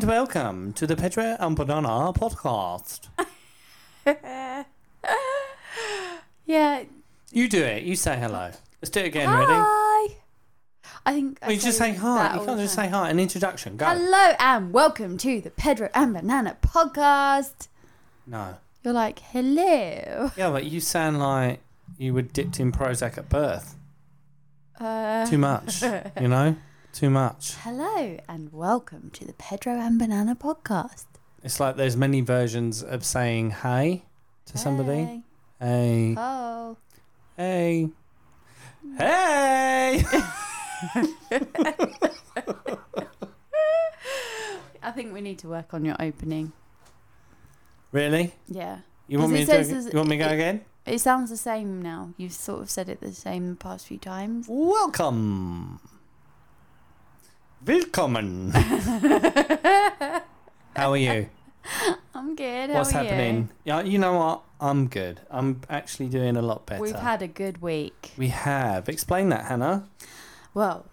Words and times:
And 0.00 0.08
welcome 0.08 0.72
to 0.72 0.86
the 0.86 0.96
Petra 0.96 1.36
and 1.38 1.54
Banana 1.54 2.14
podcast. 2.14 3.08
yeah. 6.46 6.84
You 7.30 7.48
do 7.50 7.62
it. 7.62 7.82
You 7.82 7.96
say 7.96 8.16
hello. 8.18 8.50
Let's 8.80 8.88
do 8.88 9.00
it 9.00 9.08
again. 9.08 9.28
Ready? 9.28 9.52
Hi. 9.52 10.14
I 11.04 11.12
think. 11.12 11.38
I 11.42 11.48
Well, 11.48 11.54
you 11.54 11.60
just 11.60 11.76
say 11.76 11.92
hi. 11.92 12.14
that 12.16 12.32
You 12.32 12.40
all 12.40 12.46
can't 12.46 12.56
the 12.56 12.64
just 12.64 12.76
time. 12.76 12.86
say 12.86 12.90
hi. 12.90 13.10
An 13.10 13.20
introduction. 13.20 13.76
Go. 13.76 13.84
Hello 13.84 14.32
and 14.38 14.72
welcome 14.72 15.18
to 15.18 15.38
the 15.42 15.50
Pedro 15.50 15.90
and 15.94 16.14
Banana 16.14 16.56
podcast. 16.62 17.68
No. 18.26 18.54
You're 18.82 18.94
like, 18.94 19.18
hello. 19.18 20.30
Yeah, 20.34 20.50
but 20.50 20.64
you 20.64 20.80
sound 20.80 21.18
like 21.18 21.60
you 21.98 22.14
were 22.14 22.22
dipped 22.22 22.58
in 22.58 22.72
Prozac 22.72 23.18
at 23.18 23.28
birth. 23.28 23.76
Uh, 24.80 25.26
Too 25.26 25.36
much. 25.36 25.82
you 25.82 25.90
know? 26.28 26.56
Too 26.92 27.08
much. 27.10 27.54
Hello 27.62 28.16
and 28.28 28.52
welcome 28.52 29.10
to 29.14 29.24
the 29.24 29.32
Pedro 29.34 29.74
and 29.74 29.98
Banana 29.98 30.34
podcast. 30.36 31.04
It's 31.42 31.58
like 31.60 31.76
there's 31.76 31.96
many 31.96 32.20
versions 32.20 32.82
of 32.82 33.04
saying 33.04 33.50
hey 33.52 34.02
to 34.46 34.58
somebody. 34.58 35.04
Hey. 35.04 35.22
Hey. 35.60 36.14
Oh. 36.18 36.76
Hey. 37.36 37.88
Hey! 38.98 40.02
I 44.82 44.90
think 44.92 45.12
we 45.12 45.20
need 45.20 45.38
to 45.40 45.48
work 45.48 45.72
on 45.72 45.84
your 45.84 45.96
opening. 46.00 46.52
really? 47.92 48.32
Yeah. 48.48 48.78
You 49.06 49.18
want 49.18 49.32
me 49.32 49.42
it 49.42 49.46
to 49.46 49.64
says 49.64 49.68
do, 49.68 49.90
you 49.92 49.96
want 49.96 50.08
me 50.08 50.16
to 50.18 50.24
go 50.24 50.30
it- 50.30 50.34
again? 50.34 50.64
It 50.86 50.98
sounds 51.00 51.28
the 51.30 51.36
same 51.36 51.82
now. 51.82 52.14
You've 52.16 52.32
sort 52.32 52.62
of 52.62 52.70
said 52.70 52.88
it 52.88 53.00
the 53.00 53.12
same 53.12 53.50
the 53.50 53.56
past 53.56 53.86
few 53.86 53.98
times. 53.98 54.46
Welcome. 54.48 55.78
Willkommen. 57.64 58.50
How 58.52 60.22
are 60.92 60.96
you? 60.96 61.28
I'm 62.14 62.34
good. 62.34 62.70
How 62.70 62.76
What's 62.76 62.94
are 62.94 63.02
happening? 63.04 63.50
Yeah, 63.64 63.82
you 63.82 63.98
know 63.98 64.14
what? 64.14 64.42
I'm 64.60 64.86
good. 64.88 65.20
I'm 65.30 65.60
actually 65.68 66.08
doing 66.08 66.36
a 66.36 66.42
lot 66.42 66.64
better. 66.66 66.80
We've 66.80 66.94
had 66.94 67.22
a 67.22 67.28
good 67.28 67.60
week. 67.60 68.12
we 68.16 68.28
have. 68.28 68.88
Explain 68.88 69.28
that, 69.30 69.46
Hannah. 69.46 69.88
Well, 70.54 70.86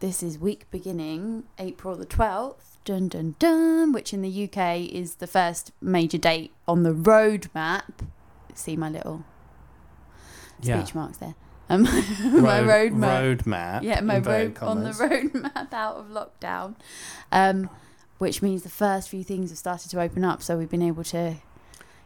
this 0.00 0.22
is 0.22 0.38
week 0.38 0.66
beginning 0.70 1.44
April 1.58 1.96
the 1.96 2.06
12th, 2.06 2.76
dun 2.84 3.08
dun 3.08 3.34
dun, 3.38 3.92
which 3.92 4.12
in 4.14 4.22
the 4.22 4.44
UK 4.48 4.80
is 4.92 5.16
the 5.16 5.26
first 5.26 5.72
major 5.80 6.18
date 6.18 6.52
on 6.68 6.82
the 6.84 6.92
roadmap. 6.94 8.06
See 8.54 8.76
my 8.76 8.90
little 8.90 9.24
Yeah. 10.60 10.82
speech 10.82 10.94
marks 10.94 11.18
there. 11.18 11.34
Um, 11.72 11.82
my 12.42 12.60
road 12.62 12.92
map. 12.92 13.20
Road 13.22 13.46
map. 13.46 13.82
yeah, 13.82 14.00
my 14.00 14.18
road 14.18 14.58
on 14.60 14.82
the 14.84 14.92
commas. 14.92 15.00
road 15.00 15.34
map 15.34 15.72
out 15.72 15.96
of 15.96 16.06
lockdown. 16.08 16.74
Um, 17.30 17.70
which 18.18 18.42
means 18.42 18.62
the 18.62 18.68
first 18.68 19.08
few 19.08 19.24
things 19.24 19.50
have 19.50 19.58
started 19.58 19.90
to 19.90 20.00
open 20.00 20.24
up, 20.24 20.42
so 20.42 20.56
we've 20.56 20.70
been 20.70 20.82
able 20.82 21.02
to 21.04 21.36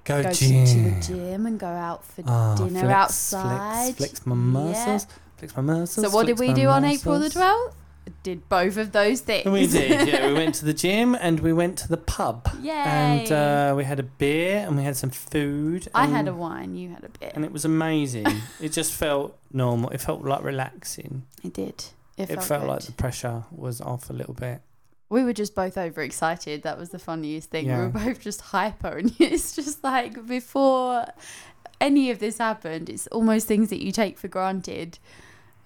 Go, 0.04 0.22
go 0.22 0.30
to, 0.32 0.34
gym. 0.34 0.66
to 0.66 0.90
the 0.90 1.00
gym 1.00 1.46
and 1.46 1.58
go 1.58 1.66
out 1.66 2.04
for 2.04 2.22
Ah, 2.26 2.54
dinner 2.56 2.80
flex, 2.80 2.92
outside. 3.34 3.96
Flex, 3.96 4.12
flex 4.12 4.26
my 4.26 4.34
muscles. 4.36 5.06
Flex 5.36 5.56
my 5.56 5.62
muscles. 5.62 6.06
So 6.06 6.14
what 6.14 6.26
did 6.26 6.38
we 6.38 6.52
do 6.54 6.68
on 6.68 6.84
April 6.84 7.18
the 7.18 7.24
muscles. 7.26 7.74
12th? 8.06 8.12
Did 8.22 8.48
both 8.48 8.76
of 8.76 8.92
those 8.92 9.20
things. 9.20 9.46
We 9.46 9.66
did, 9.66 10.08
yeah. 10.08 10.26
We 10.28 10.32
went 10.42 10.54
to 10.56 10.64
the 10.64 10.74
gym 10.74 11.14
and 11.14 11.40
we 11.40 11.52
went 11.52 11.78
to 11.78 11.88
the 11.88 11.96
pub. 11.96 12.48
Yay. 12.60 12.70
And 12.72 13.32
uh, 13.32 13.74
we 13.76 13.84
had 13.84 14.00
a 14.00 14.04
beer 14.04 14.64
and 14.66 14.76
we 14.76 14.82
had 14.84 14.96
some 14.96 15.10
food. 15.10 15.88
I 15.94 16.06
had 16.06 16.28
a 16.28 16.34
wine, 16.34 16.74
you 16.74 16.90
had 16.90 17.04
a 17.04 17.08
beer. 17.08 17.32
And 17.34 17.44
it 17.44 17.52
was 17.52 17.64
amazing. 17.64 18.26
it 18.60 18.70
just 18.70 18.92
felt 18.92 19.38
normal. 19.52 19.90
It 19.90 20.00
felt 20.00 20.22
like 20.22 20.42
relaxing. 20.42 21.24
It 21.44 21.52
did. 21.52 21.84
It, 22.16 22.30
It, 22.30 22.34
felt, 22.34 22.44
felt, 22.44 22.66
like 22.66 22.82
the 22.82 22.92
pressure 22.92 23.44
was 23.50 23.80
off 23.80 24.08
a 24.08 24.12
little 24.12 24.34
bit. 24.34 24.62
we 25.10 25.22
were 25.22 25.34
just 25.34 25.54
both 25.54 25.76
overexcited. 25.76 26.62
That 26.62 26.78
was 26.78 26.90
the 26.90 26.98
funniest 26.98 27.50
thing. 27.50 27.66
We 27.66 27.74
were 27.74 27.88
both 27.88 28.20
just 28.20 28.40
hyper, 28.40 28.96
and 28.96 29.14
it's 29.20 29.54
just 29.54 29.84
like 29.84 30.26
before 30.26 31.06
any 31.80 32.10
of 32.10 32.18
this 32.18 32.38
happened, 32.38 32.88
it's 32.88 33.06
almost 33.08 33.46
things 33.46 33.68
that 33.70 33.82
you 33.84 33.92
take 33.92 34.18
for 34.18 34.28
granted. 34.28 34.98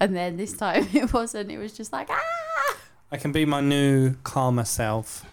And 0.01 0.17
then 0.17 0.37
this 0.37 0.55
time 0.57 0.89
it 0.95 1.13
wasn't. 1.13 1.51
It 1.51 1.59
was 1.59 1.73
just 1.73 1.93
like 1.93 2.09
ah, 2.11 2.77
I 3.13 3.17
can 3.17 3.33
be 3.33 3.45
my 3.45 3.61
new 3.61 4.15
calmer 4.25 4.65
self. 4.65 5.25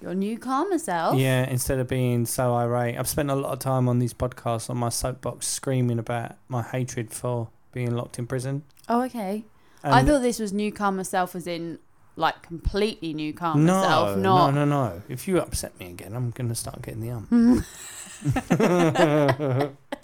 your 0.00 0.14
new 0.14 0.38
calmer 0.38 0.78
self. 0.78 1.18
Yeah, 1.18 1.48
instead 1.48 1.78
of 1.78 1.88
being 1.88 2.24
so 2.26 2.54
irate. 2.54 2.96
I've 2.98 3.08
spent 3.08 3.30
a 3.30 3.34
lot 3.34 3.52
of 3.52 3.58
time 3.58 3.88
on 3.88 3.98
these 3.98 4.14
podcasts 4.14 4.70
on 4.70 4.76
my 4.76 4.88
soapbox 4.90 5.46
screaming 5.48 5.98
about 5.98 6.36
my 6.48 6.62
hatred 6.62 7.10
for 7.12 7.48
being 7.72 7.94
locked 7.94 8.18
in 8.18 8.26
prison. 8.26 8.62
Oh, 8.88 9.02
okay. 9.02 9.44
And 9.82 9.94
I 9.94 10.02
thought 10.04 10.22
this 10.22 10.38
was 10.38 10.52
new 10.52 10.70
calmer 10.72 11.04
self, 11.04 11.34
as 11.34 11.46
in 11.46 11.78
like 12.16 12.42
completely 12.42 13.12
new 13.12 13.32
calmer 13.34 13.60
no, 13.60 13.82
self. 13.82 14.16
no, 14.18 14.36
Not 14.36 14.54
no, 14.54 14.64
no. 14.64 15.02
If 15.08 15.26
you 15.26 15.38
upset 15.38 15.78
me 15.80 15.90
again, 15.90 16.14
I'm 16.14 16.30
going 16.30 16.48
to 16.48 16.54
start 16.54 16.80
getting 16.82 17.00
the 17.00 17.10
ump. 17.10 17.64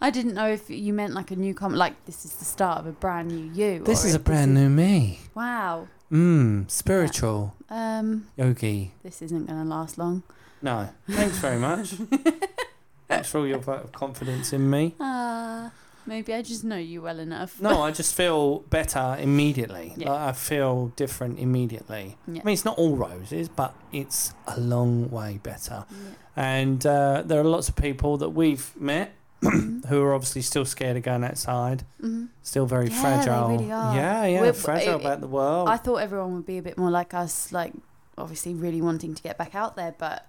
I 0.00 0.10
didn't 0.10 0.34
know 0.34 0.48
if 0.48 0.70
you 0.70 0.92
meant 0.92 1.12
like 1.14 1.30
a 1.30 1.36
new 1.36 1.54
calmer, 1.54 1.76
like 1.76 2.04
this 2.04 2.24
is 2.24 2.34
the 2.36 2.44
start 2.44 2.78
of 2.78 2.86
a 2.86 2.92
brand 2.92 3.28
new 3.28 3.50
you. 3.52 3.82
this 3.84 4.04
or 4.04 4.08
is 4.08 4.14
a 4.14 4.18
brand 4.20 4.54
new 4.54 4.68
me. 4.68 5.20
Wow. 5.34 5.88
Mmm, 6.12 6.70
spiritual, 6.70 7.54
Um, 7.68 8.28
yogi. 8.36 8.92
this 9.02 9.20
isn't 9.22 9.46
going 9.46 9.62
to 9.62 9.68
last 9.68 9.98
long. 9.98 10.22
No, 10.62 10.88
thanks 11.10 11.38
very 11.38 11.58
much. 11.58 11.90
thanks 13.08 13.28
for 13.30 13.38
all 13.38 13.46
your 13.46 13.58
vote 13.58 13.84
of 13.84 13.92
confidence 13.92 14.52
in 14.52 14.68
me. 14.70 14.94
Ah, 15.00 15.70
maybe 16.06 16.32
I 16.34 16.42
just 16.42 16.64
know 16.64 16.76
you 16.76 17.02
well 17.02 17.18
enough. 17.18 17.60
No, 17.60 17.82
I 17.82 17.90
just 18.00 18.14
feel 18.14 18.60
better 18.70 19.16
immediately. 19.20 19.92
Yeah. 19.96 20.10
Like 20.10 20.20
I 20.20 20.32
feel 20.32 20.88
different 20.96 21.38
immediately. 21.38 22.16
Yeah. 22.26 22.40
I 22.40 22.44
mean, 22.44 22.52
it's 22.54 22.64
not 22.64 22.78
all 22.78 22.96
roses, 22.96 23.48
but 23.48 23.74
it's 23.92 24.32
a 24.46 24.58
long 24.58 25.10
way 25.10 25.38
better. 25.42 25.84
Yeah. 25.90 25.96
And 26.36 26.86
uh, 26.86 27.22
there 27.26 27.40
are 27.40 27.44
lots 27.44 27.68
of 27.68 27.76
people 27.76 28.16
that 28.18 28.30
we've 28.30 28.74
met 28.80 29.12
Who 29.88 30.02
are 30.02 30.14
obviously 30.14 30.42
still 30.42 30.64
scared 30.64 30.96
of 30.96 31.02
going 31.02 31.22
outside, 31.24 31.84
Mhm. 32.02 32.28
still 32.42 32.66
very 32.66 32.88
Yeah, 32.88 32.94
they 32.94 33.00
fragile. 33.00 33.48
really 33.50 33.72
are. 33.72 33.94
Yeah, 33.94 34.24
yeah, 34.26 34.40
We're- 34.40 34.52
fragile 34.52 34.94
it- 34.96 35.00
about 35.00 35.20
the 35.20 35.28
world. 35.28 35.68
I 35.68 35.76
thought 35.76 35.96
everyone 35.96 36.34
would 36.34 36.46
be 36.46 36.58
a 36.58 36.62
bit 36.62 36.76
more 36.76 36.90
like 36.90 37.14
us, 37.14 37.52
like 37.52 37.72
obviously 38.16 38.54
really 38.54 38.82
wanting 38.82 39.14
to 39.14 39.22
get 39.22 39.38
back 39.38 39.54
out 39.54 39.76
there, 39.76 39.94
but 39.96 40.26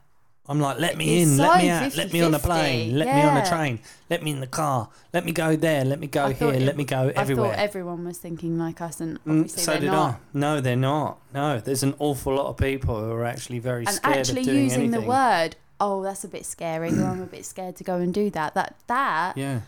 I'm 0.48 0.60
like, 0.60 0.80
let 0.80 0.98
me 0.98 1.22
in, 1.22 1.38
so 1.38 1.44
let 1.44 1.58
me 1.62 1.70
out, 1.70 1.96
let 1.96 2.12
me 2.14 2.22
on 2.22 2.34
a 2.34 2.40
50-50, 2.40 2.42
plane, 2.46 2.98
let 2.98 3.08
me 3.08 3.22
on 3.22 3.38
a 3.38 3.46
train, 3.48 3.80
let 4.10 4.24
me 4.24 4.32
in 4.32 4.40
the 4.40 4.48
car, 4.48 4.90
let 5.14 5.24
me 5.26 5.32
go 5.32 5.56
there, 5.56 5.84
let 5.86 6.00
me 6.00 6.08
go 6.08 6.26
I 6.26 6.34
here, 6.34 6.54
it- 6.54 6.62
let 6.62 6.76
me 6.78 6.84
go 6.86 7.08
I 7.16 7.20
everywhere. 7.22 7.52
thought 7.52 7.60
everyone 7.60 8.06
was 8.06 8.18
thinking 8.20 8.58
like 8.58 8.80
us, 8.82 9.00
and 9.02 9.20
Mm, 9.26 9.50
so 9.50 9.72
they're 9.72 9.82
did 9.82 9.88
not. 9.92 10.14
I. 10.16 10.18
No, 10.34 10.62
they're 10.62 10.76
not. 10.76 11.18
No, 11.34 11.60
there's 11.60 11.84
an 11.84 11.94
awful 12.00 12.36
lot 12.36 12.48
of 12.48 12.58
people 12.58 13.00
who 13.00 13.12
are 13.12 13.26
actually 13.26 13.60
very 13.60 13.86
And 13.86 13.96
scared 13.96 14.18
actually 14.18 14.42
of 14.42 14.46
doing 14.48 14.64
using 14.64 14.82
anything. 14.84 15.02
the 15.02 15.08
word, 15.08 15.56
oh, 15.80 16.02
that's 16.04 16.24
a 16.24 16.28
bit 16.28 16.46
scary, 16.46 16.92
or 16.92 17.06
I'm 17.06 17.22
a 17.22 17.26
bit 17.28 17.46
scared 17.46 17.76
to 17.78 17.84
go 17.84 17.96
and 17.96 18.14
do 18.14 18.30
that. 18.32 18.54
That 18.54 18.76
that 18.88 19.38
Yeah, 19.38 19.62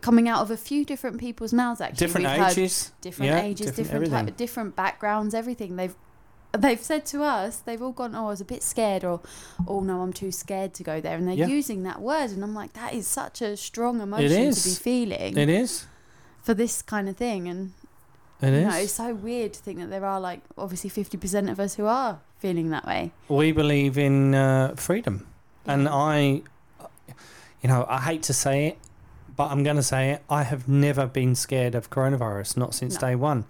coming 0.00 0.28
out 0.28 0.40
of 0.42 0.50
a 0.50 0.56
few 0.56 0.84
different 0.84 1.18
people's 1.18 1.52
mouths. 1.52 1.80
Actually, 1.80 2.06
different 2.06 2.26
ages. 2.26 2.92
different 3.00 3.32
Yeah, 3.32 3.42
ages, 3.42 3.66
different 3.76 4.04
different 4.04 4.26
type, 4.28 4.36
different 4.36 4.76
backgrounds, 4.76 5.34
everything. 5.34 5.76
They've 5.76 5.94
they've 6.56 6.80
said 6.82 7.04
to 7.06 7.22
us, 7.22 7.58
they've 7.58 7.82
all 7.82 7.92
gone, 7.92 8.14
oh, 8.14 8.26
I 8.26 8.28
was 8.30 8.40
a 8.40 8.44
bit 8.44 8.62
scared, 8.62 9.04
or 9.04 9.20
oh 9.66 9.80
no, 9.80 10.00
I'm 10.02 10.12
too 10.12 10.32
scared 10.32 10.72
to 10.74 10.82
go 10.82 11.00
there, 11.00 11.16
and 11.16 11.26
they're 11.28 11.34
Yeah. 11.34 11.46
using 11.46 11.82
that 11.82 12.00
word, 12.00 12.30
and 12.30 12.42
I'm 12.42 12.54
like, 12.54 12.72
that 12.72 12.94
is 12.94 13.06
such 13.06 13.42
a 13.42 13.56
strong 13.56 14.00
emotion 14.00 14.52
to 14.54 14.68
be 14.68 14.74
feeling 14.74 15.36
It 15.36 15.48
is. 15.48 15.86
for 16.42 16.54
this 16.54 16.80
kind 16.82 17.08
of 17.08 17.16
thing, 17.16 17.48
and 17.48 17.72
It 18.40 18.46
you 18.46 18.52
is. 18.60 18.64
know, 18.68 18.76
it's 18.78 18.92
so 18.94 19.14
weird 19.14 19.52
to 19.54 19.60
think 19.60 19.78
that 19.78 19.90
there 19.90 20.04
are 20.06 20.20
like 20.20 20.40
obviously 20.56 20.88
50% 20.90 21.50
of 21.50 21.60
us 21.60 21.74
who 21.74 21.84
are 21.86 22.20
feeling 22.38 22.70
that 22.70 22.86
way. 22.86 23.10
we 23.28 23.52
believe 23.52 23.98
in 23.98 24.34
uh, 24.34 24.74
freedom, 24.76 25.26
and 25.68 25.88
I, 25.88 26.42
you 27.62 27.68
know, 27.68 27.86
I 27.88 28.00
hate 28.00 28.22
to 28.24 28.32
say 28.32 28.66
it, 28.68 28.78
but 29.36 29.50
I'm 29.50 29.62
going 29.62 29.76
to 29.76 29.82
say 29.82 30.10
it. 30.10 30.22
I 30.28 30.42
have 30.44 30.68
never 30.68 31.06
been 31.06 31.34
scared 31.34 31.74
of 31.74 31.90
coronavirus, 31.90 32.56
not 32.56 32.74
since 32.74 32.94
No. 32.94 33.00
day 33.08 33.14
one. 33.14 33.44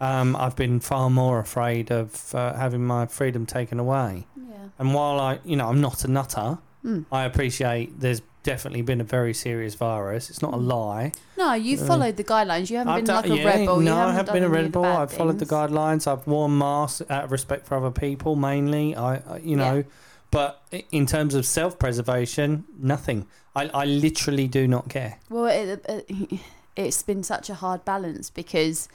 Um, 0.00 0.34
I've 0.36 0.56
been 0.56 0.80
far 0.80 1.10
more 1.10 1.38
afraid 1.40 1.90
of 1.92 2.34
uh, 2.34 2.54
having 2.54 2.84
my 2.86 3.06
freedom 3.06 3.44
taken 3.46 3.78
away. 3.78 4.26
yeah. 4.36 4.54
And 4.78 4.94
while 4.94 5.20
I, 5.20 5.40
you 5.44 5.56
know, 5.56 5.68
I'm 5.68 5.80
not 5.80 6.04
a 6.04 6.08
nutter, 6.08 6.58
Mm. 6.82 7.04
I 7.12 7.24
appreciate 7.24 8.00
there's 8.00 8.22
definitely 8.42 8.80
been 8.80 9.02
a 9.02 9.04
very 9.04 9.34
serious 9.34 9.74
virus. 9.74 10.30
It's 10.30 10.40
not 10.40 10.54
a 10.54 10.56
Mm. 10.56 10.66
lie. 10.66 11.12
No, 11.36 11.52
you've 11.52 11.82
Uh, 11.82 11.84
followed 11.84 12.16
the 12.16 12.24
guidelines. 12.24 12.70
You 12.70 12.78
haven't 12.78 12.90
I've 12.94 12.96
been 13.00 13.04
done- 13.04 13.16
like 13.28 13.30
a 13.32 13.36
yeah, 13.42 13.44
rebel. 13.60 13.80
No, 13.80 13.94
you 13.94 14.00
I 14.00 14.12
done 14.16 14.24
been 14.24 14.28
a 14.28 14.36
any 14.36 14.44
of 14.46 14.72
the 14.72 14.78
rebel. 14.80 14.84
I've 14.86 15.12
followed 15.12 15.38
the 15.38 15.44
guidelines. 15.44 16.06
I've 16.10 16.26
worn 16.26 16.56
masks 16.56 17.02
out 17.10 17.24
of 17.24 17.32
respect 17.32 17.66
for 17.66 17.76
other 17.76 17.90
people, 17.90 18.34
mainly. 18.36 18.96
I, 18.96 19.16
I 19.16 19.40
you 19.44 19.56
know, 19.56 19.74
Yeah. 19.74 19.82
But 20.30 20.62
in 20.92 21.06
terms 21.06 21.34
of 21.34 21.44
self-preservation, 21.44 22.64
nothing. 22.78 23.26
I, 23.54 23.68
I 23.74 23.84
literally 23.84 24.46
do 24.46 24.68
not 24.68 24.88
care. 24.88 25.18
Well, 25.28 25.46
it, 25.46 25.84
it, 25.88 26.40
it's 26.76 27.02
been 27.02 27.22
such 27.22 27.50
a 27.50 27.54
hard 27.54 27.84
balance 27.84 28.30
because, 28.30 28.88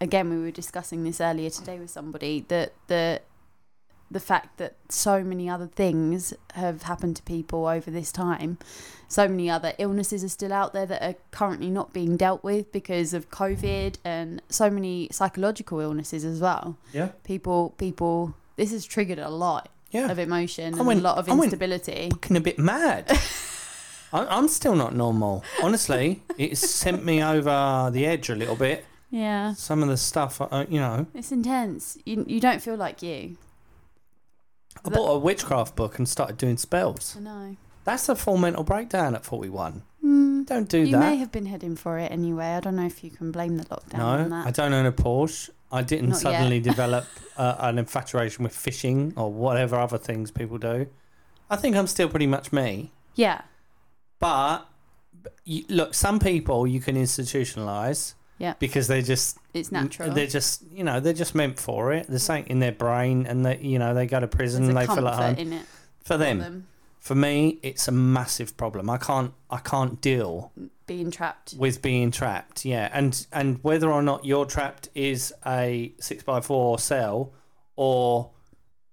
again, 0.00 0.30
we 0.30 0.38
were 0.38 0.50
discussing 0.50 1.04
this 1.04 1.20
earlier 1.20 1.50
today 1.50 1.78
with 1.78 1.90
somebody 1.90 2.44
that 2.48 2.74
the 2.88 3.22
the 4.12 4.20
fact 4.20 4.58
that 4.58 4.74
so 4.88 5.22
many 5.22 5.48
other 5.48 5.68
things 5.68 6.34
have 6.54 6.82
happened 6.82 7.14
to 7.14 7.22
people 7.22 7.68
over 7.68 7.92
this 7.92 8.10
time, 8.10 8.58
so 9.06 9.28
many 9.28 9.48
other 9.48 9.72
illnesses 9.78 10.24
are 10.24 10.28
still 10.28 10.52
out 10.52 10.72
there 10.72 10.84
that 10.84 11.00
are 11.00 11.14
currently 11.30 11.70
not 11.70 11.92
being 11.92 12.16
dealt 12.16 12.42
with 12.42 12.72
because 12.72 13.14
of 13.14 13.30
COVID, 13.30 13.98
and 14.04 14.42
so 14.48 14.68
many 14.68 15.08
psychological 15.12 15.78
illnesses 15.78 16.24
as 16.24 16.40
well. 16.40 16.76
Yeah. 16.92 17.10
People, 17.22 17.70
people. 17.78 18.34
this 18.56 18.72
has 18.72 18.84
triggered 18.84 19.20
a 19.20 19.30
lot 19.30 19.68
Yeah. 19.90 20.10
of 20.10 20.18
emotion 20.18 20.74
and 20.74 20.86
went- 20.86 21.00
a 21.00 21.02
lot 21.02 21.18
of 21.18 21.28
I 21.28 21.32
went- 21.32 21.44
instability. 21.52 22.08
Fucking 22.10 22.36
a 22.36 22.40
bit 22.40 22.58
mad. 22.58 23.10
I- 24.12 24.26
I'm 24.26 24.48
still 24.48 24.74
not 24.74 24.94
normal. 24.94 25.44
Honestly, 25.62 26.22
it 26.38 26.56
sent 26.58 27.04
me 27.04 27.22
over 27.22 27.90
the 27.92 28.06
edge 28.06 28.28
a 28.30 28.34
little 28.34 28.56
bit. 28.56 28.84
yeah, 29.10 29.54
Some 29.54 29.82
of 29.82 29.88
the 29.88 29.96
stuff, 29.96 30.40
uh, 30.40 30.64
you 30.68 30.80
know. 30.80 31.06
it's 31.14 31.32
intense. 31.32 31.98
You 32.04 32.24
you 32.28 32.40
don't 32.40 32.60
feel 32.62 32.76
like 32.76 33.02
you. 33.02 33.36
I 34.84 34.88
That- 34.88 34.94
bought 34.94 35.10
a 35.14 35.18
witchcraft 35.18 35.74
book 35.76 35.98
and 35.98 36.08
started 36.08 36.38
doing 36.38 36.56
spells. 36.56 37.16
I 37.16 37.20
know. 37.20 37.56
That's 37.84 38.08
a 38.08 38.14
full 38.14 38.36
mental 38.36 38.62
breakdown 38.62 39.14
at 39.14 39.24
41. 39.24 39.82
Mm, 40.04 40.46
Don't 40.46 40.68
do 40.68 40.80
that. 40.82 40.86
you 40.86 40.92
that. 40.92 41.00
may 41.00 41.16
have 41.16 41.32
been 41.32 41.46
heading 41.46 41.76
for 41.76 41.98
it 41.98 42.12
anyway. 42.12 42.54
I 42.54 42.60
don't 42.60 42.76
know 42.76 42.86
if 42.86 43.02
you 43.02 43.10
can 43.10 43.32
blame 43.32 43.56
the 43.56 43.64
lockdown 43.64 43.98
on 44.00 44.28
no, 44.30 44.36
that. 44.36 44.46
I 44.46 44.50
don't 44.50 44.72
own 44.72 44.86
a 44.86 44.92
Porsche. 44.92 45.50
I 45.72 45.82
didn't 45.82 46.08
Not 46.10 46.16
yet. 46.16 46.22
suddenly 46.22 46.60
develop 46.60 47.06
uh, 47.36 47.56
an 47.60 47.78
infatuation 47.78 48.42
with 48.44 48.54
fishing 48.54 49.12
or 49.16 49.32
whatever 49.32 49.76
other 49.76 49.98
things 49.98 50.30
people 50.30 50.58
do. 50.58 50.86
I 51.48 51.56
think 51.56 51.76
I'm 51.76 51.86
still 51.86 52.08
pretty 52.08 52.26
much 52.26 52.52
me. 52.52 52.90
yeah, 53.14 53.42
But 54.18 54.66
you, 55.44 55.64
look, 55.68 55.94
some 55.94 56.18
people 56.18 56.66
you 56.66 56.80
can 56.80 56.96
institutionalize. 56.96 58.14
Yeah. 58.38 58.54
Because 58.58 58.88
they 58.88 59.02
just 59.02 59.36
it's 59.52 59.70
natural. 59.70 60.12
They're 60.12 60.26
just 60.26 60.62
you 60.72 60.82
know 60.82 60.98
they're 60.98 61.12
just 61.12 61.34
meant 61.34 61.58
for 61.58 61.92
it. 61.92 62.06
There's 62.08 62.22
something 62.22 62.46
in 62.46 62.58
their 62.60 62.72
brain, 62.72 63.26
and 63.26 63.44
they 63.44 63.58
you 63.58 63.78
know 63.78 63.92
they 63.92 64.06
go 64.06 64.18
to 64.18 64.26
prison 64.26 64.64
and 64.64 64.74
they 64.76 64.86
feel 64.86 65.06
at 65.08 65.14
home. 65.14 65.34
in 65.36 65.52
it 65.52 65.66
For 66.00 66.14
for 66.14 66.16
them, 66.16 66.38
them 66.38 66.66
for 67.00 67.14
me, 67.14 67.58
it's 67.62 67.88
a 67.88 67.92
massive 67.92 68.56
problem. 68.56 68.88
I 68.88 68.98
can't 68.98 69.32
I 69.50 69.58
can't 69.58 70.00
deal 70.00 70.52
being 70.86 71.10
trapped. 71.10 71.54
with 71.58 71.80
being 71.82 72.10
trapped. 72.12 72.64
Yeah, 72.64 72.88
and 72.92 73.26
and 73.32 73.58
whether 73.64 73.90
or 73.90 74.02
not 74.02 74.24
you're 74.24 74.44
trapped 74.46 74.88
is 74.94 75.32
a 75.46 75.92
six 75.98 76.22
by 76.22 76.40
four 76.40 76.78
cell 76.78 77.32
or 77.76 78.30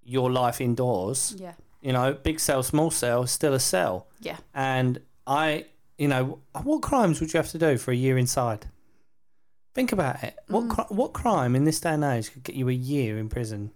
your 0.03 0.31
life 0.31 0.61
indoors. 0.61 1.35
Yeah, 1.37 1.53
You 1.81 1.91
know, 1.93 2.13
big 2.13 2.39
cell, 2.39 2.63
small 2.63 2.91
cell, 2.91 3.27
still 3.27 3.53
a 3.53 3.59
cell. 3.59 4.07
yeah. 4.21 4.37
And 4.53 5.01
I, 5.27 5.65
you 5.97 6.07
know, 6.07 6.39
what 6.63 6.81
crimes 6.81 7.19
would 7.19 7.33
you 7.33 7.37
have 7.37 7.49
to 7.51 7.57
do 7.57 7.77
for 7.77 7.91
a 7.91 7.95
year 7.95 8.17
inside? 8.17 8.67
Think 9.75 9.91
about 9.91 10.23
it. 10.23 10.35
What 10.47 10.63
Mm. 10.63 10.69
cri- 10.69 10.95
what 10.95 11.11
crime 11.13 11.55
in 11.57 11.65
this 11.65 11.81
day 11.81 11.91
and 11.93 12.03
age 12.05 12.31
could 12.31 12.43
get 12.43 12.55
you 12.55 12.69
a 12.69 12.73
year 12.73 13.17
in 13.19 13.27
prison? 13.27 13.71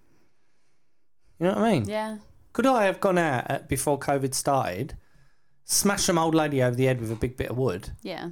You 1.40 1.48
know 1.48 1.54
what 1.56 1.64
I 1.64 1.72
mean? 1.74 1.86
Yeah, 1.90 2.18
Could 2.54 2.66
I 2.66 2.86
have 2.86 3.00
gone 3.00 3.18
out 3.18 3.50
at, 3.50 3.70
before 3.70 3.98
COVID 4.00 4.34
started, 4.34 4.96
smashed 5.66 6.06
some 6.06 6.18
old 6.18 6.36
lady 6.36 6.62
over 6.62 6.76
the 6.76 6.86
head 6.86 7.00
with 7.00 7.12
a 7.12 7.16
big 7.16 7.38
bit 7.38 7.50
of 7.50 7.58
wood, 7.58 7.92
yeah. 8.02 8.30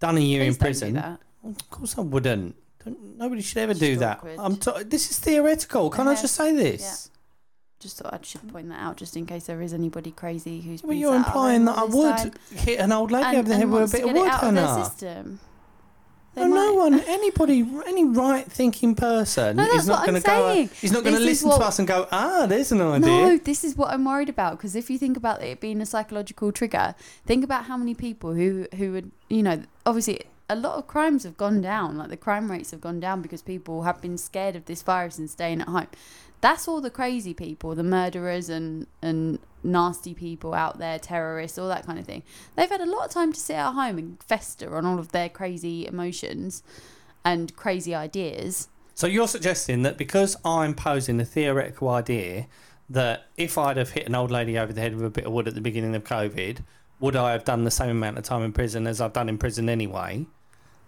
done 0.00 0.16
a 0.16 0.20
year 0.20 0.40
Please 0.40 0.46
in 0.46 0.52
don't 0.52 0.58
do 0.58 0.64
prison? 0.64 0.94
that. 0.94 1.20
Of 1.44 1.70
course 1.70 1.98
I 1.98 2.00
wouldn't. 2.02 2.56
Don't, 2.84 3.16
nobody 3.18 3.42
should 3.42 3.58
ever 3.58 3.70
It's 3.72 3.80
do 3.80 3.88
just 3.90 4.00
that. 4.00 4.18
awkward. 4.18 4.38
I'm 4.38 4.56
t- 4.56 4.82
this 4.84 5.10
is 5.10 5.18
theoretical. 5.20 5.90
Can't 5.90 6.08
I 6.08 6.14
just 6.14 6.34
say 6.34 6.52
this? 6.54 7.10
Just 7.78 7.98
thought 7.98 8.14
I 8.14 8.18
should 8.22 8.48
point 8.52 8.68
that 8.68 8.78
out, 8.80 8.96
just 8.96 9.16
in 9.16 9.26
case 9.26 9.46
there 9.46 9.60
is 9.60 9.72
anybody 9.74 10.12
crazy 10.12 10.60
who's. 10.60 10.82
Well, 10.82 10.90
been 10.90 10.98
you're 10.98 11.12
sat 11.14 11.20
at 11.22 11.26
implying 11.26 11.56
home 11.58 11.64
that 11.66 11.78
I 11.78 11.80
all 11.80 11.86
this 11.88 11.96
would 11.96 12.16
time 12.16 12.32
hit 12.56 12.78
an 12.80 12.92
old 12.92 13.10
lady 13.10 13.26
and, 13.26 13.36
over 13.38 13.48
the 13.48 13.54
head 13.54 13.62
and 13.64 13.72
with 13.72 13.78
a 13.78 13.80
wants 13.82 13.92
to 13.92 13.98
bit 13.98 14.04
of 14.08 14.14
get 14.14 14.16
it 14.16 14.20
wood, 14.20 14.28
out 14.30 14.42
of 14.44 14.54
their 14.54 14.66
Hannah. 14.66 14.84
system. 14.84 15.40
They 16.34 16.42
No, 16.42 16.48
no 16.48 16.74
one, 16.74 17.00
anybody, 17.00 17.68
any 17.86 18.04
right-thinking 18.04 18.94
person 18.94 19.56
No, 19.56 19.64
is 19.64 19.72
that's 19.72 19.86
not 19.86 19.98
what 20.00 20.06
going 20.08 20.22
to 20.22 20.26
go. 20.26 20.74
He's 20.80 20.92
not 20.92 21.04
going 21.04 21.14
to 21.14 21.20
is 21.20 21.26
listen 21.26 21.50
to 21.50 21.56
us 21.56 21.78
and 21.78 21.86
go, 21.86 22.08
"Ah, 22.10 22.46
there's 22.46 22.72
an 22.72 22.80
idea." 22.80 23.06
No, 23.06 23.36
this 23.36 23.64
is 23.64 23.76
what 23.76 23.92
I'm 23.92 24.04
worried 24.04 24.30
about 24.30 24.56
because 24.56 24.74
if 24.74 24.88
you 24.88 24.98
think 24.98 25.16
about 25.16 25.42
it 25.42 25.60
being 25.60 25.80
a 25.82 25.86
psychological 25.86 26.50
trigger, 26.50 26.94
think 27.26 27.44
about 27.44 27.64
how 27.64 27.76
many 27.76 27.94
people 27.94 28.32
who 28.32 28.66
who 28.76 28.92
would 28.92 29.10
you 29.28 29.42
know 29.42 29.62
obviously 29.84 30.22
a 30.48 30.56
lot 30.56 30.78
of 30.78 30.86
crimes 30.86 31.24
have 31.24 31.36
gone 31.36 31.60
down, 31.60 31.96
like 31.96 32.08
the 32.08 32.16
crime 32.16 32.50
rates 32.50 32.70
have 32.70 32.80
gone 32.80 33.00
down 33.00 33.22
because 33.22 33.42
people 33.42 33.82
have 33.82 34.00
been 34.00 34.18
scared 34.18 34.56
of 34.56 34.66
this 34.66 34.82
virus 34.82 35.18
and 35.18 35.30
staying 35.30 35.60
at 35.60 35.68
home. 35.68 35.86
That's 36.42 36.68
all 36.68 36.82
the 36.82 36.90
crazy 36.90 37.32
people, 37.32 37.74
the 37.74 37.82
murderers 37.82 38.50
and 38.50 38.86
and 39.00 39.38
nasty 39.64 40.12
people 40.12 40.54
out 40.54 40.78
there, 40.78 40.98
terrorists, 40.98 41.56
all 41.56 41.68
that 41.68 41.86
kind 41.86 41.98
of 41.98 42.04
thing. 42.04 42.22
They've 42.56 42.68
had 42.68 42.80
a 42.80 42.86
lot 42.86 43.06
of 43.06 43.10
time 43.12 43.32
to 43.32 43.40
sit 43.40 43.54
at 43.54 43.72
home 43.72 43.96
and 43.96 44.22
fester 44.22 44.76
on 44.76 44.84
all 44.84 44.98
of 44.98 45.12
their 45.12 45.28
crazy 45.28 45.86
emotions 45.86 46.62
and 47.24 47.54
crazy 47.56 47.94
ideas. 47.94 48.68
So 48.94 49.06
you're 49.06 49.28
suggesting 49.28 49.82
that 49.84 49.96
because 49.96 50.36
I'm 50.44 50.74
posing 50.74 51.20
a 51.20 51.24
theoretical 51.24 51.88
idea 51.88 52.48
that 52.90 53.28
if 53.36 53.56
I'd 53.56 53.76
have 53.76 53.90
hit 53.90 54.06
an 54.06 54.14
old 54.14 54.30
lady 54.30 54.58
over 54.58 54.72
the 54.72 54.80
head 54.80 54.94
with 54.94 55.04
a 55.04 55.10
bit 55.10 55.24
of 55.24 55.32
wood 55.32 55.48
at 55.48 55.54
the 55.54 55.60
beginning 55.60 55.94
of 55.94 56.04
COVID, 56.04 56.58
would 57.00 57.16
I 57.16 57.32
have 57.32 57.44
done 57.44 57.64
the 57.64 57.70
same 57.70 57.90
amount 57.90 58.18
of 58.18 58.24
time 58.24 58.42
in 58.42 58.52
prison 58.52 58.86
as 58.86 59.00
I've 59.00 59.12
done 59.12 59.28
in 59.28 59.38
prison 59.38 59.68
anyway? 59.68 60.26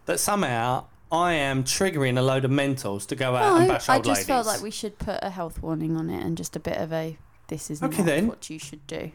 That 0.07 0.21
somehow 0.21 0.87
I 1.15 1.35
am 1.35 1.65
triggering 1.65 2.19
a 2.19 2.23
load 2.23 2.45
of 2.45 2.51
mentals 2.51 3.07
to 3.07 3.17
go 3.17 3.37
out 3.37 3.61
and 3.61 3.69
bash 3.69 3.89
old 3.89 3.89
ladies. 3.89 3.89
I 3.89 3.95
old 3.97 4.05
just 4.05 4.19
ladies. 4.19 4.27
felt 4.27 4.47
like 4.47 4.63
we 4.63 4.71
should 4.71 4.99
put 4.99 5.21
a 5.23 5.31
health 5.31 5.63
warning 5.63 5.97
on 5.97 6.11
it 6.11 6.25
and 6.25 6.37
just 6.37 6.57
a 6.57 6.61
bit 6.61 6.77
of 6.79 6.93
a 6.93 7.17
this 7.49 7.71
is 7.71 7.83
Okay 7.83 7.99
not 7.99 8.07
then. 8.07 8.27
what 8.27 8.51
you 8.51 8.59
should 8.59 8.87
do. 8.87 9.13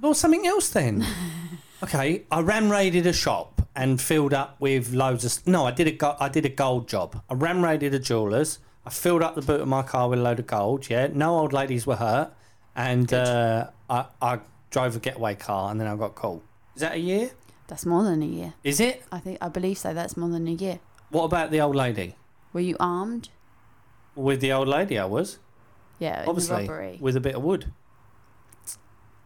Well, 0.00 0.14
something 0.14 0.46
else 0.46 0.70
then. 0.70 1.06
okay, 1.82 2.24
I 2.30 2.40
ram 2.40 2.70
raided 2.70 3.06
a 3.06 3.12
shop 3.12 3.62
and 3.76 4.00
filled 4.00 4.34
up 4.34 4.60
with 4.60 4.92
loads 4.92 5.24
of. 5.24 5.46
No, 5.46 5.66
I 5.66 5.70
did 5.70 5.86
a 5.86 5.92
go- 5.92 6.16
I 6.18 6.28
did 6.28 6.44
a 6.44 6.48
gold 6.48 6.88
job. 6.88 7.22
I 7.30 7.34
ram 7.34 7.62
raided 7.62 7.94
a 7.94 7.98
jeweller's. 7.98 8.58
I 8.86 8.90
filled 8.90 9.22
up 9.22 9.34
the 9.34 9.42
boot 9.42 9.60
of 9.60 9.68
my 9.68 9.82
car 9.82 10.08
with 10.08 10.18
a 10.18 10.22
load 10.22 10.40
of 10.40 10.46
gold. 10.46 10.90
Yeah, 10.90 11.08
no 11.12 11.38
old 11.38 11.52
ladies 11.52 11.86
were 11.86 11.96
hurt, 11.96 12.32
and 12.74 13.12
uh, 13.12 13.70
I 13.88 14.06
I 14.20 14.40
drove 14.70 14.96
a 14.96 15.00
getaway 15.00 15.34
car, 15.36 15.70
and 15.70 15.80
then 15.80 15.86
I 15.86 15.96
got 15.96 16.14
caught. 16.14 16.42
Is 16.74 16.80
that 16.80 16.94
a 16.94 16.98
year? 16.98 17.30
That's 17.68 17.86
more 17.86 18.02
than 18.04 18.22
a 18.22 18.26
year. 18.26 18.54
Is 18.62 18.80
it? 18.80 19.04
I 19.12 19.20
think 19.20 19.38
I 19.40 19.48
believe 19.48 19.78
so. 19.78 19.94
That's 19.94 20.16
more 20.16 20.28
than 20.28 20.48
a 20.48 20.52
year. 20.52 20.80
What 21.14 21.24
about 21.24 21.52
the 21.52 21.60
old 21.60 21.76
lady? 21.76 22.16
Were 22.52 22.60
you 22.60 22.76
armed? 22.80 23.28
With 24.16 24.40
the 24.40 24.52
old 24.52 24.66
lady, 24.68 24.98
I 24.98 25.04
was 25.04 25.38
Yeah, 26.00 26.22
in 26.24 26.28
obviously 26.28 26.56
the 26.66 26.72
robbery. 26.72 26.98
with 27.00 27.16
a 27.16 27.20
bit 27.20 27.36
of 27.36 27.42
wood. 27.42 27.72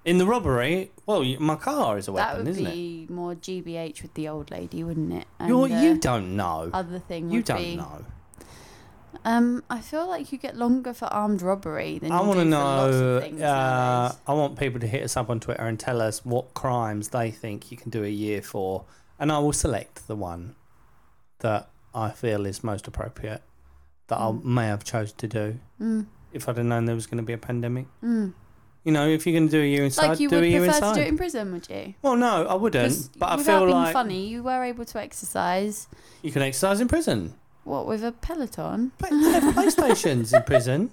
In 0.04 0.18
the 0.18 0.26
robbery, 0.26 0.90
well, 1.06 1.24
my 1.40 1.56
car 1.56 1.96
is 1.96 2.06
a 2.08 2.12
that 2.12 2.14
weapon, 2.14 2.38
would 2.44 2.48
isn't 2.48 2.66
it? 2.66 2.72
be 2.74 3.06
more 3.10 3.34
GBH 3.34 4.02
with 4.02 4.12
the 4.14 4.28
old 4.28 4.50
lady, 4.50 4.84
wouldn't 4.84 5.12
it? 5.14 5.26
And 5.38 5.48
You're, 5.48 5.68
you 5.68 5.98
don't 5.98 6.36
know. 6.36 6.70
other 6.72 6.98
thing 6.98 7.30
You 7.30 7.38
would 7.38 7.44
don't 7.46 7.58
be. 7.58 7.76
know. 7.76 8.04
Um, 9.24 9.64
I 9.70 9.80
feel 9.80 10.06
like 10.06 10.30
you 10.30 10.36
get 10.38 10.56
longer 10.56 10.92
for 10.92 11.06
armed 11.06 11.40
robbery 11.42 11.98
than 11.98 12.12
I 12.12 12.20
you 12.20 12.26
want 12.28 12.38
to 12.40 12.44
know. 12.44 13.16
of 13.16 13.22
things 13.22 13.40
Uh. 13.42 14.14
I 14.26 14.32
want 14.34 14.58
people 14.58 14.78
to 14.80 14.86
hit 14.86 15.02
us 15.02 15.16
up 15.16 15.30
on 15.30 15.40
Twitter 15.40 15.62
and 15.64 15.80
tell 15.80 16.00
us 16.02 16.24
what 16.24 16.52
crimes 16.54 17.08
they 17.08 17.30
think 17.30 17.70
you 17.70 17.76
can 17.78 17.90
do 17.90 18.04
a 18.04 18.08
year 18.08 18.42
for, 18.42 18.84
and 19.18 19.32
I 19.32 19.38
will 19.38 19.52
select 19.54 20.06
the 20.06 20.16
one 20.16 20.54
that 21.40 21.68
I 21.98 22.10
feel 22.10 22.46
is 22.46 22.62
most 22.64 22.86
appropriate 22.86 23.42
that 24.08 24.18
Mm. 24.18 24.40
I 24.44 24.48
may 24.48 24.66
have 24.66 24.84
chose 24.84 25.12
to 25.12 25.26
do 25.26 25.58
Mm, 25.80 26.06
if 26.32 26.48
I'd 26.48 26.56
have 26.56 26.66
known 26.66 26.84
there 26.86 26.94
was 26.94 27.06
going 27.06 27.18
to 27.18 27.24
be 27.24 27.32
a 27.32 27.38
pandemic. 27.38 27.86
mm. 28.02 28.32
You 28.84 28.92
know, 28.92 29.06
if 29.06 29.26
you're 29.26 29.34
going 29.38 29.48
to 29.48 29.52
do 29.52 29.60
a 29.62 29.66
year 29.66 29.84
inside, 29.84 30.08
Like 30.08 30.20
you 30.20 30.28
do 30.30 30.36
would 30.36 30.44
a 30.44 30.48
year 30.48 30.60
prefer 30.60 30.76
inside. 30.76 30.94
to 30.94 31.00
do 31.00 31.06
it 31.06 31.08
in 31.08 31.16
prison, 31.18 31.52
would 31.52 31.68
you? 31.68 31.94
well, 32.00 32.16
no, 32.16 32.46
I 32.46 32.54
wouldn't. 32.54 33.10
But 33.18 33.26
I 33.26 33.36
without 33.36 33.58
feel 33.58 33.66
being 33.66 33.76
like 33.76 33.92
funny, 33.92 34.26
you 34.28 34.42
were 34.42 34.62
able 34.64 34.84
to 34.86 34.98
exercise. 35.00 35.88
you 36.22 36.30
can 36.32 36.40
exercise 36.42 36.80
in 36.80 36.88
prison. 36.88 37.34
What 37.64 37.86
with 37.86 38.02
a 38.02 38.12
Peloton? 38.12 38.92
But 38.98 39.10
they 39.10 39.16
have 39.32 39.42
PlayStations 39.54 40.34
in 40.34 40.42
prison. 40.44 40.90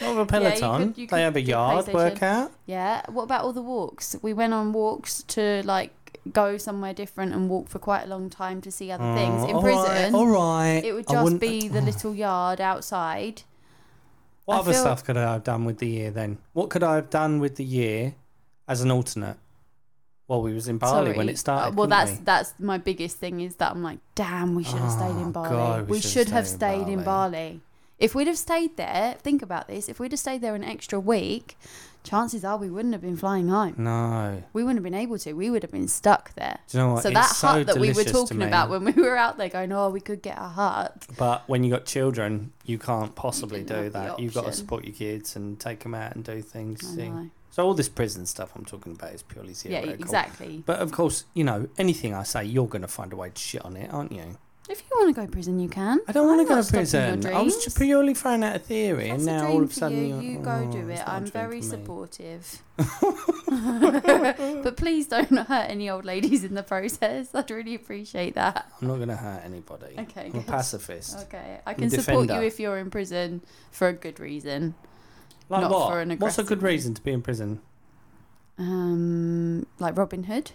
Not 0.00 0.10
a 0.10 0.14
Yeah, 0.14 0.18
you 0.20 0.26
Peloton. 0.26 0.88
could- 0.92 0.98
you 0.98 1.06
they 1.06 1.10
could 1.10 1.18
have 1.18 1.36
a 1.36 1.42
do 1.42 1.50
yard 1.50 1.86
PlayStation. 1.86 1.92
workout. 1.94 2.52
Yeah. 2.66 3.02
What 3.10 3.24
about 3.24 3.42
all 3.44 3.52
the 3.52 3.62
walks? 3.62 4.14
We 4.22 4.32
went 4.34 4.52
on 4.52 4.72
walks 4.72 5.22
to 5.34 5.62
like 5.64 5.92
go 6.30 6.56
somewhere 6.56 6.94
different 6.94 7.32
and 7.32 7.48
walk 7.48 7.68
for 7.68 7.78
quite 7.78 8.04
a 8.04 8.06
long 8.06 8.30
time 8.30 8.60
to 8.60 8.70
see 8.70 8.90
other 8.90 9.14
things. 9.14 9.44
In 9.44 9.56
all 9.56 9.62
right, 9.62 9.84
prison, 9.84 10.14
all 10.14 10.26
right. 10.28 10.80
it 10.84 10.92
would 10.92 11.08
just 11.08 11.40
be 11.40 11.68
the 11.76 11.80
little 11.80 12.14
yard 12.14 12.60
outside. 12.60 13.42
What 14.44 14.56
I 14.56 14.58
other 14.60 14.72
feel- 14.72 14.80
stuff 14.80 15.04
could 15.04 15.16
I 15.16 15.32
have 15.32 15.44
done 15.44 15.64
with 15.64 15.78
the 15.78 15.88
year 15.88 16.10
then? 16.10 16.38
What 16.52 16.70
could 16.70 16.82
I 16.82 16.94
have 16.96 17.10
done 17.10 17.40
with 17.40 17.56
the 17.56 17.64
year 17.64 18.14
as 18.68 18.80
an 18.80 18.90
alternate? 18.90 19.36
Well, 20.28 20.40
we 20.40 20.54
was 20.54 20.68
in 20.68 20.78
Bali 20.78 21.12
when 21.12 21.28
it 21.28 21.38
started. 21.38 21.60
Uh, 21.60 21.72
well, 21.72 21.86
couldn't 21.86 21.90
that's 21.90 22.10
we? 22.12 22.24
that's 22.24 22.54
my 22.58 22.78
biggest 22.78 23.18
thing 23.18 23.40
is 23.40 23.56
that 23.56 23.72
I'm 23.72 23.82
like, 23.82 23.98
damn, 24.14 24.54
we 24.54 24.64
should 24.64 24.78
have 24.78 24.92
stayed 24.92 25.10
Oh, 25.16 25.22
in 25.22 25.32
Bali. 25.32 25.48
God, 25.50 25.86
we 25.88 25.92
we 25.96 26.00
should 26.00 26.10
should 26.10 26.28
have 26.28 26.36
have 26.36 26.48
stayed 26.48 26.74
in 26.78 26.82
stayed 26.84 26.92
in 26.94 27.04
Bali. 27.04 27.60
If 27.98 28.14
we'd 28.14 28.26
have 28.28 28.38
stayed 28.38 28.76
there, 28.76 29.16
think 29.20 29.42
about 29.42 29.68
this. 29.68 29.88
If 29.88 30.00
we'd 30.00 30.12
have 30.12 30.18
stayed 30.18 30.40
there 30.40 30.54
an 30.54 30.64
extra 30.64 30.98
week, 30.98 31.56
chances 32.04 32.44
are 32.44 32.56
we 32.56 32.68
wouldn't 32.70 32.94
have 32.94 33.02
been 33.02 33.16
flying 33.16 33.48
home. 33.48 33.74
no. 33.78 34.42
We 34.52 34.62
wouldn't 34.64 34.78
have 34.78 34.84
been 34.84 34.94
able 34.94 35.18
to. 35.18 35.32
We 35.32 35.50
would 35.50 35.62
have 35.62 35.70
been 35.72 35.88
stuck 35.88 36.34
there. 36.34 36.58
Do 36.68 36.78
you 36.78 36.84
know 36.84 36.92
what? 36.94 37.02
So 37.02 37.08
It's 37.10 37.14
that 37.14 37.36
so 37.36 37.46
hut 37.48 37.66
that 37.68 37.78
we 37.78 37.92
were 37.92 38.04
talking 38.04 38.42
about 38.42 38.70
when 38.70 38.84
we 38.84 38.92
were 38.92 39.16
out 39.16 39.38
there 39.38 39.48
going, 39.48 39.72
oh, 39.72 39.90
we 39.90 40.00
could 40.00 40.22
get 40.22 40.36
a 40.38 40.48
hut. 40.48 41.06
But 41.16 41.48
when 41.48 41.64
you 41.64 41.70
got 41.70 41.86
children, 41.86 42.52
you 42.64 42.78
can't 42.78 43.14
possibly 43.14 43.62
didn't 43.62 43.82
do 43.84 43.90
that. 43.90 44.18
You've 44.18 44.34
got 44.34 44.46
to 44.46 44.52
support 44.52 44.84
your 44.84 44.94
kids 44.94 45.36
and 45.36 45.58
take 45.58 45.80
them 45.80 45.94
out 45.94 46.14
and 46.14 46.24
do 46.24 46.42
things. 46.42 46.96
So 47.50 47.66
all 47.66 47.74
this 47.74 47.90
prison 47.90 48.24
stuff 48.24 48.52
I'm 48.56 48.64
talking 48.64 48.92
about 48.92 49.12
is 49.12 49.22
purely 49.22 49.52
theoretical. 49.52 49.90
Yeah, 49.90 49.96
exactly. 49.96 50.62
But 50.64 50.80
of 50.80 50.90
course, 50.90 51.24
you 51.34 51.44
know, 51.44 51.68
anything 51.76 52.14
I 52.14 52.22
say, 52.22 52.44
you're 52.44 52.66
going 52.66 52.80
to 52.80 52.88
find 52.88 53.12
a 53.12 53.16
way 53.16 53.28
to 53.28 53.38
shit 53.40 53.62
on 53.62 53.76
it, 53.76 53.92
aren't 53.92 54.10
you? 54.12 54.38
If 54.70 54.78
you 54.80 54.96
want 54.96 55.14
to 55.14 55.20
go 55.20 55.26
to 55.26 55.32
prison, 55.32 55.58
you 55.58 55.68
can. 55.68 55.98
I 56.06 56.12
don't 56.12 56.28
want 56.28 56.40
I'm 56.40 56.46
to 56.46 56.48
go 56.48 56.54
not 56.54 56.60
to 56.60 56.64
stopping 56.84 57.00
your 57.00 57.12
prison. 57.16 57.34
I 57.34 57.42
was 57.42 57.54
dreams. 57.54 57.64
just 57.64 57.78
purely 57.78 58.14
throwing 58.14 58.44
out 58.44 58.54
a 58.56 58.58
theory, 58.60 59.08
That's 59.08 59.26
and 59.26 59.28
a 59.28 59.32
now 59.32 59.40
dream 59.40 59.52
all 59.56 59.62
of 59.62 59.64
a 59.64 59.68
for 59.72 59.74
sudden 59.74 60.08
you. 60.08 60.20
you're- 60.20 60.42
go 60.44 60.66
oh, 60.68 60.72
do 60.72 60.88
it. 60.88 60.98
a 61.00 61.10
I'm 61.10 61.26
very 61.26 61.60
supportive. 61.62 62.62
but 62.76 64.76
please 64.76 65.08
don't 65.08 65.36
hurt 65.36 65.68
any 65.68 65.90
old 65.90 66.04
ladies 66.04 66.44
in 66.44 66.54
the 66.54 66.62
process. 66.62 67.34
I'd 67.34 67.50
really 67.50 67.74
appreciate 67.74 68.34
that. 68.36 68.70
I'm 68.80 68.86
not 68.88 68.96
going 68.96 69.08
to 69.08 69.16
hurt 69.16 69.42
anybody. 69.44 69.96
Okay, 69.98 70.26
I'm 70.26 70.30
a 70.30 70.34
good. 70.34 70.46
pacifist. 70.46 71.18
Okay, 71.26 71.58
I 71.66 71.74
can 71.74 71.90
support 71.90 72.30
you 72.30 72.40
if 72.40 72.60
you're 72.60 72.78
in 72.78 72.90
prison 72.90 73.42
for 73.72 73.88
a 73.88 73.92
good 73.92 74.20
reason. 74.20 74.74
Like 75.48 75.62
not 75.62 75.70
what? 75.72 75.90
for 75.90 76.00
an 76.00 76.16
What's 76.18 76.38
a 76.38 76.44
good 76.44 76.62
reason 76.62 76.94
to 76.94 77.02
be 77.02 77.10
in 77.12 77.20
prison? 77.20 77.60
Um, 78.58 79.66
like 79.80 79.98
Robin 79.98 80.22
Hood. 80.24 80.52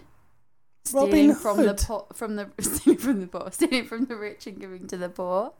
Robin 0.94 1.10
Stealing 1.10 1.34
from 1.34 1.56
the 1.58 1.62
Hood? 1.68 1.78
po- 1.78 2.06
from 2.12 2.36
the 2.36 2.48
stealing 2.60 2.98
from 2.98 3.20
the 3.20 3.26
poor, 3.26 3.50
stealing 3.52 3.84
from 3.86 4.06
the 4.06 4.16
rich 4.16 4.46
and 4.46 4.58
giving 4.60 4.86
to 4.88 4.96
the 4.96 5.08
poor, 5.08 5.52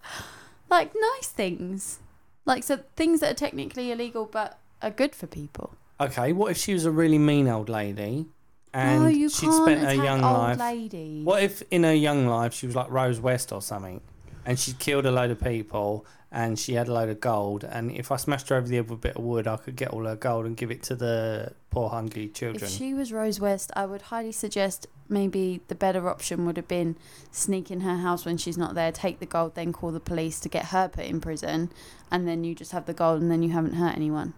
like 0.71 0.93
nice 0.95 1.29
things, 1.29 1.99
like 2.45 2.63
so 2.65 2.81
things 2.97 3.21
that 3.21 3.31
are 3.33 3.35
technically 3.35 3.91
illegal 3.93 4.25
but 4.27 4.59
are 4.83 4.91
good 4.91 5.15
for 5.15 5.27
people. 5.27 5.75
Okay, 6.01 6.33
what 6.33 6.51
if 6.53 6.57
she 6.57 6.73
was 6.75 6.85
a 6.85 6.91
really 6.91 7.19
mean 7.19 7.49
old 7.49 7.69
lady 7.69 8.27
and 8.73 9.03
no, 9.03 9.09
you 9.09 9.29
she'd 9.29 9.47
can't 9.47 9.63
spent 9.65 9.81
her 9.81 9.89
attack 9.89 10.05
young 10.05 10.23
old 10.25 10.39
life? 10.39 10.59
ladies. 10.59 11.25
What 11.25 11.43
if 11.43 11.63
in 11.71 11.83
her 11.85 11.95
young 11.95 12.27
life 12.27 12.53
she 12.55 12.67
was 12.67 12.77
like 12.77 12.91
Rose 12.91 13.19
West 13.21 13.51
or 13.53 13.61
something 13.63 14.01
and 14.47 14.59
she'd 14.59 14.79
killed 14.79 15.07
a 15.07 15.11
load 15.11 15.31
of 15.31 15.41
people 15.43 16.07
and 16.31 16.59
she 16.59 16.75
had 16.75 16.89
a 16.89 16.93
load 16.93 17.09
of 17.09 17.21
gold 17.21 17.65
and 17.65 17.91
if 17.91 18.13
I 18.13 18.17
smashed 18.17 18.51
her 18.51 18.57
over 18.57 18.69
the 18.69 18.77
head 18.77 18.91
with 18.91 18.99
a 18.99 19.01
bit 19.01 19.17
of 19.17 19.25
wood 19.25 19.47
I 19.47 19.57
could 19.57 19.77
get 19.77 19.91
all 19.91 20.05
her 20.05 20.17
gold 20.17 20.47
and 20.47 20.57
give 20.57 20.71
it 20.71 20.83
to 20.85 20.95
the 20.95 21.55
poor 21.71 21.89
hungry 21.89 22.29
children. 22.29 22.65
If 22.65 22.71
she 22.71 22.93
was 22.95 23.13
Rose 23.13 23.41
West, 23.41 23.71
I 23.75 23.87
would 23.87 24.03
highly 24.03 24.33
suggest 24.33 24.87
maybe 25.09 25.61
the 25.69 25.75
better 25.75 26.09
option 26.09 26.45
would 26.47 26.57
have 26.57 26.69
been 26.69 26.97
sneak 27.31 27.71
in 27.71 27.81
her 27.81 27.97
house 27.97 28.25
when 28.25 28.37
she's 28.37 28.59
not 28.59 28.75
there, 28.75 28.93
take 28.93 29.21
the 29.21 29.27
gold, 29.27 29.55
then 29.55 29.73
call 29.73 29.91
the 29.91 30.01
police 30.01 30.39
to 30.41 30.49
get 30.49 30.67
her 30.67 30.89
put 30.89 31.07
in 31.07 31.21
prison, 31.21 31.71
and 32.11 32.29
then 32.29 32.45
you 32.45 32.55
just 32.55 32.73
have 32.73 32.87
the 32.87 32.95
gold 32.95 33.23
and 33.23 33.31
then 33.31 33.43
you 33.43 33.51
haven't 33.51 33.75
hurt 33.75 33.97
anyone. 33.97 34.35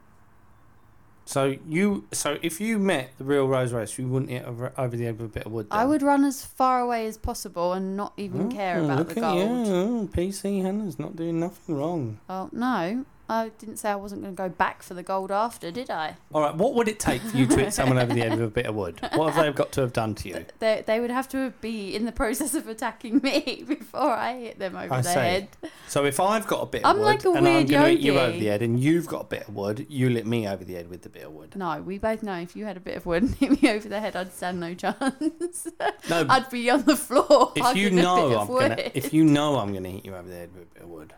So 1.31 1.57
you, 1.69 2.09
so 2.11 2.39
if 2.43 2.61
you 2.61 2.81
met 2.81 3.13
the 3.17 3.23
real 3.23 3.47
Rose 3.47 3.73
West, 3.73 3.97
you 3.99 4.09
wouldn't 4.09 4.33
hit 4.33 4.45
over, 4.45 4.73
over 4.77 4.97
the 4.97 5.05
head 5.05 5.17
with 5.21 5.31
a 5.31 5.33
bit 5.33 5.47
of 5.47 5.53
wood. 5.53 5.69
I 5.71 5.85
would 5.85 6.03
run 6.03 6.25
as 6.25 6.45
far 6.45 6.81
away 6.81 7.07
as 7.07 7.17
possible 7.19 7.73
and 7.73 7.97
not 7.97 8.15
even 8.17 8.47
oh, 8.47 8.49
care 8.49 8.79
Oh, 8.81 8.85
about 8.87 8.99
look 8.99 9.15
the 9.15 9.25
at 9.25 9.35
you. 9.37 9.45
gold. 9.45 9.69
Oh, 9.69 10.09
PC 10.13 10.61
Hannah's 10.63 10.99
not 10.99 11.15
doing 11.15 11.39
nothing 11.39 11.77
wrong. 11.77 12.19
Oh 12.29 12.49
no, 12.51 13.05
I 13.31 13.51
didn't 13.61 13.77
say 13.77 13.91
I 13.91 13.95
wasn't 13.95 14.23
going 14.23 14.35
to 14.35 14.43
go 14.43 14.49
back 14.49 14.83
for 14.83 14.95
the 14.95 15.05
gold 15.05 15.31
after, 15.31 15.71
did 15.71 15.89
I? 15.89 16.17
All 16.33 16.43
right, 16.43 16.53
what 16.53 16.75
would 16.75 16.89
it 16.89 16.99
take 16.99 17.23
for 17.23 17.37
you 17.37 17.47
to 17.47 17.57
hit 17.57 17.73
someone 17.73 17.97
over 17.97 18.13
the 18.13 18.19
head 18.19 18.33
with 18.33 18.43
a 18.49 18.49
bit 18.49 18.67
of 18.67 18.75
wood? 18.75 18.99
What 19.15 19.33
have 19.33 19.45
they 19.45 19.53
got 19.53 19.71
to 19.73 19.83
have 19.83 19.93
done 19.93 20.17
to 20.17 20.29
you? 20.29 20.45
They, 20.59 20.83
they 20.85 20.99
would 20.99 21.13
have 21.13 21.29
to 21.29 21.51
be 21.61 21.95
in 21.95 22.07
the 22.07 22.11
process 22.13 22.55
of 22.55 22.67
attacking 22.67 23.19
me 23.19 23.63
before 23.69 24.15
I 24.15 24.37
hit 24.37 24.59
them 24.59 24.75
over 24.75 24.93
I 24.93 25.01
the 25.03 25.09
see. 25.09 25.19
head. 25.21 25.49
So 25.87 26.05
if 26.07 26.19
I've 26.19 26.49
got 26.49 26.63
a 26.63 26.67
bit 26.67 26.83
of 26.83 26.91
I'm 26.91 26.97
wood 26.99 27.05
like 27.05 27.25
and 27.25 27.37
I'm 27.47 27.67
going 27.67 27.69
to 27.69 27.79
hit 27.91 28.01
you 28.01 28.19
over 28.19 28.33
the 28.37 28.47
head 28.47 28.63
and 28.63 28.81
you've 28.81 29.07
got 29.07 29.21
a 29.21 29.27
bit 29.27 29.47
of 29.47 29.55
wood, 29.55 29.87
you 29.89 30.09
hit 30.09 30.27
me 30.27 30.49
over 30.49 30.65
the 30.65 30.75
head 30.75 30.91
with 30.91 31.03
the 31.03 31.09
bit 31.09 31.23
of 31.23 31.31
wood. 31.31 31.55
No, 31.55 31.81
we 31.83 31.99
both 31.99 32.25
know 32.25 32.35
if 32.41 32.57
you 32.57 32.65
had 32.65 32.77
a 32.77 32.81
bit 32.81 32.97
of 32.97 33.07
wood 33.07 33.23
and 33.23 33.35
hit 33.37 33.63
me 33.63 33.71
over 33.71 33.89
the 33.89 34.01
head, 34.01 34.17
I'd 34.17 34.33
stand 34.33 34.59
no 34.59 34.75
chance. 34.75 35.69
No, 36.09 36.27
I'd 36.29 36.51
be 36.51 36.69
on 36.69 36.83
the 36.83 36.97
floor. 36.97 37.53
if 37.55 37.59
you 37.59 37.63
hugging 37.63 37.87
a 37.87 37.91
bit 37.91 38.03
know 38.03 38.41
I'm 38.41 38.47
gonna, 38.49 38.91
if 38.93 39.15
you 39.15 39.23
know 39.25 39.57
I'm 39.59 39.73
gonna 39.73 39.89
hit 39.89 40.05
you 40.05 40.17
over 40.17 40.29
the 40.29 40.35
head 40.35 40.51
with 40.53 40.63
a 40.65 40.75
bit 40.75 40.83
of 40.83 40.89
wood. 40.89 41.15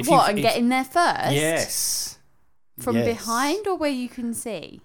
If 0.00 0.08
what, 0.08 0.28
and 0.30 0.38
if- 0.38 0.42
get 0.42 0.56
in 0.56 0.68
there 0.68 0.84
first? 0.84 1.32
Yes. 1.32 2.18
From 2.78 2.96
Yes. 2.96 3.06
behind 3.06 3.66
or 3.66 3.76
where 3.76 3.90
you 3.90 4.08
can 4.08 4.32
see? 4.34 4.80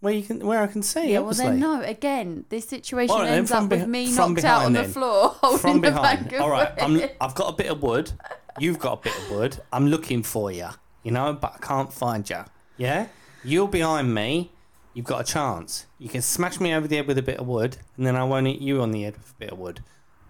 Where 0.00 0.12
you 0.14 0.22
can, 0.22 0.46
where 0.46 0.62
I 0.62 0.66
can 0.66 0.82
see. 0.82 1.12
yeah, 1.12 1.18
obviously. 1.20 1.44
well 1.46 1.52
then 1.52 1.60
no. 1.60 1.80
Again, 1.82 2.44
this 2.50 2.68
situation 2.68 3.16
right, 3.16 3.24
then 3.24 3.38
ends 3.38 3.50
up 3.52 3.70
with 3.70 3.86
me 3.86 4.14
knocked 4.14 4.44
out 4.44 4.64
on 4.64 4.72
behind 4.72 4.76
the 4.76 4.92
floor 4.92 5.28
holding 5.40 5.58
From 5.58 5.80
the 5.80 5.90
behind. 5.90 6.34
All 6.34 6.50
right, 6.50 6.72
I'm, 6.78 7.02
I've 7.20 7.34
got 7.34 7.52
a 7.52 7.56
bit 7.56 7.70
of 7.70 7.82
wood. 7.82 8.12
You've 8.58 8.78
got 8.78 8.98
a 8.98 9.02
bit 9.02 9.16
of 9.18 9.30
wood. 9.30 9.58
I'm 9.72 9.86
looking 9.88 10.22
for 10.22 10.50
you. 10.52 10.68
You 11.02 11.10
know, 11.10 11.32
but 11.34 11.54
I 11.56 11.58
can't 11.66 11.92
find 11.92 12.28
you. 12.28 12.44
Yeah. 12.76 13.06
You're 13.42 13.68
behind 13.68 14.14
me. 14.14 14.52
You've 14.94 15.06
got 15.06 15.20
a 15.22 15.24
chance. 15.24 15.86
You 15.98 16.08
can 16.08 16.22
smash 16.22 16.60
me 16.60 16.72
over 16.74 16.86
the 16.86 16.96
head 16.96 17.06
with 17.06 17.18
a 17.18 17.22
bit 17.22 17.38
of 17.38 17.46
wood, 17.46 17.76
and 17.96 18.06
then 18.06 18.14
I 18.16 18.24
won't 18.24 18.46
hit 18.46 18.60
you 18.60 18.80
on 18.80 18.90
the 18.90 19.02
head 19.02 19.16
with 19.16 19.30
a 19.32 19.38
bit 19.38 19.50
of 19.50 19.58
wood. 19.58 19.80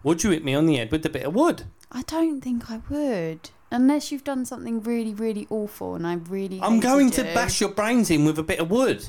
Would 0.04 0.22
you 0.24 0.30
hit 0.30 0.44
me 0.44 0.54
on 0.54 0.66
the 0.66 0.76
head 0.76 0.90
with 0.90 1.04
a 1.06 1.10
bit 1.10 1.24
of 1.24 1.34
wood? 1.34 1.64
I 1.92 2.02
don't 2.02 2.40
think 2.40 2.70
I 2.70 2.80
would. 2.88 3.50
Unless 3.74 4.12
you've 4.12 4.24
done 4.24 4.44
something 4.44 4.80
really, 4.82 5.12
really 5.14 5.46
awful 5.50 5.94
and 5.96 6.06
I 6.06 6.14
really 6.14 6.60
I'm 6.62 6.80
going 6.80 7.10
to 7.12 7.22
bash 7.24 7.60
your 7.60 7.70
brains 7.70 8.10
in 8.10 8.24
with 8.24 8.38
a 8.38 8.42
bit 8.42 8.60
of 8.60 8.70
wood. 8.70 9.08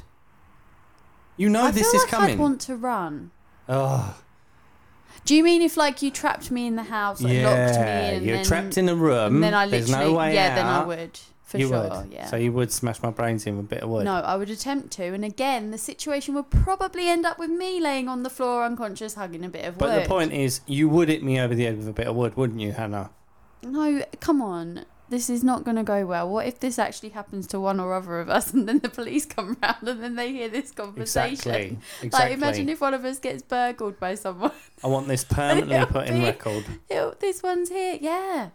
You 1.38 1.50
know 1.50 1.64
I 1.66 1.72
this 1.72 1.84
feel 1.92 2.00
is 2.00 2.04
like 2.04 2.12
coming. 2.12 2.30
I'd 2.32 2.40
want 2.40 2.62
to 2.62 2.76
run. 2.76 3.32
Oh, 3.70 4.18
Do 5.26 5.36
you 5.36 5.44
mean 5.44 5.62
if 5.62 5.76
like 5.78 6.02
you 6.02 6.10
trapped 6.12 6.50
me 6.52 6.66
in 6.66 6.76
the 6.76 6.84
house, 6.84 7.22
like 7.22 7.44
locked 7.44 7.76
me 7.80 7.82
in, 7.82 8.14
and 8.16 8.26
You're 8.26 8.38
then, 8.38 8.46
trapped 8.46 8.78
in 8.78 8.90
a 8.90 8.96
room. 8.96 9.36
and 9.36 9.44
then 9.44 9.54
I 9.54 9.68
There's 9.68 9.90
literally, 9.90 10.12
no 10.14 10.18
way 10.18 10.34
yeah, 10.34 10.50
out. 10.52 10.56
then 10.56 10.66
I 10.66 10.84
would 10.86 11.20
for 11.44 11.58
you 11.60 11.68
sure, 11.68 11.90
would. 11.90 12.12
yeah. 12.14 12.26
So 12.26 12.38
you 12.38 12.52
would 12.54 12.72
smash 12.72 13.04
my 13.04 13.12
brains 13.12 13.46
in 13.46 13.58
with 13.58 13.66
a 13.66 13.70
bit 13.70 13.84
of 13.84 13.90
wood. 13.90 14.06
No, 14.06 14.14
I 14.16 14.36
would 14.36 14.50
attempt 14.50 14.92
to, 14.94 15.04
and 15.04 15.24
again, 15.24 15.70
the 15.72 15.78
situation 15.78 16.34
would 16.36 16.50
probably 16.50 17.08
end 17.08 17.24
up 17.26 17.38
with 17.38 17.52
me 17.52 17.80
laying 17.80 18.08
on 18.08 18.24
the 18.24 18.30
floor 18.32 18.64
unconscious, 18.64 19.14
hugging 19.14 19.46
a 19.46 19.50
bit 19.50 19.66
of 19.66 19.78
But 19.78 19.90
wood. 19.90 19.96
But 19.96 20.04
the 20.04 20.10
point 20.10 20.34
is, 20.34 20.62
you 20.66 20.90
would 20.90 21.10
hit 21.10 21.22
me 21.24 21.40
over 21.40 21.54
the 21.54 21.66
head 21.66 21.78
with 21.78 21.88
a 21.88 21.94
bit 21.94 22.08
of 22.08 22.16
wood, 22.16 22.36
wouldn't 22.36 22.62
you, 22.62 22.72
Hannah? 22.72 23.12
No, 23.66 24.04
come 24.20 24.42
on. 24.42 24.86
This 25.08 25.30
is 25.30 25.44
not 25.44 25.64
going 25.64 25.78
to 25.78 25.84
go 25.84 26.04
well. 26.06 26.28
What 26.28 26.48
if 26.48 26.60
this 26.60 26.80
actually 26.80 27.10
happens 27.10 27.46
to 27.48 27.60
one 27.60 27.80
or 27.80 27.94
other 27.94 28.20
of 28.20 28.30
us, 28.30 28.54
and 28.54 28.68
then 28.68 28.80
the 28.80 28.90
police 28.90 29.26
come 29.26 29.56
round 29.62 29.88
and 29.88 30.02
then 30.04 30.16
they 30.16 30.32
hear 30.32 30.50
this 30.50 30.72
conversation? 30.72 31.32
Exactly. 31.34 31.78
Exactly. 32.02 32.10
Like, 32.12 32.32
imagine 32.32 32.70
if 32.70 32.82
one 32.82 32.94
of 32.94 33.06
us 33.06 33.20
gets 33.20 33.44
burgled 33.44 34.00
by 34.00 34.16
someone. 34.16 34.52
I 34.84 34.88
want 34.88 35.08
this 35.08 35.24
permanently 35.24 35.86
put 35.86 36.08
in 36.08 36.20
be- 36.20 36.26
record. 36.26 36.66
This 37.20 37.44
one's 37.44 37.70
here. 37.70 37.98
Yeah. 38.02 38.50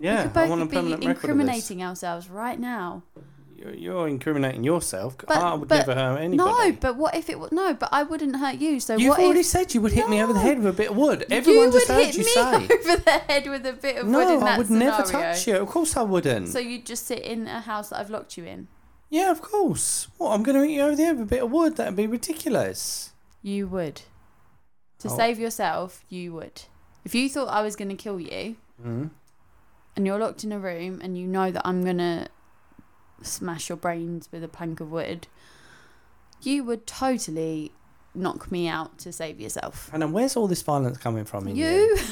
Yeah, 0.00 0.16
we 0.24 0.28
could 0.28 0.36
I 0.36 0.40
both 0.42 0.50
want 0.50 0.62
a 0.62 0.66
be 0.66 0.76
permanent 0.76 1.04
record 1.04 1.16
this. 1.16 1.24
incriminating 1.24 1.82
ourselves 1.82 2.28
right 2.28 2.58
now. 2.58 3.02
You're, 3.64 3.74
you're 3.74 4.08
incriminating 4.08 4.62
yourself. 4.64 5.16
But- 5.18 5.30
I 5.36 5.54
would 5.54 5.68
but- 5.68 5.78
never 5.86 5.94
hurt 5.94 6.18
anybody. 6.20 6.36
No, 6.70 6.72
but 6.80 6.96
what 6.96 7.14
if 7.14 7.30
it 7.30 7.38
was 7.40 7.50
no? 7.52 7.74
But 7.74 7.88
I 7.92 8.02
wouldn't 8.02 8.36
hurt 8.36 8.56
you. 8.56 8.78
So 8.80 8.96
You've 8.96 9.10
what 9.10 9.20
already 9.20 9.40
if 9.40 9.46
said 9.46 9.74
you 9.74 9.80
would 9.80 9.92
hit 9.92 10.08
me 10.08 10.22
over 10.22 10.32
the 10.32 10.38
head 10.40 10.58
with 10.58 10.66
a 10.66 10.72
bit 10.76 10.90
of 10.90 10.96
wood. 10.96 11.24
Everyone 11.30 11.66
you 11.66 11.72
just 11.72 11.88
would 11.88 11.94
heard 11.94 12.06
hit 12.06 12.14
you 12.16 12.24
me 12.24 12.30
say. 12.30 12.54
over 12.54 12.96
the 13.02 13.10
head 13.26 13.46
with 13.48 13.66
a 13.66 13.72
bit 13.72 13.96
of 13.96 14.06
wood 14.06 14.12
No, 14.12 14.34
in 14.34 14.40
that 14.40 14.54
I 14.54 14.58
would 14.58 14.66
scenario? 14.66 14.90
never 14.98 15.10
touch 15.10 15.46
you. 15.46 15.56
Of 15.56 15.68
course 15.68 15.96
I 15.96 16.02
wouldn't. 16.02 16.48
So 16.48 16.58
you'd 16.58 16.84
just 16.86 17.06
sit 17.06 17.20
in 17.22 17.46
a 17.48 17.60
house 17.60 17.88
that 17.90 18.00
I've 18.00 18.10
locked 18.10 18.36
you 18.36 18.44
in. 18.44 18.68
yeah, 19.10 19.30
of 19.30 19.40
course. 19.40 20.08
What? 20.18 20.30
I'm 20.34 20.42
going 20.42 20.56
to 20.60 20.66
hit 20.66 20.74
you 20.74 20.82
over 20.82 20.96
the 20.96 21.04
head 21.04 21.18
with 21.18 21.26
a 21.28 21.30
bit 21.30 21.42
of 21.42 21.50
wood. 21.50 21.76
That'd 21.76 21.96
be 21.96 22.06
ridiculous. 22.06 23.12
You 23.42 23.66
would. 23.68 24.02
To 25.00 25.08
Oh. 25.10 25.16
save 25.16 25.38
yourself, 25.38 26.04
you 26.08 26.32
would. 26.34 26.62
If 27.04 27.14
you 27.14 27.28
thought 27.28 27.48
I 27.48 27.62
was 27.62 27.76
going 27.76 27.90
to 27.90 27.94
kill 27.96 28.18
you 28.20 28.56
Mm. 28.84 29.10
and 29.96 30.06
you're 30.06 30.18
locked 30.18 30.42
in 30.44 30.50
a 30.52 30.58
room 30.58 31.00
and 31.02 31.16
you 31.16 31.26
know 31.26 31.50
that 31.50 31.62
I'm 31.64 31.82
going 31.84 31.98
to 31.98 32.26
smash 33.24 33.68
your 33.68 33.76
brains 33.76 34.28
with 34.30 34.44
a 34.44 34.48
plank 34.48 34.80
of 34.80 34.90
wood, 34.90 35.26
you 36.42 36.64
would 36.64 36.86
totally 36.86 37.72
knock 38.14 38.50
me 38.52 38.68
out 38.68 38.98
to 38.98 39.12
save 39.12 39.40
yourself. 39.40 39.88
Hannah, 39.90 40.06
where's 40.08 40.36
all 40.36 40.46
this 40.46 40.62
violence 40.62 40.98
coming 40.98 41.24
from 41.24 41.48
in 41.48 41.56
You. 41.56 41.98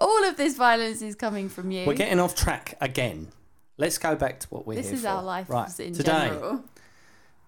All 0.00 0.24
of 0.24 0.36
this 0.36 0.56
violence 0.56 1.02
is 1.02 1.16
coming 1.16 1.48
from 1.48 1.72
you. 1.72 1.84
We're 1.84 1.94
getting 1.94 2.20
off 2.20 2.36
track 2.36 2.76
again. 2.80 3.28
Let's 3.78 3.98
go 3.98 4.14
back 4.14 4.38
to 4.40 4.48
what 4.48 4.66
we're 4.66 4.76
this 4.76 4.86
here 4.86 4.94
is 4.94 5.02
for. 5.02 5.08
our 5.08 5.22
life 5.22 5.50
right. 5.50 5.80
in 5.80 5.92
Today, 5.92 6.28
general. 6.28 6.64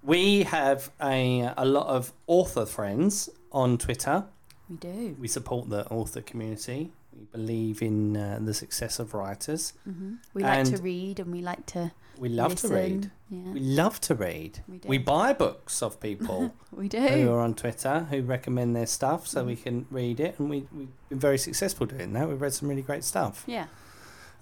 we 0.02 0.43
have 0.45 0.90
a, 1.00 1.52
a 1.57 1.64
lot 1.64 1.87
of 1.87 2.12
author 2.26 2.67
friends 2.67 3.31
on 3.52 3.79
Twitter. 3.79 4.25
We 4.69 4.76
do. 4.76 5.17
We 5.19 5.29
support 5.29 5.69
the 5.69 5.87
author 5.88 6.21
community. 6.21 6.93
We 7.20 7.26
believe 7.26 7.82
in 7.82 8.16
uh, 8.16 8.38
the 8.40 8.54
success 8.54 8.98
of 8.98 9.12
writers. 9.12 9.74
hmm 9.84 10.14
We 10.32 10.42
like 10.42 10.64
to 10.64 10.78
read 10.78 11.20
and 11.20 11.30
we 11.30 11.42
like 11.42 11.66
to 11.66 11.92
We 12.18 12.30
love 12.30 12.52
listen. 12.52 12.70
to 12.70 12.76
read. 12.76 13.10
Yeah, 13.28 13.52
We 13.52 13.60
love 13.60 14.00
to 14.02 14.14
read. 14.14 14.60
we 14.66 14.78
do. 14.78 14.88
We 14.88 14.96
buy 14.98 15.34
books 15.34 15.82
of 15.82 16.00
people 16.00 16.54
we 16.72 16.88
do. 16.88 16.98
who 16.98 17.30
are 17.30 17.40
on 17.40 17.54
Twitter 17.54 18.06
who 18.10 18.22
recommend 18.22 18.74
their 18.74 18.86
stuff 18.86 19.26
so 19.26 19.44
we 19.44 19.56
can 19.56 19.84
read 19.90 20.18
it. 20.18 20.38
And 20.38 20.48
we, 20.48 20.66
we've 20.72 20.88
been 21.10 21.18
very 21.20 21.36
successful 21.36 21.86
doing 21.86 22.14
that. 22.14 22.26
We've 22.26 22.40
read 22.40 22.54
some 22.54 22.68
really 22.70 22.82
great 22.82 23.04
stuff. 23.04 23.44
Yeah. 23.46 23.66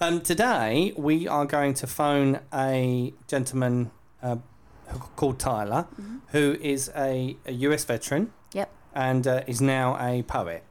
Um, 0.00 0.20
today, 0.20 0.92
we 0.97 1.26
are 1.26 1.47
going 1.47 1.75
to 1.75 1.87
phone 1.88 2.38
a 2.54 3.12
gentleman 3.26 3.90
uh, 4.23 4.37
called 5.16 5.40
Tyler, 5.40 5.88
Mhm. 6.00 6.20
who 6.28 6.56
is 6.61 6.90
a, 6.94 7.37
a 7.44 7.52
US 7.66 7.85
veteran. 7.85 8.32
Yep. 8.52 8.70
And 8.94 9.26
uh, 9.26 9.42
is 9.49 9.61
now 9.61 9.97
a 10.00 10.23
poet. 10.23 10.62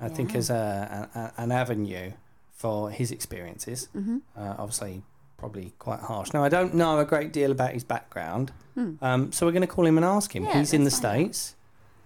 I 0.00 0.08
think 0.08 0.34
as 0.34 0.50
a, 0.50 1.08
a, 1.14 1.42
an 1.42 1.50
avenue 1.52 2.12
for 2.52 2.90
his 2.90 3.10
experiences. 3.10 3.88
hmm 3.92 4.18
Uh, 4.36 4.54
obviously, 4.58 5.02
probably 5.38 5.72
quite 5.78 6.00
harsh. 6.00 6.32
Now, 6.32 6.42
I 6.44 6.48
don't 6.48 6.74
know 6.74 6.98
a 6.98 7.04
great 7.04 7.32
deal 7.32 7.50
about 7.50 7.72
his 7.72 7.84
background, 7.84 8.52
Hmm. 8.74 8.94
um, 9.02 9.32
so 9.32 9.46
we're 9.46 9.52
going 9.52 9.68
to 9.68 9.74
call 9.74 9.86
him 9.86 9.96
and 9.98 10.04
ask 10.04 10.34
him. 10.34 10.44
Yeah, 10.44 10.58
He's 10.58 10.72
in 10.72 10.84
the 10.84 10.90
out. 10.90 11.02
States. 11.02 11.54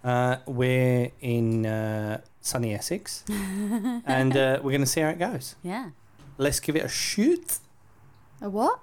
Uh, 0.05 0.37
we're 0.47 1.11
in 1.21 1.67
uh, 1.67 2.21
sunny 2.41 2.75
Essex, 2.75 3.25
and 3.29 4.37
uh, 4.37 4.59
we're 4.63 4.71
going 4.71 4.81
to 4.81 4.87
see 4.87 5.01
how 5.03 5.09
it 5.11 5.19
goes. 5.19 5.57
Yeah. 5.63 5.91
Let's 6.39 6.59
give 6.61 6.75
it 6.77 6.85
a 6.85 6.89
shoot. 6.89 7.59
A 8.41 8.49
what? 8.49 8.81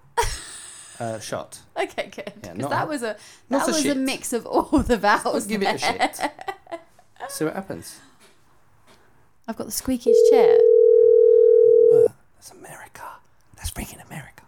Uh, 1.00 1.20
shot. 1.20 1.60
Okay, 1.78 2.10
good. 2.16 2.34
Yeah, 2.44 2.50
'Cause 2.54 2.58
not 2.58 2.70
that 2.72 2.84
a- 2.86 2.88
was 2.88 3.04
a 3.04 3.16
that 3.50 3.68
a 3.68 3.72
was 3.72 3.82
shit. 3.82 3.96
a 3.96 4.00
mix 4.00 4.34
of 4.34 4.46
all 4.48 4.80
the 4.80 4.98
vowels. 4.98 5.34
Let's 5.34 5.46
give 5.48 5.62
it 5.64 5.76
a 5.76 5.78
shit. 5.78 6.20
See 7.30 7.46
what 7.46 7.54
happens. 7.54 8.00
I've 9.50 9.56
got 9.56 9.68
the 9.68 9.72
squeakiest 9.72 10.30
chair. 10.30 10.58
Uh, 11.94 12.12
that's 12.36 12.51
America. 12.51 13.04
That's 13.56 13.72
freaking 13.72 14.06
America. 14.06 14.44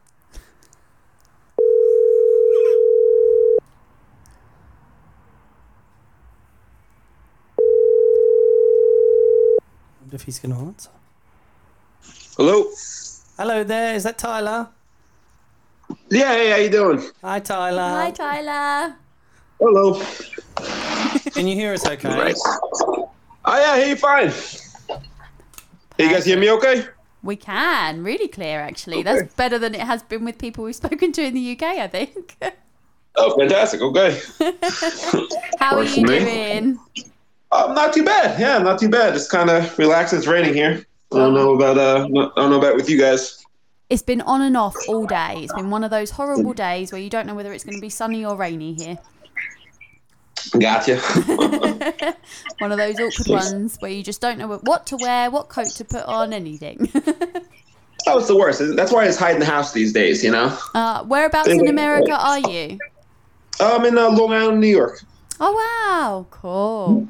wonder 10.01 10.15
if 10.15 10.23
he's 10.23 10.39
going 10.39 10.55
to 10.55 10.59
answer. 10.59 10.89
Hello. 12.35 12.65
Hello 13.37 13.63
there, 13.63 13.93
is 13.93 14.03
that 14.03 14.17
Tyler? 14.17 14.67
Yeah, 16.09 16.33
hey, 16.33 16.49
how 16.49 16.57
you 16.57 16.69
doing? 16.69 17.03
Hi, 17.21 17.39
Tyler. 17.39 17.89
Hi, 17.89 18.09
Tyler. 18.11 18.95
Hello. 19.59 20.03
Can 21.31 21.47
you 21.47 21.55
hear 21.55 21.73
us 21.73 21.85
okay? 21.85 22.09
Right. 22.09 22.35
Oh 23.45 23.57
yeah, 23.57 23.75
hey, 23.75 23.93
fine. 23.93 24.31
Hey, 25.99 26.05
you 26.05 26.11
guys 26.11 26.23
hear 26.23 26.39
me 26.39 26.49
okay? 26.51 26.85
We 27.23 27.35
can 27.35 28.05
really 28.05 28.29
clear, 28.29 28.61
actually. 28.61 29.03
That's 29.03 29.33
better 29.33 29.59
than 29.59 29.75
it 29.75 29.81
has 29.81 30.01
been 30.01 30.23
with 30.23 30.37
people 30.37 30.63
we've 30.63 30.73
spoken 30.83 31.11
to 31.11 31.21
in 31.21 31.33
the 31.33 31.51
UK. 31.51 31.61
I 31.61 31.87
think. 31.89 32.37
Oh, 33.17 33.37
fantastic. 33.37 33.81
Okay. 33.81 34.17
How 35.59 35.75
are 35.75 35.83
you 35.83 36.05
for 36.05 36.11
me. 36.13 36.19
doing? 36.19 36.79
Um, 37.51 37.75
not 37.75 37.91
too 37.91 38.05
bad. 38.05 38.39
Yeah, 38.39 38.59
not 38.59 38.79
too 38.79 38.87
bad. 38.87 39.13
Just 39.13 39.29
kind 39.29 39.49
of 39.49 39.77
relaxing. 39.77 40.19
It's 40.19 40.27
raining 40.27 40.53
here. 40.53 40.85
I 41.11 41.17
don't 41.17 41.33
know 41.33 41.53
about 41.53 41.77
uh, 41.77 42.05
I 42.05 42.41
don't 42.41 42.49
know 42.49 42.59
about 42.59 42.77
with 42.77 42.89
you 42.89 42.97
guys. 42.97 43.43
It's 43.89 44.03
been 44.03 44.21
on 44.21 44.41
and 44.41 44.55
off 44.55 44.77
all 44.87 45.05
day. 45.05 45.41
It's 45.43 45.53
been 45.53 45.69
one 45.69 45.83
of 45.83 45.91
those 45.91 46.11
horrible 46.11 46.53
days 46.53 46.93
where 46.93 47.01
you 47.01 47.09
don't 47.09 47.27
know 47.27 47.35
whether 47.35 47.51
it's 47.51 47.65
going 47.65 47.75
to 47.75 47.81
be 47.81 47.89
sunny 47.89 48.23
or 48.23 48.37
rainy 48.37 48.73
here. 48.73 48.99
Gotcha. 50.59 50.97
One 52.59 52.71
of 52.71 52.77
those 52.77 52.99
awkward 52.99 53.27
ones 53.27 53.77
where 53.79 53.91
you 53.91 54.03
just 54.03 54.21
don't 54.21 54.37
know 54.37 54.57
what 54.63 54.85
to 54.87 54.97
wear, 54.97 55.29
what 55.31 55.49
coat 55.49 55.67
to 55.75 55.85
put 55.85 56.03
on, 56.05 56.33
anything. 56.33 56.89
oh, 58.07 58.19
it's 58.19 58.27
the 58.27 58.37
worst. 58.37 58.61
That's 58.75 58.91
why 58.91 59.03
I 59.03 59.05
just 59.05 59.19
hide 59.19 59.35
in 59.35 59.39
the 59.39 59.45
house 59.45 59.73
these 59.73 59.93
days. 59.93 60.23
You 60.23 60.31
know. 60.31 60.57
uh, 60.75 61.03
whereabouts 61.03 61.49
in 61.49 61.67
America 61.67 62.13
are 62.13 62.39
you? 62.39 62.77
I'm 63.59 63.85
in 63.85 63.97
uh, 63.97 64.09
Long 64.09 64.33
Island, 64.33 64.61
New 64.61 64.67
York. 64.67 65.03
Oh 65.39 65.53
wow, 65.53 66.25
cool. 66.31 67.07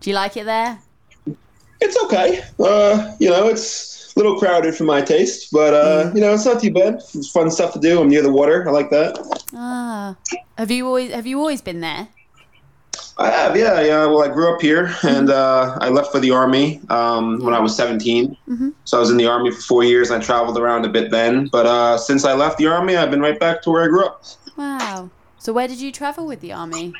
Do 0.00 0.10
you 0.10 0.16
like 0.16 0.36
it 0.36 0.44
there? 0.44 0.78
It's 1.80 2.02
okay. 2.04 2.42
Uh, 2.58 3.14
you 3.18 3.28
know, 3.30 3.48
it's 3.48 4.14
a 4.14 4.18
little 4.18 4.38
crowded 4.38 4.74
for 4.74 4.84
my 4.84 5.00
taste, 5.00 5.48
but 5.52 5.74
uh, 5.74 6.10
you 6.14 6.20
know, 6.20 6.32
it's 6.32 6.44
not 6.44 6.60
too 6.60 6.72
bad. 6.72 6.94
It's 6.94 7.30
fun 7.30 7.50
stuff 7.50 7.72
to 7.72 7.80
do. 7.80 8.00
I'm 8.00 8.08
near 8.08 8.22
the 8.22 8.32
water. 8.32 8.68
I 8.68 8.70
like 8.70 8.90
that. 8.90 9.18
Ah, 9.54 10.16
have 10.56 10.70
you 10.70 10.86
always 10.86 11.12
have 11.12 11.26
you 11.26 11.38
always 11.38 11.60
been 11.60 11.80
there? 11.80 12.08
I 13.16 13.30
have, 13.30 13.56
yeah, 13.56 13.80
yeah. 13.80 14.06
Well, 14.06 14.22
I 14.22 14.28
grew 14.28 14.52
up 14.52 14.60
here, 14.60 14.92
and 15.04 15.30
uh, 15.30 15.78
I 15.80 15.88
left 15.88 16.10
for 16.10 16.18
the 16.18 16.32
army 16.32 16.80
um, 16.90 17.38
when 17.44 17.54
I 17.54 17.60
was 17.60 17.76
17. 17.76 18.36
So 18.84 18.96
I 18.96 19.00
was 19.00 19.10
in 19.10 19.16
the 19.16 19.26
army 19.26 19.50
for 19.52 19.60
four 19.60 19.84
years, 19.84 20.10
and 20.10 20.20
I 20.20 20.24
traveled 20.24 20.58
around 20.58 20.84
a 20.84 20.88
bit 20.88 21.10
then. 21.10 21.46
But 21.46 21.66
uh, 21.66 21.96
since 21.96 22.24
I 22.24 22.34
left 22.34 22.58
the 22.58 22.66
army, 22.66 22.96
I've 22.96 23.10
been 23.10 23.20
right 23.20 23.38
back 23.38 23.62
to 23.62 23.70
where 23.70 23.84
I 23.84 23.86
grew 23.86 24.04
up. 24.04 24.24
Wow. 24.56 25.10
So 25.38 25.52
where 25.52 25.68
did 25.68 25.80
you 25.80 25.92
travel 25.92 26.26
with 26.26 26.40
the 26.40 26.52
army? 26.52 26.92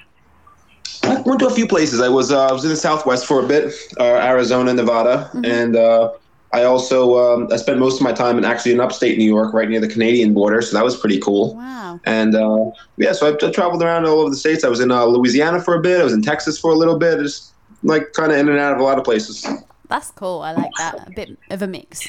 I 1.03 1.21
went 1.23 1.41
to 1.41 1.47
a 1.47 1.51
few 1.51 1.67
places. 1.67 2.01
I 2.01 2.09
was 2.09 2.31
uh, 2.31 2.47
I 2.47 2.53
was 2.53 2.65
in 2.65 2.71
the 2.71 2.77
Southwest 2.77 3.27
for 3.27 3.45
a 3.45 3.47
bit, 3.47 3.75
uh, 3.99 4.05
Arizona, 4.05 4.73
Nevada, 4.73 5.31
and 5.45 5.77
uh, 5.77 6.13
I 6.55 6.63
also 6.63 7.19
um, 7.19 7.49
I 7.53 7.57
spent 7.57 7.81
most 7.81 7.97
of 7.97 8.03
my 8.03 8.13
time 8.13 8.39
in 8.39 8.45
actually 8.45 8.73
in 8.73 8.81
upstate 8.81 9.19
New 9.19 9.25
York, 9.25 9.53
right 9.53 9.69
near 9.69 9.81
the 9.81 9.89
Canadian 9.89 10.33
border. 10.35 10.63
So 10.63 10.77
that 10.77 10.85
was 10.85 10.97
pretty 10.97 11.19
cool. 11.19 11.57
Wow. 11.57 12.01
And 12.05 12.37
uh, 12.37 12.71
yeah, 12.97 13.13
so 13.13 13.27
I, 13.27 13.47
I 13.47 13.51
traveled 13.51 13.83
around 13.83 14.07
all 14.07 14.21
over 14.21 14.31
the 14.31 14.37
states. 14.37 14.63
I 14.63 14.69
was 14.69 14.79
in 14.79 14.93
uh, 14.93 15.05
Louisiana 15.05 15.61
for 15.61 15.75
a 15.75 15.81
bit. 15.81 16.01
I 16.01 16.05
was 16.05 16.13
in 16.13 16.23
Texas 16.23 16.59
for 16.59 16.71
a 16.71 16.77
little 16.77 16.97
bit. 16.97 17.19
Just 17.19 17.55
like 17.83 18.13
kind 18.13 18.31
of 18.31 18.39
in 18.39 18.49
and 18.49 18.59
out 18.59 18.73
of 18.73 18.79
a 18.79 18.85
lot 18.85 18.99
of 18.99 19.05
places. 19.05 19.45
That's 19.89 20.13
cool. 20.13 20.43
I 20.43 20.53
like 20.53 20.71
that. 20.79 21.09
A 21.09 21.11
bit 21.11 21.37
of 21.51 21.63
a 21.63 21.67
mix. 21.67 22.09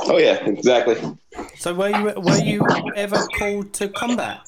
Oh 0.00 0.18
yeah, 0.18 0.44
exactly. 0.44 0.96
So 1.56 1.72
were 1.72 1.88
you 1.88 2.12
were 2.20 2.38
you 2.38 2.62
ever 2.94 3.16
called 3.38 3.72
to 3.74 3.88
combat? 3.88 4.40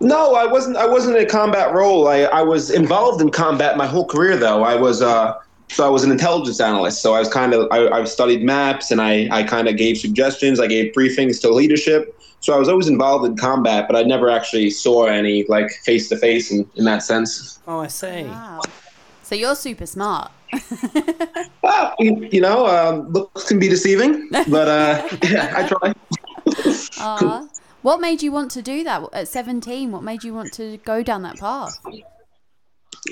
No, 0.00 0.34
I 0.34 0.46
wasn't. 0.46 0.76
I 0.76 0.86
wasn't 0.86 1.16
in 1.16 1.22
a 1.22 1.26
combat 1.26 1.72
role. 1.72 2.08
I, 2.08 2.22
I 2.24 2.42
was 2.42 2.70
involved 2.70 3.20
in 3.20 3.30
combat 3.30 3.76
my 3.76 3.86
whole 3.86 4.04
career, 4.04 4.36
though. 4.36 4.64
I 4.64 4.74
was 4.74 5.02
uh, 5.02 5.38
so 5.68 5.86
I 5.86 5.88
was 5.88 6.04
an 6.04 6.10
intelligence 6.10 6.60
analyst. 6.60 7.02
So 7.02 7.14
I 7.14 7.18
was 7.18 7.28
kind 7.28 7.52
of 7.52 7.68
I, 7.70 7.88
I 7.88 8.04
studied 8.04 8.42
maps 8.42 8.90
and 8.90 9.00
I 9.00 9.28
I 9.30 9.42
kind 9.42 9.68
of 9.68 9.76
gave 9.76 9.98
suggestions. 9.98 10.60
I 10.60 10.66
gave 10.66 10.92
briefings 10.92 11.40
to 11.42 11.50
leadership. 11.50 12.18
So 12.40 12.54
I 12.54 12.58
was 12.58 12.68
always 12.68 12.86
involved 12.86 13.24
in 13.26 13.36
combat, 13.36 13.86
but 13.88 13.96
I 13.96 14.02
never 14.02 14.30
actually 14.30 14.70
saw 14.70 15.06
any 15.06 15.44
like 15.48 15.70
face 15.84 16.08
to 16.10 16.16
face 16.16 16.50
in 16.50 16.68
in 16.76 16.84
that 16.84 17.02
sense. 17.02 17.58
Oh, 17.66 17.80
I 17.80 17.88
see. 17.88 18.24
Wow. 18.24 18.62
So 19.22 19.34
you're 19.34 19.56
super 19.56 19.86
smart. 19.86 20.30
Well, 21.62 21.96
you, 21.98 22.28
you 22.30 22.40
know, 22.40 22.64
um, 22.68 23.08
looks 23.12 23.48
can 23.48 23.58
be 23.58 23.68
deceiving, 23.68 24.28
but 24.30 24.68
uh, 24.68 25.08
yeah, 25.24 25.52
I 25.56 25.66
try. 25.66 25.92
Aw. 27.00 27.48
What 27.82 28.00
made 28.00 28.22
you 28.22 28.30
want 28.30 28.52
to 28.52 28.62
do 28.62 28.84
that 28.84 29.02
at 29.12 29.26
17? 29.26 29.90
What 29.90 30.04
made 30.04 30.22
you 30.22 30.32
want 30.32 30.52
to 30.54 30.76
go 30.78 31.02
down 31.02 31.22
that 31.22 31.38
path? 31.38 31.76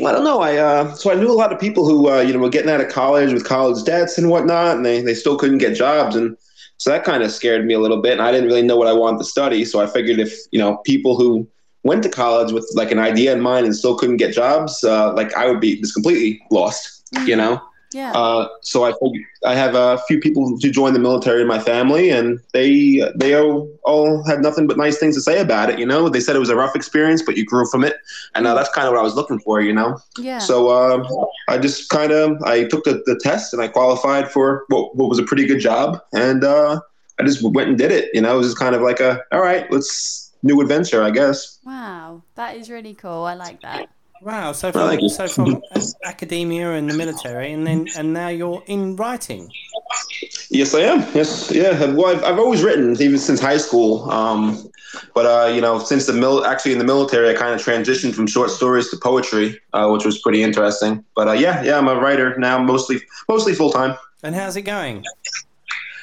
I 0.00 0.12
don't 0.12 0.24
know. 0.24 0.40
I 0.40 0.56
uh, 0.56 0.94
so 0.94 1.12
I 1.12 1.14
knew 1.14 1.30
a 1.30 1.32
lot 1.32 1.52
of 1.52 1.60
people 1.60 1.86
who 1.86 2.10
uh, 2.10 2.20
you 2.20 2.32
know 2.32 2.38
were 2.40 2.48
getting 2.48 2.70
out 2.70 2.80
of 2.80 2.88
college 2.88 3.32
with 3.32 3.44
college 3.44 3.84
debts 3.84 4.18
and 4.18 4.30
whatnot, 4.30 4.76
and 4.76 4.84
they, 4.84 5.00
they 5.00 5.14
still 5.14 5.36
couldn't 5.36 5.58
get 5.58 5.76
jobs, 5.76 6.16
and 6.16 6.36
so 6.78 6.90
that 6.90 7.04
kind 7.04 7.22
of 7.22 7.30
scared 7.30 7.64
me 7.64 7.74
a 7.74 7.78
little 7.78 8.02
bit. 8.02 8.14
And 8.14 8.22
I 8.22 8.32
didn't 8.32 8.48
really 8.48 8.62
know 8.62 8.76
what 8.76 8.88
I 8.88 8.92
wanted 8.92 9.18
to 9.18 9.24
study, 9.24 9.64
so 9.64 9.80
I 9.80 9.86
figured 9.86 10.18
if 10.18 10.34
you 10.50 10.58
know 10.58 10.78
people 10.78 11.16
who 11.16 11.48
went 11.84 12.02
to 12.02 12.08
college 12.08 12.50
with 12.50 12.68
like 12.74 12.90
an 12.90 12.98
idea 12.98 13.32
in 13.32 13.40
mind 13.40 13.66
and 13.66 13.76
still 13.76 13.96
couldn't 13.96 14.16
get 14.16 14.34
jobs, 14.34 14.82
uh, 14.82 15.12
like 15.14 15.34
I 15.34 15.46
would 15.46 15.60
be 15.60 15.80
just 15.80 15.94
completely 15.94 16.40
lost, 16.50 17.06
you 17.26 17.36
know. 17.36 17.60
Yeah. 17.94 18.12
Uh, 18.12 18.48
so 18.60 18.84
I 18.84 18.92
I 19.46 19.54
have 19.54 19.76
a 19.76 19.98
few 20.08 20.18
people 20.18 20.48
who 20.48 20.58
joined 20.58 20.96
the 20.96 21.00
military 21.00 21.40
in 21.40 21.46
my 21.46 21.60
family, 21.60 22.10
and 22.10 22.40
they 22.52 23.08
they 23.14 23.34
all, 23.34 23.70
all 23.84 24.24
had 24.24 24.40
nothing 24.40 24.66
but 24.66 24.76
nice 24.76 24.98
things 24.98 25.14
to 25.14 25.20
say 25.20 25.40
about 25.40 25.70
it. 25.70 25.78
You 25.78 25.86
know, 25.86 26.08
they 26.08 26.20
said 26.20 26.34
it 26.34 26.40
was 26.40 26.50
a 26.50 26.56
rough 26.56 26.74
experience, 26.74 27.22
but 27.22 27.36
you 27.36 27.44
grew 27.44 27.66
from 27.66 27.84
it, 27.84 27.96
and 28.34 28.46
uh, 28.46 28.54
that's 28.54 28.70
kind 28.70 28.88
of 28.88 28.92
what 28.92 29.00
I 29.00 29.04
was 29.04 29.14
looking 29.14 29.38
for. 29.38 29.60
You 29.60 29.72
know. 29.72 29.98
yeah. 30.18 30.38
So 30.38 30.72
um, 30.72 31.06
I 31.48 31.56
just 31.56 31.88
kind 31.88 32.10
of 32.10 32.42
I 32.42 32.64
took 32.64 32.82
the, 32.82 33.02
the 33.06 33.18
test 33.22 33.52
and 33.52 33.62
I 33.62 33.68
qualified 33.68 34.30
for 34.30 34.64
what, 34.68 34.96
what 34.96 35.08
was 35.08 35.20
a 35.20 35.24
pretty 35.24 35.46
good 35.46 35.60
job, 35.60 36.00
and 36.12 36.42
uh, 36.42 36.80
I 37.20 37.22
just 37.22 37.42
went 37.42 37.68
and 37.68 37.78
did 37.78 37.92
it. 37.92 38.10
You 38.12 38.22
know, 38.22 38.34
it 38.34 38.38
was 38.38 38.48
just 38.48 38.58
kind 38.58 38.74
of 38.74 38.82
like 38.82 38.98
a 38.98 39.22
all 39.30 39.40
right, 39.40 39.70
let's 39.70 40.32
new 40.42 40.60
adventure, 40.60 41.02
I 41.02 41.10
guess. 41.10 41.58
wow. 41.64 42.22
That 42.34 42.56
is 42.56 42.68
really 42.70 42.94
cool. 42.94 43.24
I 43.24 43.34
like 43.34 43.62
that. 43.62 43.88
Wow. 44.24 44.52
So 44.52 44.72
from 44.72 45.08
so 45.08 45.28
from 45.28 45.62
academia 46.04 46.72
and 46.72 46.88
the 46.88 46.94
military, 46.94 47.52
and 47.52 47.66
then 47.66 47.86
and 47.96 48.14
now 48.14 48.28
you're 48.28 48.62
in 48.66 48.96
writing. 48.96 49.52
Yes, 50.48 50.74
I 50.74 50.80
am. 50.80 51.00
Yes, 51.14 51.50
yeah. 51.50 51.92
Well, 51.92 52.06
I've, 52.06 52.24
I've 52.24 52.38
always 52.38 52.62
written 52.62 52.92
even 53.02 53.18
since 53.18 53.38
high 53.38 53.58
school. 53.58 54.10
Um, 54.10 54.70
but 55.14 55.26
uh, 55.26 55.52
you 55.52 55.60
know, 55.60 55.78
since 55.78 56.06
the 56.06 56.14
mil- 56.14 56.46
actually 56.46 56.72
in 56.72 56.78
the 56.78 56.84
military, 56.84 57.28
I 57.28 57.34
kind 57.34 57.54
of 57.54 57.60
transitioned 57.60 58.14
from 58.14 58.26
short 58.26 58.50
stories 58.50 58.88
to 58.90 58.96
poetry, 58.96 59.60
uh, 59.74 59.90
which 59.90 60.06
was 60.06 60.18
pretty 60.18 60.42
interesting. 60.42 61.04
But 61.14 61.28
uh, 61.28 61.32
yeah, 61.32 61.62
yeah, 61.62 61.76
I'm 61.76 61.88
a 61.88 62.00
writer 62.00 62.34
now, 62.38 62.62
mostly 62.62 63.02
mostly 63.28 63.52
full 63.54 63.72
time. 63.72 63.94
And 64.22 64.34
how's 64.34 64.56
it 64.56 64.62
going? 64.62 65.04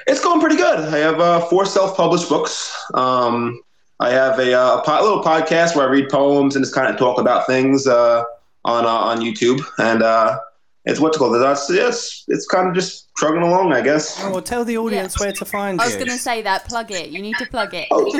It's 0.05 0.21
going 0.21 0.39
pretty 0.39 0.57
good. 0.57 0.79
I 0.79 0.97
have 0.97 1.19
uh, 1.19 1.39
four 1.41 1.65
self-published 1.65 2.29
books. 2.29 2.71
Um, 2.93 3.61
I 4.01 4.09
have 4.09 4.39
a, 4.39 4.53
uh, 4.53 4.81
a 4.85 5.03
little 5.03 5.23
podcast 5.23 5.75
where 5.75 5.87
I 5.87 5.91
read 5.91 6.09
poems 6.09 6.55
and 6.55 6.65
just 6.65 6.73
kind 6.73 6.91
of 6.91 6.97
talk 6.97 7.19
about 7.19 7.45
things 7.45 7.85
uh, 7.85 8.23
on 8.65 8.83
uh, 8.83 8.89
on 8.89 9.19
YouTube, 9.19 9.63
and 9.77 10.01
uh, 10.01 10.39
it's 10.85 10.99
what's 10.99 11.19
called. 11.19 11.35
That's 11.35 11.69
it's 11.69 12.25
it's 12.27 12.47
kind 12.47 12.67
of 12.67 12.73
just 12.73 13.13
trugging 13.15 13.43
along, 13.43 13.73
I 13.73 13.81
guess. 13.81 14.19
Oh, 14.23 14.31
well, 14.31 14.41
tell 14.41 14.65
the 14.65 14.79
audience 14.79 15.19
where 15.19 15.31
to 15.31 15.45
find 15.45 15.79
I 15.79 15.85
was 15.85 15.95
going 15.95 16.07
to 16.07 16.17
say 16.17 16.41
that. 16.41 16.65
Plug 16.65 16.89
it. 16.89 17.09
You 17.09 17.21
need 17.21 17.35
to 17.37 17.45
plug 17.45 17.75
it. 17.75 17.89
Oh, 17.91 18.11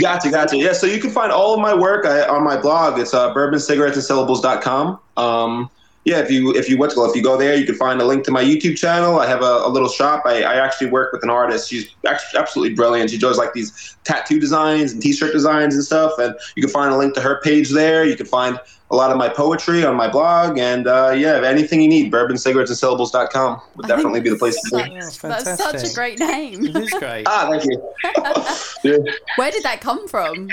gotcha, 0.00 0.30
gotcha. 0.30 0.58
Yeah, 0.58 0.74
so 0.74 0.86
you 0.86 1.00
can 1.00 1.10
find 1.10 1.32
all 1.32 1.54
of 1.54 1.60
my 1.60 1.74
work 1.74 2.04
I, 2.04 2.28
on 2.28 2.44
my 2.44 2.60
blog. 2.60 2.98
It's 2.98 3.14
uh, 3.14 3.32
bourboncigarettesandsyllables.com. 3.32 5.00
Um, 5.16 5.70
yeah, 6.04 6.18
if 6.18 6.30
you 6.30 6.52
if 6.54 6.68
you 6.68 6.76
what's 6.78 6.96
if 6.96 7.14
you 7.14 7.22
go 7.22 7.36
there, 7.36 7.54
you 7.54 7.64
can 7.64 7.76
find 7.76 8.00
a 8.00 8.04
link 8.04 8.24
to 8.24 8.32
my 8.32 8.42
YouTube 8.42 8.76
channel. 8.76 9.20
I 9.20 9.26
have 9.26 9.42
a, 9.42 9.62
a 9.64 9.68
little 9.68 9.88
shop. 9.88 10.24
I, 10.26 10.42
I 10.42 10.56
actually 10.56 10.90
work 10.90 11.12
with 11.12 11.22
an 11.22 11.30
artist. 11.30 11.70
She's 11.70 11.94
absolutely 12.04 12.74
brilliant. 12.74 13.10
She 13.10 13.18
does 13.18 13.38
like 13.38 13.52
these 13.52 13.96
tattoo 14.02 14.40
designs 14.40 14.92
and 14.92 15.00
T-shirt 15.00 15.32
designs 15.32 15.74
and 15.74 15.84
stuff. 15.84 16.12
And 16.18 16.34
you 16.56 16.62
can 16.62 16.70
find 16.70 16.92
a 16.92 16.96
link 16.96 17.14
to 17.14 17.20
her 17.20 17.40
page 17.42 17.70
there. 17.70 18.04
You 18.04 18.16
can 18.16 18.26
find 18.26 18.58
a 18.92 18.94
lot 18.94 19.10
of 19.10 19.16
my 19.16 19.28
poetry 19.28 19.84
on 19.84 19.96
my 19.96 20.06
blog. 20.08 20.58
And 20.58 20.86
uh, 20.86 21.14
yeah, 21.16 21.40
anything 21.44 21.80
you 21.80 21.88
need, 21.88 22.12
bourboncigarettesandsyllables.com 22.12 23.60
would 23.76 23.84
I 23.86 23.88
think 23.88 23.96
definitely 23.98 24.20
be 24.20 24.30
the 24.30 24.36
place 24.36 24.60
to 24.60 24.76
that's 24.76 24.88
be. 24.88 25.00
such- 25.00 25.24
Oh, 25.24 25.28
That's 25.44 25.62
such 25.82 25.90
a 25.90 25.94
great 25.94 26.18
name. 26.18 26.64
It 26.66 26.76
is 26.76 26.90
great. 26.90 27.26
Ah, 27.28 27.48
thank 27.50 27.64
you. 27.64 27.82
Yeah. 28.84 28.96
Where 29.36 29.50
did 29.52 29.62
that 29.62 29.80
come 29.80 30.08
from? 30.08 30.48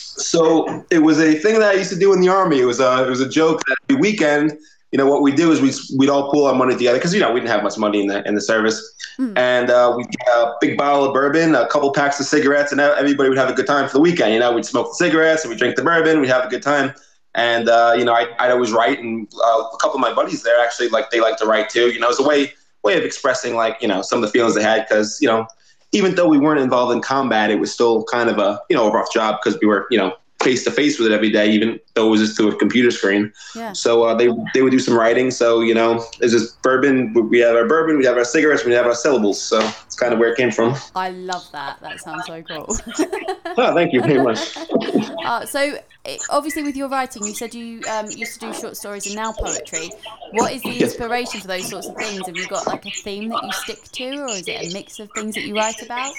So 0.00 0.84
it 0.90 0.98
was 0.98 1.20
a 1.20 1.34
thing 1.36 1.58
that 1.60 1.70
I 1.70 1.72
used 1.74 1.90
to 1.92 1.98
do 1.98 2.12
in 2.12 2.20
the 2.20 2.28
army. 2.28 2.60
It 2.60 2.64
was 2.64 2.80
a 2.80 3.04
it 3.06 3.08
was 3.10 3.20
a 3.20 3.28
joke 3.28 3.60
that 3.66 3.76
every 3.88 4.00
weekend, 4.00 4.58
you 4.92 4.98
know, 4.98 5.06
what 5.06 5.22
we 5.22 5.30
do 5.32 5.52
is 5.52 5.60
we 5.60 5.72
we'd 5.96 6.08
all 6.10 6.30
pool 6.32 6.46
our 6.46 6.54
money 6.54 6.74
together 6.76 6.98
because 6.98 7.14
you 7.14 7.20
know 7.20 7.32
we 7.32 7.38
didn't 7.40 7.50
have 7.52 7.62
much 7.62 7.78
money 7.78 8.00
in 8.00 8.08
the 8.08 8.26
in 8.26 8.34
the 8.34 8.40
service, 8.40 8.78
and 9.36 9.70
uh, 9.70 9.94
we 9.96 10.02
get 10.04 10.26
a 10.34 10.54
big 10.60 10.76
bottle 10.76 11.04
of 11.04 11.14
bourbon, 11.14 11.54
a 11.54 11.66
couple 11.68 11.92
packs 11.92 12.18
of 12.20 12.26
cigarettes, 12.26 12.72
and 12.72 12.80
everybody 12.80 13.28
would 13.28 13.38
have 13.38 13.48
a 13.50 13.54
good 13.54 13.66
time 13.68 13.86
for 13.88 13.94
the 13.94 14.00
weekend. 14.00 14.32
You 14.34 14.40
know, 14.40 14.52
we'd 14.52 14.64
smoke 14.66 14.88
the 14.88 14.94
cigarettes 14.94 15.42
and 15.44 15.50
we 15.50 15.54
would 15.54 15.58
drink 15.60 15.76
the 15.76 15.82
bourbon, 15.82 16.20
we'd 16.20 16.28
have 16.30 16.44
a 16.44 16.48
good 16.48 16.62
time. 16.62 16.92
And 17.34 17.68
uh, 17.68 17.94
you 17.96 18.04
know, 18.04 18.12
I, 18.12 18.28
I'd 18.38 18.50
always 18.50 18.72
write, 18.72 19.00
and 19.00 19.26
uh, 19.34 19.64
a 19.72 19.76
couple 19.78 19.96
of 19.96 20.00
my 20.00 20.12
buddies 20.12 20.42
there 20.42 20.60
actually 20.60 20.88
like 20.88 21.10
they 21.10 21.20
like 21.20 21.36
to 21.38 21.46
write 21.46 21.68
too. 21.68 21.90
You 21.90 21.98
know, 21.98 22.08
it's 22.08 22.20
a 22.20 22.26
way 22.26 22.52
way 22.84 22.96
of 22.98 23.04
expressing 23.04 23.54
like 23.56 23.78
you 23.80 23.88
know 23.88 24.02
some 24.02 24.22
of 24.22 24.28
the 24.28 24.32
feelings 24.32 24.54
they 24.54 24.62
had 24.62 24.86
because 24.86 25.18
you 25.20 25.26
know 25.26 25.46
even 25.92 26.14
though 26.14 26.28
we 26.28 26.38
weren't 26.38 26.60
involved 26.60 26.92
in 26.92 27.00
combat, 27.00 27.50
it 27.50 27.58
was 27.58 27.72
still 27.72 28.04
kind 28.04 28.28
of 28.28 28.38
a 28.38 28.60
you 28.70 28.76
know 28.76 28.88
a 28.88 28.92
rough 28.92 29.12
job 29.12 29.40
because 29.42 29.58
we 29.60 29.66
were 29.66 29.86
you 29.90 29.98
know 29.98 30.14
face 30.44 30.62
to 30.64 30.70
face 30.70 30.98
with 30.98 31.10
it 31.10 31.14
every 31.14 31.30
day, 31.30 31.50
even 31.50 31.80
though 31.94 32.06
it 32.06 32.10
was 32.10 32.20
just 32.20 32.36
through 32.36 32.52
a 32.52 32.56
computer 32.56 32.90
screen. 32.90 33.32
Yeah. 33.56 33.72
So 33.72 34.04
uh, 34.04 34.14
they 34.14 34.28
they 34.52 34.62
would 34.62 34.70
do 34.70 34.78
some 34.78 34.94
writing. 34.96 35.30
So 35.30 35.60
you 35.60 35.74
know, 35.74 36.04
it's 36.20 36.32
just 36.32 36.60
bourbon. 36.62 37.12
We 37.30 37.38
have 37.40 37.56
our 37.56 37.66
bourbon, 37.66 37.98
we 37.98 38.04
have 38.04 38.16
our 38.16 38.24
cigarettes, 38.24 38.64
we 38.64 38.72
have 38.72 38.86
our 38.86 38.94
syllables. 38.94 39.40
So 39.42 39.58
it's 39.86 39.96
kind 39.96 40.12
of 40.12 40.18
where 40.20 40.30
it 40.32 40.36
came 40.36 40.50
from. 40.52 40.76
I 40.94 41.10
love 41.10 41.46
that. 41.52 41.80
That 41.80 42.00
sounds 42.00 42.26
so 42.26 42.42
cool. 42.42 42.76
Oh, 43.56 43.72
thank 43.72 43.92
you 43.92 44.02
very 44.02 44.18
much. 44.20 44.56
uh, 45.24 45.46
so, 45.46 45.78
obviously, 46.28 46.64
with 46.64 46.76
your 46.76 46.88
writing, 46.88 47.24
you 47.24 47.34
said 47.34 47.54
you 47.54 47.82
um, 47.88 48.10
used 48.10 48.34
to 48.34 48.40
do 48.40 48.52
short 48.52 48.76
stories 48.76 49.06
and 49.06 49.14
now 49.14 49.30
poetry. 49.30 49.92
What 50.32 50.52
is 50.52 50.62
the 50.62 50.70
Yes. 50.70 50.90
inspiration 50.90 51.40
for 51.40 51.46
those 51.46 51.68
sorts 51.68 51.88
of 51.88 51.94
things? 51.96 52.26
Have 52.26 52.36
you 52.36 52.46
got 52.46 52.66
like 52.66 52.84
a 52.84 52.90
theme 52.90 53.28
that 53.28 53.44
you 53.44 53.52
stick 53.52 53.84
to, 53.92 54.08
or 54.22 54.36
is 54.36 54.48
it 54.48 54.60
a 54.60 54.72
mix 54.72 54.98
of 54.98 55.08
things 55.12 55.36
that 55.36 55.42
you 55.42 55.54
write 55.56 55.82
about? 55.82 56.14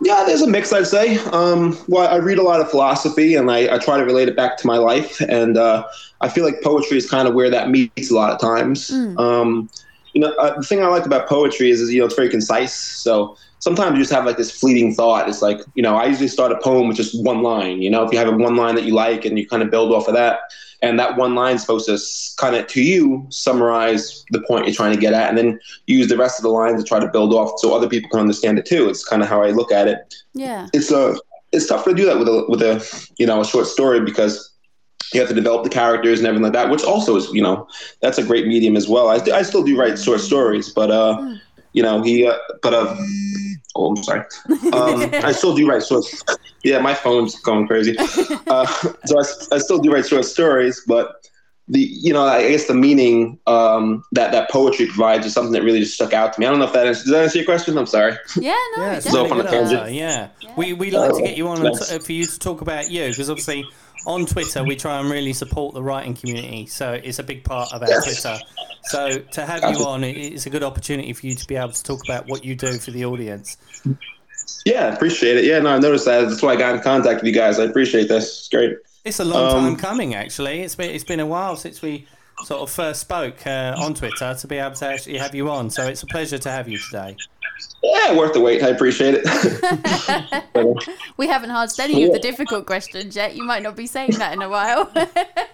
Yeah, 0.00 0.24
there's 0.26 0.42
a 0.42 0.46
mix, 0.46 0.72
I'd 0.72 0.86
say. 0.86 1.16
Um, 1.32 1.78
well, 1.88 2.08
I 2.08 2.16
read 2.16 2.38
a 2.38 2.42
lot 2.42 2.60
of 2.60 2.70
philosophy, 2.70 3.36
and 3.36 3.50
I, 3.50 3.74
I 3.74 3.78
try 3.78 3.96
to 3.96 4.04
relate 4.04 4.28
it 4.28 4.36
back 4.36 4.56
to 4.58 4.66
my 4.66 4.76
life. 4.76 5.20
And 5.28 5.56
uh, 5.56 5.86
I 6.20 6.28
feel 6.28 6.44
like 6.44 6.62
poetry 6.62 6.98
is 6.98 7.08
kind 7.08 7.28
of 7.28 7.34
where 7.34 7.48
that 7.50 7.70
meets 7.70 8.10
a 8.10 8.14
lot 8.14 8.32
of 8.32 8.40
times. 8.40 8.90
Um, 9.18 9.70
you 10.12 10.20
know, 10.20 10.32
uh, 10.34 10.56
the 10.56 10.62
thing 10.62 10.82
I 10.82 10.86
like 10.88 11.06
about 11.06 11.28
poetry 11.28 11.70
is, 11.70 11.80
is, 11.80 11.92
you 11.92 12.00
know, 12.00 12.06
it's 12.06 12.14
very 12.14 12.28
concise. 12.28 12.74
So 12.74 13.36
sometimes 13.60 13.96
you 13.96 14.02
just 14.02 14.12
have 14.12 14.26
like 14.26 14.36
this 14.36 14.50
fleeting 14.50 14.94
thought. 14.94 15.28
It's 15.28 15.42
like, 15.42 15.60
you 15.74 15.82
know, 15.82 15.96
I 15.96 16.06
usually 16.06 16.28
start 16.28 16.52
a 16.52 16.58
poem 16.58 16.86
with 16.86 16.96
just 16.96 17.20
one 17.24 17.42
line. 17.42 17.80
You 17.80 17.90
know, 17.90 18.04
if 18.04 18.12
you 18.12 18.18
have 18.18 18.28
a 18.28 18.36
one 18.36 18.56
line 18.56 18.74
that 18.74 18.84
you 18.84 18.94
like, 18.94 19.24
and 19.24 19.38
you 19.38 19.48
kind 19.48 19.62
of 19.62 19.70
build 19.70 19.92
off 19.92 20.06
of 20.06 20.14
that, 20.14 20.40
and 20.84 20.98
that 21.00 21.16
one 21.16 21.34
line 21.34 21.54
is 21.56 21.62
supposed 21.62 21.86
to 21.86 21.96
kind 22.42 22.54
of 22.56 22.66
to 22.74 22.82
you 22.82 23.26
summarize 23.30 24.24
the 24.30 24.42
point 24.48 24.66
you're 24.66 24.74
trying 24.74 24.94
to 24.94 25.00
get 25.00 25.12
at, 25.20 25.28
and 25.30 25.36
then 25.38 25.58
use 25.86 26.06
the 26.08 26.16
rest 26.24 26.38
of 26.38 26.42
the 26.42 26.48
lines 26.60 26.82
to 26.82 26.86
try 26.88 27.00
to 27.00 27.08
build 27.16 27.32
off 27.32 27.50
so 27.60 27.74
other 27.74 27.88
people 27.88 28.08
can 28.10 28.20
understand 28.20 28.58
it 28.58 28.66
too. 28.66 28.88
It's 28.90 29.04
kind 29.04 29.22
of 29.22 29.28
how 29.28 29.42
I 29.42 29.50
look 29.50 29.70
at 29.80 29.86
it 29.92 29.98
Yeah. 30.34 30.66
it's 30.72 30.90
uh 30.92 31.16
it's 31.52 31.66
tough 31.66 31.84
to 31.84 31.94
do 31.94 32.04
that 32.06 32.18
with 32.18 32.28
a 32.28 32.44
with 32.48 32.62
a 32.62 32.72
you 33.20 33.26
know 33.28 33.40
a 33.40 33.44
short 33.52 33.66
story 33.66 34.00
because 34.10 34.34
you 35.12 35.20
have 35.20 35.28
to 35.28 35.34
develop 35.34 35.62
the 35.62 35.70
characters 35.70 36.18
and 36.18 36.26
everything 36.26 36.42
like 36.48 36.52
that, 36.58 36.70
which 36.70 36.82
also 36.92 37.14
is 37.16 37.26
you 37.38 37.42
know 37.46 37.56
that's 38.02 38.18
a 38.18 38.24
great 38.30 38.46
medium 38.46 38.76
as 38.76 38.86
well. 38.88 39.06
I, 39.08 39.16
I 39.40 39.42
still 39.42 39.62
do 39.62 39.78
write 39.78 39.98
short 39.98 40.20
stories, 40.20 40.66
but 40.80 40.90
uh 40.90 41.12
you 41.72 41.82
know 41.82 42.02
he 42.02 42.26
uh, 42.26 42.36
but 42.62 42.74
uh 42.74 42.96
oh 43.76 43.90
I'm 43.96 44.02
sorry 44.02 44.20
um, 44.72 45.10
I 45.24 45.32
still 45.32 45.54
do 45.54 45.68
write 45.68 45.84
short 45.84 46.04
yeah 46.62 46.78
my 46.78 46.94
phone's 46.94 47.38
going 47.40 47.66
crazy 47.66 47.96
uh, 48.46 48.66
so 49.04 49.18
I, 49.18 49.24
I 49.56 49.58
still 49.58 49.78
do 49.78 49.92
write 49.92 50.06
short 50.06 50.24
stories, 50.24 50.82
but 50.86 51.16
the 51.66 51.80
you 51.80 52.12
know 52.12 52.24
I 52.26 52.50
guess 52.50 52.66
the 52.66 52.74
meaning 52.74 53.38
um, 53.46 54.04
that 54.12 54.32
that 54.32 54.50
poetry 54.50 54.84
provides 54.86 55.24
is 55.24 55.32
something 55.32 55.52
that 55.52 55.62
really 55.62 55.80
just 55.80 55.94
stuck 55.94 56.12
out 56.12 56.34
to 56.34 56.40
me. 56.40 56.44
I 56.46 56.50
don't 56.50 56.58
know 56.58 56.66
if 56.66 56.74
that 56.74 56.86
answers, 56.86 57.04
does 57.04 57.12
that 57.12 57.22
answer 57.22 57.38
your 57.38 57.46
question. 57.46 57.78
I'm 57.78 57.86
sorry. 57.86 58.16
Yeah, 58.38 58.52
no, 58.76 58.82
Yeah, 58.84 58.92
it's 58.96 59.10
So 59.10 59.16
really 59.16 59.28
from 59.30 59.40
a 59.40 59.44
tangent. 59.44 59.80
answer, 59.80 59.94
Yeah. 59.94 60.28
Yeah. 60.42 60.52
We 60.56 60.74
we 60.74 60.90
like 60.90 61.14
to 61.14 61.22
get 61.22 61.38
you 61.38 61.48
on 61.48 61.64
and 61.64 61.74
t- 61.74 61.98
for 62.00 62.12
you 62.12 62.26
to 62.26 62.38
talk 62.38 62.60
about 62.60 62.90
you 62.90 63.08
because 63.08 63.30
obviously 63.30 63.64
on 64.06 64.26
Twitter 64.26 64.62
we 64.64 64.76
try 64.76 64.98
and 65.00 65.10
really 65.10 65.32
support 65.32 65.74
the 65.74 65.82
writing 65.82 66.14
community, 66.14 66.66
so 66.66 66.92
it's 66.92 67.18
a 67.18 67.22
big 67.22 67.44
part 67.44 67.72
of 67.72 67.82
our 67.82 67.88
Yes. 67.88 68.04
Twitter. 68.04 68.38
So 68.84 69.18
to 69.18 69.46
have 69.46 69.62
you 69.62 69.84
on, 69.86 70.04
it's 70.04 70.46
a 70.46 70.50
good 70.50 70.62
opportunity 70.62 71.12
for 71.14 71.26
you 71.26 71.34
to 71.34 71.46
be 71.46 71.56
able 71.56 71.70
to 71.72 71.82
talk 71.82 72.04
about 72.04 72.26
what 72.28 72.44
you 72.44 72.54
do 72.54 72.78
for 72.78 72.90
the 72.90 73.04
audience. 73.06 73.56
Yeah, 74.66 74.92
appreciate 74.94 75.36
it. 75.38 75.44
Yeah, 75.44 75.58
no, 75.60 75.70
I 75.70 75.78
noticed 75.78 76.04
that. 76.06 76.28
That's 76.28 76.42
why 76.42 76.52
I 76.52 76.56
got 76.56 76.74
in 76.74 76.80
contact 76.82 77.22
with 77.22 77.26
you 77.26 77.32
guys. 77.32 77.58
I 77.58 77.64
appreciate 77.64 78.08
this. 78.08 78.24
It's 78.40 78.48
great. 78.48 78.76
It's 79.04 79.20
a 79.20 79.24
long 79.24 79.56
Um, 79.56 79.64
time 79.64 79.76
coming, 79.76 80.14
actually. 80.14 80.62
It's 80.62 80.74
been 80.74 80.90
it's 80.90 81.04
been 81.04 81.20
a 81.20 81.26
while 81.26 81.56
since 81.56 81.82
we 81.82 82.06
sort 82.44 82.62
of 82.62 82.70
first 82.70 83.00
spoke 83.00 83.46
uh, 83.46 83.74
on 83.78 83.94
Twitter 83.94 84.34
to 84.34 84.46
be 84.46 84.56
able 84.56 84.74
to 84.76 84.86
actually 84.86 85.18
have 85.18 85.34
you 85.34 85.50
on. 85.50 85.70
So 85.70 85.86
it's 85.86 86.02
a 86.02 86.06
pleasure 86.06 86.38
to 86.38 86.50
have 86.50 86.68
you 86.68 86.78
today. 86.78 87.16
Yeah, 87.82 88.16
worth 88.16 88.32
the 88.32 88.40
wait. 88.40 88.62
I 88.62 88.68
appreciate 88.68 89.14
it. 89.22 89.26
Uh, 90.54 90.74
We 91.16 91.28
haven't 91.28 91.50
asked 91.50 91.78
any 91.78 92.02
of 92.04 92.12
the 92.12 92.18
difficult 92.18 92.66
questions 92.66 93.14
yet. 93.14 93.36
You 93.36 93.44
might 93.44 93.62
not 93.62 93.76
be 93.76 93.86
saying 93.86 94.12
that 94.12 94.32
in 94.32 94.42
a 94.42 94.48
while. 94.48 94.90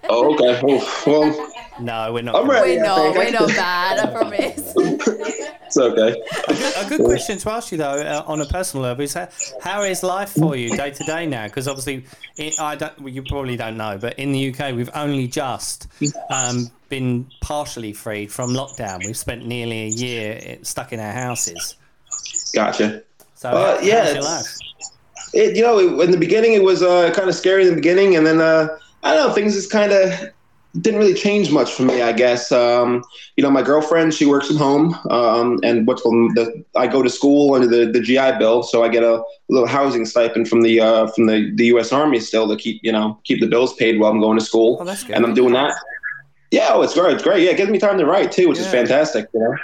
oh, 0.08 0.34
okay. 0.34 0.60
Oh, 0.62 1.02
well, 1.06 1.52
No, 1.80 2.12
we're 2.12 2.22
not. 2.22 2.36
I'm 2.36 2.48
ready. 2.48 2.76
we're 2.76 2.84
I 2.84 2.86
not. 2.86 3.14
We're 3.14 3.30
not 3.30 3.48
bad. 3.48 3.98
I 3.98 4.06
promise. 4.12 4.72
it's 4.76 5.76
okay. 5.76 6.22
A 6.48 6.54
good, 6.54 6.74
a 6.76 6.88
good 6.88 7.04
question 7.04 7.36
to 7.38 7.50
ask 7.50 7.72
you 7.72 7.78
though, 7.78 8.00
uh, 8.00 8.24
on 8.26 8.40
a 8.40 8.46
personal 8.46 8.84
level, 8.84 9.02
is 9.04 9.12
how, 9.14 9.28
how 9.60 9.82
is 9.82 10.02
life 10.02 10.30
for 10.30 10.56
you 10.56 10.74
day 10.76 10.90
to 10.92 11.04
day 11.04 11.26
now? 11.26 11.46
Because 11.46 11.68
obviously, 11.68 12.06
it, 12.36 12.58
I 12.58 12.76
don't. 12.76 12.98
Well, 13.00 13.08
you 13.10 13.22
probably 13.22 13.56
don't 13.56 13.76
know, 13.76 13.98
but 13.98 14.18
in 14.18 14.32
the 14.32 14.54
UK, 14.54 14.74
we've 14.74 14.90
only 14.94 15.26
just 15.28 15.88
um, 16.30 16.70
been 16.88 17.26
partially 17.42 17.92
freed 17.92 18.32
from 18.32 18.50
lockdown. 18.50 19.04
We've 19.04 19.16
spent 19.16 19.44
nearly 19.46 19.82
a 19.82 19.88
year 19.88 20.58
stuck 20.62 20.92
in 20.94 21.00
our 21.00 21.12
houses. 21.12 21.76
Gotcha. 22.54 23.02
So, 23.34 23.48
Uh, 23.50 23.78
yeah, 23.82 24.20
It, 25.32 25.56
you 25.56 25.62
know, 25.62 26.00
in 26.00 26.10
the 26.10 26.18
beginning, 26.18 26.54
it 26.54 26.62
was 26.62 26.82
uh, 26.82 27.12
kind 27.12 27.28
of 27.28 27.34
scary 27.34 27.62
in 27.62 27.68
the 27.70 27.74
beginning, 27.76 28.16
and 28.16 28.26
then 28.26 28.40
uh, 28.40 28.76
I 29.02 29.14
don't 29.14 29.28
know, 29.28 29.34
things 29.34 29.54
just 29.54 29.70
kind 29.70 29.92
of 29.92 30.12
didn't 30.80 31.00
really 31.00 31.14
change 31.14 31.50
much 31.50 31.72
for 31.72 31.82
me. 31.84 32.02
I 32.02 32.12
guess. 32.12 32.52
Um, 32.52 33.02
you 33.36 33.42
know, 33.42 33.50
my 33.50 33.62
girlfriend, 33.62 34.12
she 34.12 34.26
works 34.26 34.50
at 34.50 34.56
home, 34.56 34.94
um, 35.10 35.58
and 35.62 35.86
what's 35.86 36.02
called 36.02 36.34
the 36.34 36.64
I 36.76 36.86
go 36.86 37.02
to 37.02 37.08
school 37.08 37.54
under 37.54 37.66
the, 37.66 37.90
the 37.90 38.00
GI 38.00 38.38
Bill, 38.38 38.62
so 38.62 38.82
I 38.84 38.88
get 38.88 39.02
a 39.04 39.22
little 39.48 39.68
housing 39.68 40.04
stipend 40.04 40.48
from 40.48 40.62
the 40.62 40.80
uh, 40.80 41.06
from 41.08 41.26
the, 41.26 41.50
the 41.54 41.66
U.S. 41.66 41.92
Army 41.92 42.20
still 42.20 42.48
to 42.48 42.56
keep 42.56 42.80
you 42.82 42.92
know 42.92 43.18
keep 43.24 43.40
the 43.40 43.46
bills 43.48 43.74
paid 43.74 43.98
while 44.00 44.10
I'm 44.10 44.20
going 44.20 44.38
to 44.38 44.44
school. 44.44 44.78
Oh, 44.80 44.84
that's 44.84 45.04
good. 45.04 45.16
and 45.16 45.24
I'm 45.24 45.34
doing 45.34 45.52
that. 45.54 45.74
Yeah, 46.50 46.70
oh, 46.72 46.82
it's 46.82 46.94
great. 46.94 47.14
It's 47.14 47.22
great. 47.22 47.44
Yeah, 47.44 47.50
it 47.50 47.56
gives 47.56 47.70
me 47.70 47.78
time 47.78 47.96
to 47.98 48.04
write 48.04 48.32
too, 48.32 48.48
which 48.48 48.58
is 48.58 48.66
fantastic. 48.66 49.28
You 49.32 49.40
know. 49.40 49.54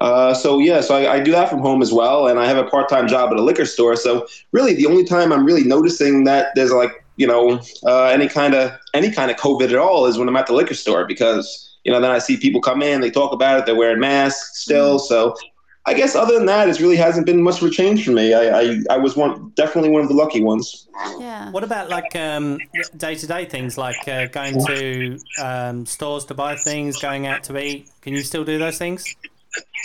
Uh, 0.00 0.32
so 0.32 0.58
yeah, 0.58 0.80
so 0.80 0.96
I, 0.96 1.14
I 1.14 1.20
do 1.20 1.30
that 1.32 1.50
from 1.50 1.60
home 1.60 1.82
as 1.82 1.92
well, 1.92 2.28
and 2.28 2.38
I 2.38 2.46
have 2.46 2.56
a 2.56 2.64
part-time 2.64 3.06
job 3.06 3.30
at 3.32 3.38
a 3.38 3.42
liquor 3.42 3.66
store. 3.66 3.96
So 3.96 4.26
really, 4.52 4.74
the 4.74 4.86
only 4.86 5.04
time 5.04 5.30
I'm 5.30 5.44
really 5.44 5.64
noticing 5.64 6.24
that 6.24 6.54
there's 6.54 6.72
like 6.72 7.04
you 7.16 7.26
know 7.26 7.60
uh, 7.84 8.04
any 8.04 8.28
kind 8.28 8.54
of 8.54 8.72
any 8.94 9.10
kind 9.10 9.30
of 9.30 9.36
COVID 9.36 9.68
at 9.68 9.76
all 9.76 10.06
is 10.06 10.16
when 10.16 10.26
I'm 10.26 10.36
at 10.36 10.46
the 10.46 10.54
liquor 10.54 10.74
store 10.74 11.06
because 11.06 11.78
you 11.84 11.92
know 11.92 12.00
then 12.00 12.10
I 12.10 12.18
see 12.18 12.38
people 12.38 12.62
come 12.62 12.82
in, 12.82 13.02
they 13.02 13.10
talk 13.10 13.32
about 13.32 13.58
it, 13.58 13.66
they're 13.66 13.74
wearing 13.74 14.00
masks 14.00 14.62
still. 14.62 14.98
So 14.98 15.36
I 15.84 15.92
guess 15.92 16.14
other 16.14 16.34
than 16.34 16.46
that, 16.46 16.68
it 16.68 16.80
really 16.80 16.96
hasn't 16.96 17.26
been 17.26 17.42
much 17.42 17.60
of 17.60 17.68
a 17.68 17.70
change 17.70 18.06
for 18.06 18.12
me. 18.12 18.32
I 18.32 18.60
I, 18.60 18.80
I 18.90 18.96
was 18.96 19.16
one 19.16 19.52
definitely 19.54 19.90
one 19.90 20.00
of 20.00 20.08
the 20.08 20.14
lucky 20.14 20.42
ones. 20.42 20.88
Yeah. 21.18 21.50
What 21.50 21.62
about 21.62 21.90
like 21.90 22.16
um, 22.16 22.58
day-to-day 22.96 23.46
things 23.46 23.76
like 23.76 24.08
uh, 24.08 24.26
going 24.26 24.64
to 24.64 25.18
um, 25.42 25.84
stores 25.84 26.24
to 26.26 26.34
buy 26.34 26.56
things, 26.56 26.98
going 26.98 27.26
out 27.26 27.42
to 27.44 27.58
eat? 27.58 27.90
Can 28.00 28.14
you 28.14 28.22
still 28.22 28.44
do 28.44 28.58
those 28.58 28.78
things? 28.78 29.04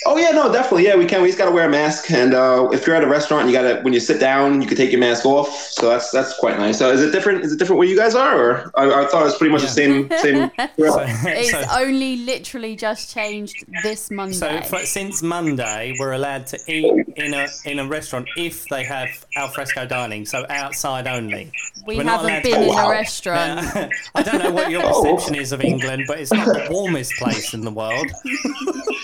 Oh 0.06 0.18
yeah, 0.18 0.32
no, 0.32 0.52
definitely. 0.52 0.84
Yeah, 0.86 0.96
we 0.96 1.06
can. 1.06 1.22
We 1.22 1.28
just 1.30 1.38
got 1.38 1.46
to 1.46 1.52
wear 1.52 1.66
a 1.68 1.70
mask, 1.70 2.12
and 2.12 2.34
uh, 2.34 2.70
if 2.72 2.86
you're 2.86 2.96
at 2.96 3.04
a 3.04 3.08
restaurant, 3.08 3.48
you 3.48 3.54
got 3.54 3.62
to 3.64 3.82
when 3.82 3.94
you 3.94 4.00
sit 4.00 4.20
down, 4.20 4.62
you 4.62 4.68
can 4.68 4.78
take 4.78 4.92
your 4.92 5.00
mask 5.00 5.26
off. 5.26 5.50
So 5.56 5.90
that's 5.90 6.12
that's 6.12 6.38
quite 6.38 6.58
nice. 6.58 6.78
So 6.78 6.92
is 6.92 7.02
it 7.02 7.12
different? 7.12 7.44
Is 7.44 7.54
it 7.54 7.60
different 7.60 7.80
where 7.80 7.88
you 7.88 7.96
guys 7.98 8.14
are, 8.14 8.38
or 8.40 8.72
I, 8.76 9.04
I 9.04 9.08
thought 9.08 9.22
it 9.22 9.26
was 9.26 9.38
pretty 9.38 9.52
much 9.52 9.62
the 9.62 9.68
same 9.68 10.10
same. 10.22 10.52
So, 10.78 11.00
It's 11.08 11.52
so- 11.52 11.64
only 11.72 12.18
literally 12.18 12.76
just 12.76 13.14
changed 13.14 13.66
this 13.84 14.12
Monday. 14.12 14.62
So 14.62 14.62
for, 14.62 14.80
since 14.86 15.24
Monday, 15.24 15.96
we're 16.00 16.14
allowed 16.14 16.48
to 16.48 16.60
eat 16.72 17.08
in 17.16 17.34
a 17.34 17.48
in 17.66 17.80
a 17.80 17.88
restaurant 17.88 18.28
if 18.38 18.68
they 18.70 18.84
have 18.84 19.10
alfresco 19.38 19.86
dining, 19.86 20.26
so 20.26 20.46
outside 20.50 21.08
only. 21.08 21.52
we 21.88 21.98
we're 21.98 22.04
haven't 22.04 22.44
been 22.44 22.54
go 22.54 22.72
in 22.74 22.78
out. 22.78 22.88
a 22.88 22.92
restaurant. 22.92 23.76
Now, 23.76 23.90
I 24.16 24.24
don't 24.24 24.40
know 24.40 24.52
what 24.52 24.70
your 24.70 24.82
Oh. 24.86 25.16
perception 25.16 25.36
is 25.36 25.52
of 25.52 25.62
England, 25.64 26.04
but 26.08 26.20
it's 26.20 26.32
not 26.34 26.46
the 26.48 26.68
warmest 26.70 27.14
place 27.14 27.54
in 27.54 27.62
the 27.62 27.72
world. 27.72 28.08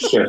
Sure, 0.10 0.28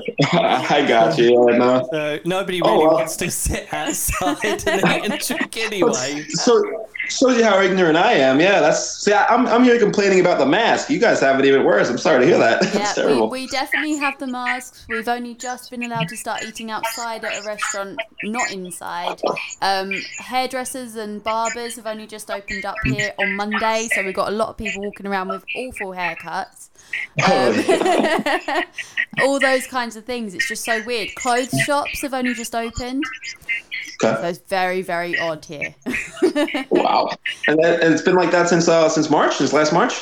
I 0.61 0.87
got 0.87 1.19
you. 1.19 1.49
And, 1.49 1.63
uh, 1.63 1.85
So 1.91 2.19
nobody 2.25 2.61
Oh, 2.63 2.67
really 2.75 2.87
well. 2.87 2.95
wants 2.97 3.17
to 3.17 3.31
sit 3.31 3.73
outside 3.73 4.67
and 4.67 5.19
drink 5.21 5.57
anyway. 5.57 6.25
so 6.31 6.87
shows 7.09 7.37
you 7.37 7.45
how 7.45 7.61
ignorant 7.61 7.97
I 7.97 8.13
am. 8.15 8.41
Yeah, 8.41 8.61
that's 8.61 9.03
see. 9.03 9.13
I, 9.13 9.27
I'm 9.27 9.47
I'm 9.47 9.65
here 9.65 9.79
complaining 9.79 10.21
about 10.21 10.39
the 10.39 10.47
mask. 10.47 10.91
You 10.91 10.99
guys 10.99 11.21
have 11.21 11.39
it 11.39 11.45
even 11.47 11.65
worse. 11.65 11.89
I'm 11.89 11.99
sorry 11.99 12.21
to 12.21 12.27
hear 12.27 12.39
that. 12.39 12.63
Yeah, 12.73 12.93
That's 12.95 12.99
we, 12.99 13.21
we 13.21 13.47
definitely 13.49 13.97
have 13.99 14.19
the 14.19 14.27
masks. 14.27 14.87
We've 14.89 15.09
only 15.09 15.35
just 15.35 15.71
been 15.71 15.83
allowed 15.83 16.09
to 16.09 16.17
start 16.17 16.43
eating 16.43 16.71
outside 16.71 17.25
at 17.25 17.43
a 17.43 17.47
restaurant, 17.47 18.01
not 18.25 18.51
inside. 18.51 19.21
Um, 19.61 19.93
hairdressers 20.19 20.97
and 20.97 21.23
barbers 21.23 21.77
have 21.77 21.87
only 21.87 22.07
just 22.07 22.31
opened 22.31 22.65
up 22.65 22.77
here 22.85 23.13
on 23.19 23.37
Monday, 23.37 23.89
so 23.95 24.03
we've 24.05 24.15
got 24.15 24.29
a 24.29 24.35
lot 24.35 24.49
of 24.49 24.57
people 24.57 24.83
walking 24.83 25.07
around 25.07 25.29
with 25.29 25.45
awful 25.57 25.89
haircuts. 25.89 26.69
Um, 27.25 28.65
all 29.23 29.41
those 29.41 29.67
kinds 29.67 29.97
of 29.97 30.05
things. 30.05 30.35
It's 30.35 30.49
just 30.49 30.65
so 30.65 30.83
weird. 30.85 31.15
Clothes 31.15 31.51
shops 31.65 32.03
have 32.03 32.13
only 32.15 32.35
just 32.35 32.55
opened, 32.55 33.05
so 34.03 34.23
it's 34.29 34.39
very, 34.49 34.83
very 34.83 35.19
odd 35.19 35.45
here. 35.45 35.75
Wow. 36.71 37.11
And, 37.49 37.59
that, 37.63 37.83
and 37.83 37.93
it's 37.93 38.03
been 38.03 38.15
like 38.17 38.31
that 38.31 38.49
since 38.49 38.69
uh, 38.69 38.89
since 38.89 39.11
March, 39.11 39.37
since 39.37 39.53
last 39.53 39.73
March. 39.73 39.95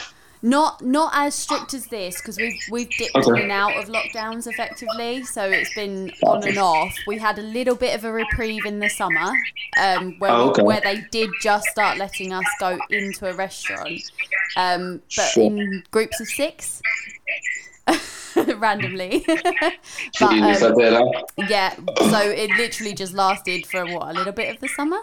Not 0.42 0.80
not 0.82 1.10
as 1.14 1.34
strict 1.34 1.74
as 1.74 1.86
this 1.86 2.16
because 2.20 2.38
we've 2.38 2.58
we've 2.70 2.88
dipped 2.96 3.14
Okay. 3.16 3.30
in 3.30 3.42
and 3.42 3.52
out 3.52 3.76
of 3.76 3.86
lockdowns 3.90 4.46
effectively, 4.46 5.22
so 5.24 5.42
it's 5.44 5.74
been 5.74 6.10
on 6.24 6.46
and 6.48 6.56
off. 6.56 6.94
We 7.06 7.18
had 7.18 7.38
a 7.38 7.42
little 7.42 7.74
bit 7.74 7.94
of 7.94 8.04
a 8.04 8.12
reprieve 8.12 8.64
in 8.64 8.78
the 8.78 8.88
summer, 8.88 9.32
um, 9.78 10.18
where 10.18 10.30
Oh, 10.30 10.50
okay. 10.50 10.62
where 10.62 10.80
they 10.80 11.02
did 11.10 11.28
just 11.42 11.66
start 11.68 11.98
letting 11.98 12.32
us 12.32 12.44
go 12.58 12.78
into 12.88 13.28
a 13.28 13.34
restaurant, 13.34 14.00
um, 14.56 15.02
but 15.14 15.28
Sure. 15.28 15.44
in 15.44 15.82
groups 15.90 16.20
of 16.20 16.28
six. 16.28 16.80
randomly. 18.59 19.24
but 19.26 20.22
um, 20.22 20.42
I 20.42 20.53
did, 20.57 20.92
huh? 20.92 21.22
yeah, 21.48 21.74
so 22.11 22.18
it 22.20 22.50
literally 22.57 22.94
just 22.94 23.12
lasted 23.14 23.66
for 23.66 23.85
what 23.87 24.11
a 24.11 24.12
little 24.12 24.33
bit 24.33 24.55
of 24.55 24.61
the 24.61 24.68
summer, 24.68 24.98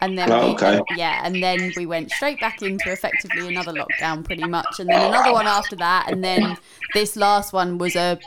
and 0.00 0.16
then 0.16 0.30
Oh, 0.30 0.48
we, 0.48 0.52
okay. 0.54 0.80
yeah, 0.96 1.20
and 1.24 1.42
then 1.42 1.72
we 1.76 1.86
went 1.86 2.10
straight 2.10 2.40
back 2.40 2.62
into 2.62 2.90
effectively 2.92 3.48
another 3.48 3.72
lockdown, 3.72 4.24
pretty 4.24 4.46
much, 4.46 4.78
and 4.80 4.88
then 4.88 5.08
another 5.10 5.32
one 5.32 5.46
after 5.46 5.76
that, 5.76 6.10
and 6.10 6.22
then 6.22 6.56
this 6.94 7.16
last 7.16 7.52
one 7.52 7.78
was 7.78 7.96
a 7.96 8.18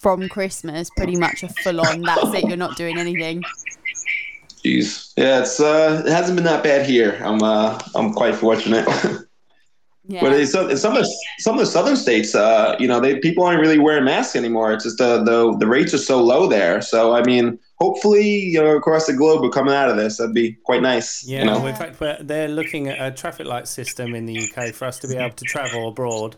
from 0.00 0.28
Christmas, 0.28 0.90
pretty 0.96 1.16
much 1.16 1.42
a 1.42 1.48
full 1.48 1.80
on. 1.80 2.02
That's 2.02 2.34
it. 2.34 2.44
You're 2.48 2.56
not 2.56 2.76
doing 2.76 2.98
anything. 2.98 3.42
Jeez. 4.64 5.12
Yeah, 5.16 5.40
it's 5.40 5.60
uh, 5.60 6.02
it 6.06 6.10
hasn't 6.10 6.36
been 6.36 6.44
that 6.44 6.64
bad 6.64 6.86
here. 6.86 7.20
I'm 7.24 7.42
uh, 7.42 7.78
I'm 7.94 8.12
quite 8.12 8.34
fortunate. 8.34 8.86
Yeah. 10.08 10.20
But 10.20 10.34
it's, 10.34 10.54
in 10.54 10.76
some 10.78 10.96
of 10.96 11.02
the, 11.02 11.14
some 11.38 11.54
of 11.54 11.60
the 11.60 11.66
southern 11.66 11.96
states, 11.96 12.34
uh, 12.34 12.76
you 12.78 12.86
know, 12.86 13.00
they 13.00 13.18
people 13.18 13.42
aren't 13.44 13.60
really 13.60 13.78
wearing 13.78 14.04
masks 14.04 14.36
anymore. 14.36 14.72
It's 14.72 14.84
just 14.84 15.00
uh, 15.00 15.24
the 15.24 15.56
the 15.58 15.66
rates 15.66 15.92
are 15.94 15.98
so 15.98 16.22
low 16.22 16.46
there. 16.46 16.80
So 16.80 17.12
I 17.14 17.22
mean, 17.24 17.58
hopefully, 17.80 18.28
you 18.28 18.62
know, 18.62 18.76
across 18.76 19.06
the 19.06 19.14
globe, 19.14 19.42
we're 19.42 19.50
coming 19.50 19.74
out 19.74 19.88
of 19.90 19.96
this. 19.96 20.18
That'd 20.18 20.32
be 20.34 20.52
quite 20.64 20.80
nice. 20.82 21.26
Yeah, 21.26 21.40
You 21.40 21.44
know, 21.46 21.58
well, 21.58 21.66
in 21.66 21.74
fact, 21.76 21.98
we're, 22.00 22.18
they're 22.22 22.46
looking 22.48 22.88
at 22.88 23.04
a 23.04 23.10
traffic 23.14 23.46
light 23.46 23.66
system 23.66 24.14
in 24.14 24.26
the 24.26 24.38
UK 24.38 24.72
for 24.72 24.84
us 24.84 24.98
to 25.00 25.08
be 25.08 25.16
able 25.16 25.34
to 25.34 25.44
travel 25.44 25.88
abroad. 25.88 26.36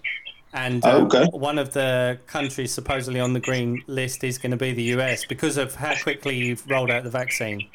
And 0.55 0.83
uh, 0.83 0.93
Oh, 0.93 1.05
okay. 1.05 1.27
one 1.33 1.59
of 1.59 1.75
the 1.75 2.19
countries 2.27 2.73
supposedly 2.73 3.21
on 3.21 3.35
the 3.35 3.41
green 3.41 3.83
list 3.87 4.25
is 4.25 4.39
going 4.39 4.53
to 4.53 4.57
be 4.57 4.73
the 4.73 4.85
US 4.97 5.27
because 5.27 5.59
of 5.59 5.75
how 5.75 5.95
quickly 6.03 6.37
you've 6.37 6.67
rolled 6.71 6.91
out 6.91 7.05
the 7.05 7.11
vaccine. 7.11 7.69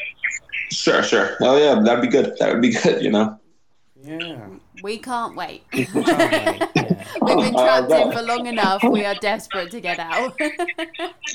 sure, 0.71 1.03
sure. 1.03 1.37
Oh 1.39 1.55
yeah, 1.57 1.79
that'd 1.83 2.01
be 2.01 2.07
good. 2.07 2.35
That 2.39 2.51
would 2.51 2.63
be 2.63 2.71
good. 2.83 3.03
You 3.03 3.11
know. 3.11 3.39
Yeah. 4.05 4.47
we 4.83 4.97
can't 4.97 5.33
wait. 5.35 5.63
Can't 5.71 5.93
wait, 5.95 6.05
yeah. 6.75 7.05
We've 7.21 7.37
been 7.37 7.55
Uh, 7.55 7.87
trapped 7.87 7.91
in 7.91 8.11
for 8.11 8.21
long 8.21 8.47
enough. 8.47 8.83
We 8.83 9.05
are 9.05 9.15
desperate 9.15 9.71
to 9.71 9.79
get 9.79 9.97
out. 9.99 10.37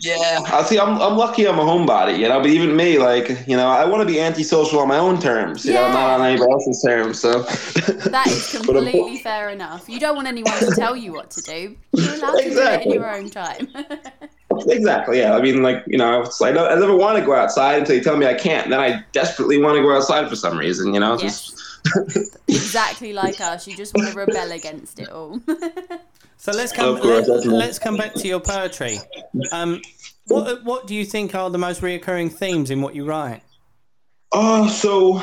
Yeah, 0.01 0.41
I 0.47 0.63
see. 0.63 0.79
I'm, 0.79 1.01
I'm 1.03 1.17
lucky. 1.17 1.49
I'm 1.49 1.59
a 1.59 1.63
homebody, 1.63 2.19
you 2.19 2.29
know. 2.29 2.39
But 2.41 2.51
even 2.51 2.77
me, 2.77 2.99
like, 2.99 3.29
you 3.49 3.57
know, 3.57 3.67
I 3.69 3.85
want 3.85 4.01
to 4.01 4.07
be 4.07 4.21
antisocial 4.21 4.79
on 4.79 4.87
my 4.87 4.99
own 4.99 5.19
terms, 5.21 5.65
you 5.67 5.73
know, 5.75 5.89
not 5.93 6.21
on 6.21 6.27
anybody 6.27 6.53
else's 6.53 6.81
terms. 6.87 7.19
So 7.19 7.43
That 7.43 8.27
is 8.29 8.53
But 8.67 8.67
completely 8.75 9.17
fair 9.19 9.49
enough. 9.51 9.89
You 9.89 9.99
don't 9.99 10.15
want 10.15 10.29
anyone 10.29 10.57
to 10.61 10.71
tell 10.77 10.95
you 10.97 11.13
what 11.13 11.31
to 11.33 11.43
do. 11.43 11.77
You're 11.95 12.15
allowed 12.15 12.37
to 12.37 12.43
do 12.45 12.47
it 12.47 12.47
in 12.47 12.53
Exactly. 12.53 12.95
your 12.95 13.13
own 13.13 13.29
time. 13.29 13.69
exactly, 14.69 15.19
yeah. 15.19 15.35
I 15.35 15.41
mean, 15.41 15.63
like, 15.63 15.83
you 15.89 15.99
know, 15.99 16.21
it's 16.23 16.41
like 16.41 16.57
I 16.57 16.75
never 16.77 16.95
want 16.95 17.19
to 17.19 17.25
go 17.25 17.35
outside 17.35 17.81
until 17.81 17.97
you 17.97 18.03
tell 18.03 18.17
me 18.17 18.27
I 18.27 18.35
can't. 18.35 18.71
Then 18.71 18.79
I 18.79 19.03
desperately 19.13 19.61
want 19.61 19.77
to 19.79 19.83
go 19.83 19.97
outside 19.97 20.29
for 20.29 20.37
some 20.37 20.57
reason, 20.57 20.95
you 20.95 21.01
know. 21.01 21.15
It's 21.15 21.23
Yes. 21.25 21.47
just- 21.47 21.58
exactly 22.49 23.13
like 23.13 23.41
us. 23.41 23.67
You 23.67 23.77
just 23.77 23.95
want 23.95 24.09
to 24.09 24.15
rebel 24.15 24.53
against 24.53 24.99
it 25.01 25.11
all. 25.11 25.41
So 26.41 26.53
let's 26.53 26.73
come. 26.73 26.97
Course, 26.99 27.27
let, 27.27 27.39
definitely. 27.39 27.59
let's 27.59 27.79
come 27.81 27.97
back 27.97 28.15
to 28.15 28.29
your 28.29 28.39
poetry. 28.39 28.99
Um, 29.51 29.83
what 30.27 30.65
what 30.65 30.87
do 30.87 30.95
you 30.95 31.05
think 31.05 31.35
are 31.35 31.51
the 31.51 31.59
most 31.59 31.83
reoccurring 31.83 32.33
themes 32.33 32.71
in 32.71 32.81
what 32.81 32.95
you 32.95 33.05
write? 33.05 33.43
Uh, 34.31 34.69
so, 34.69 35.17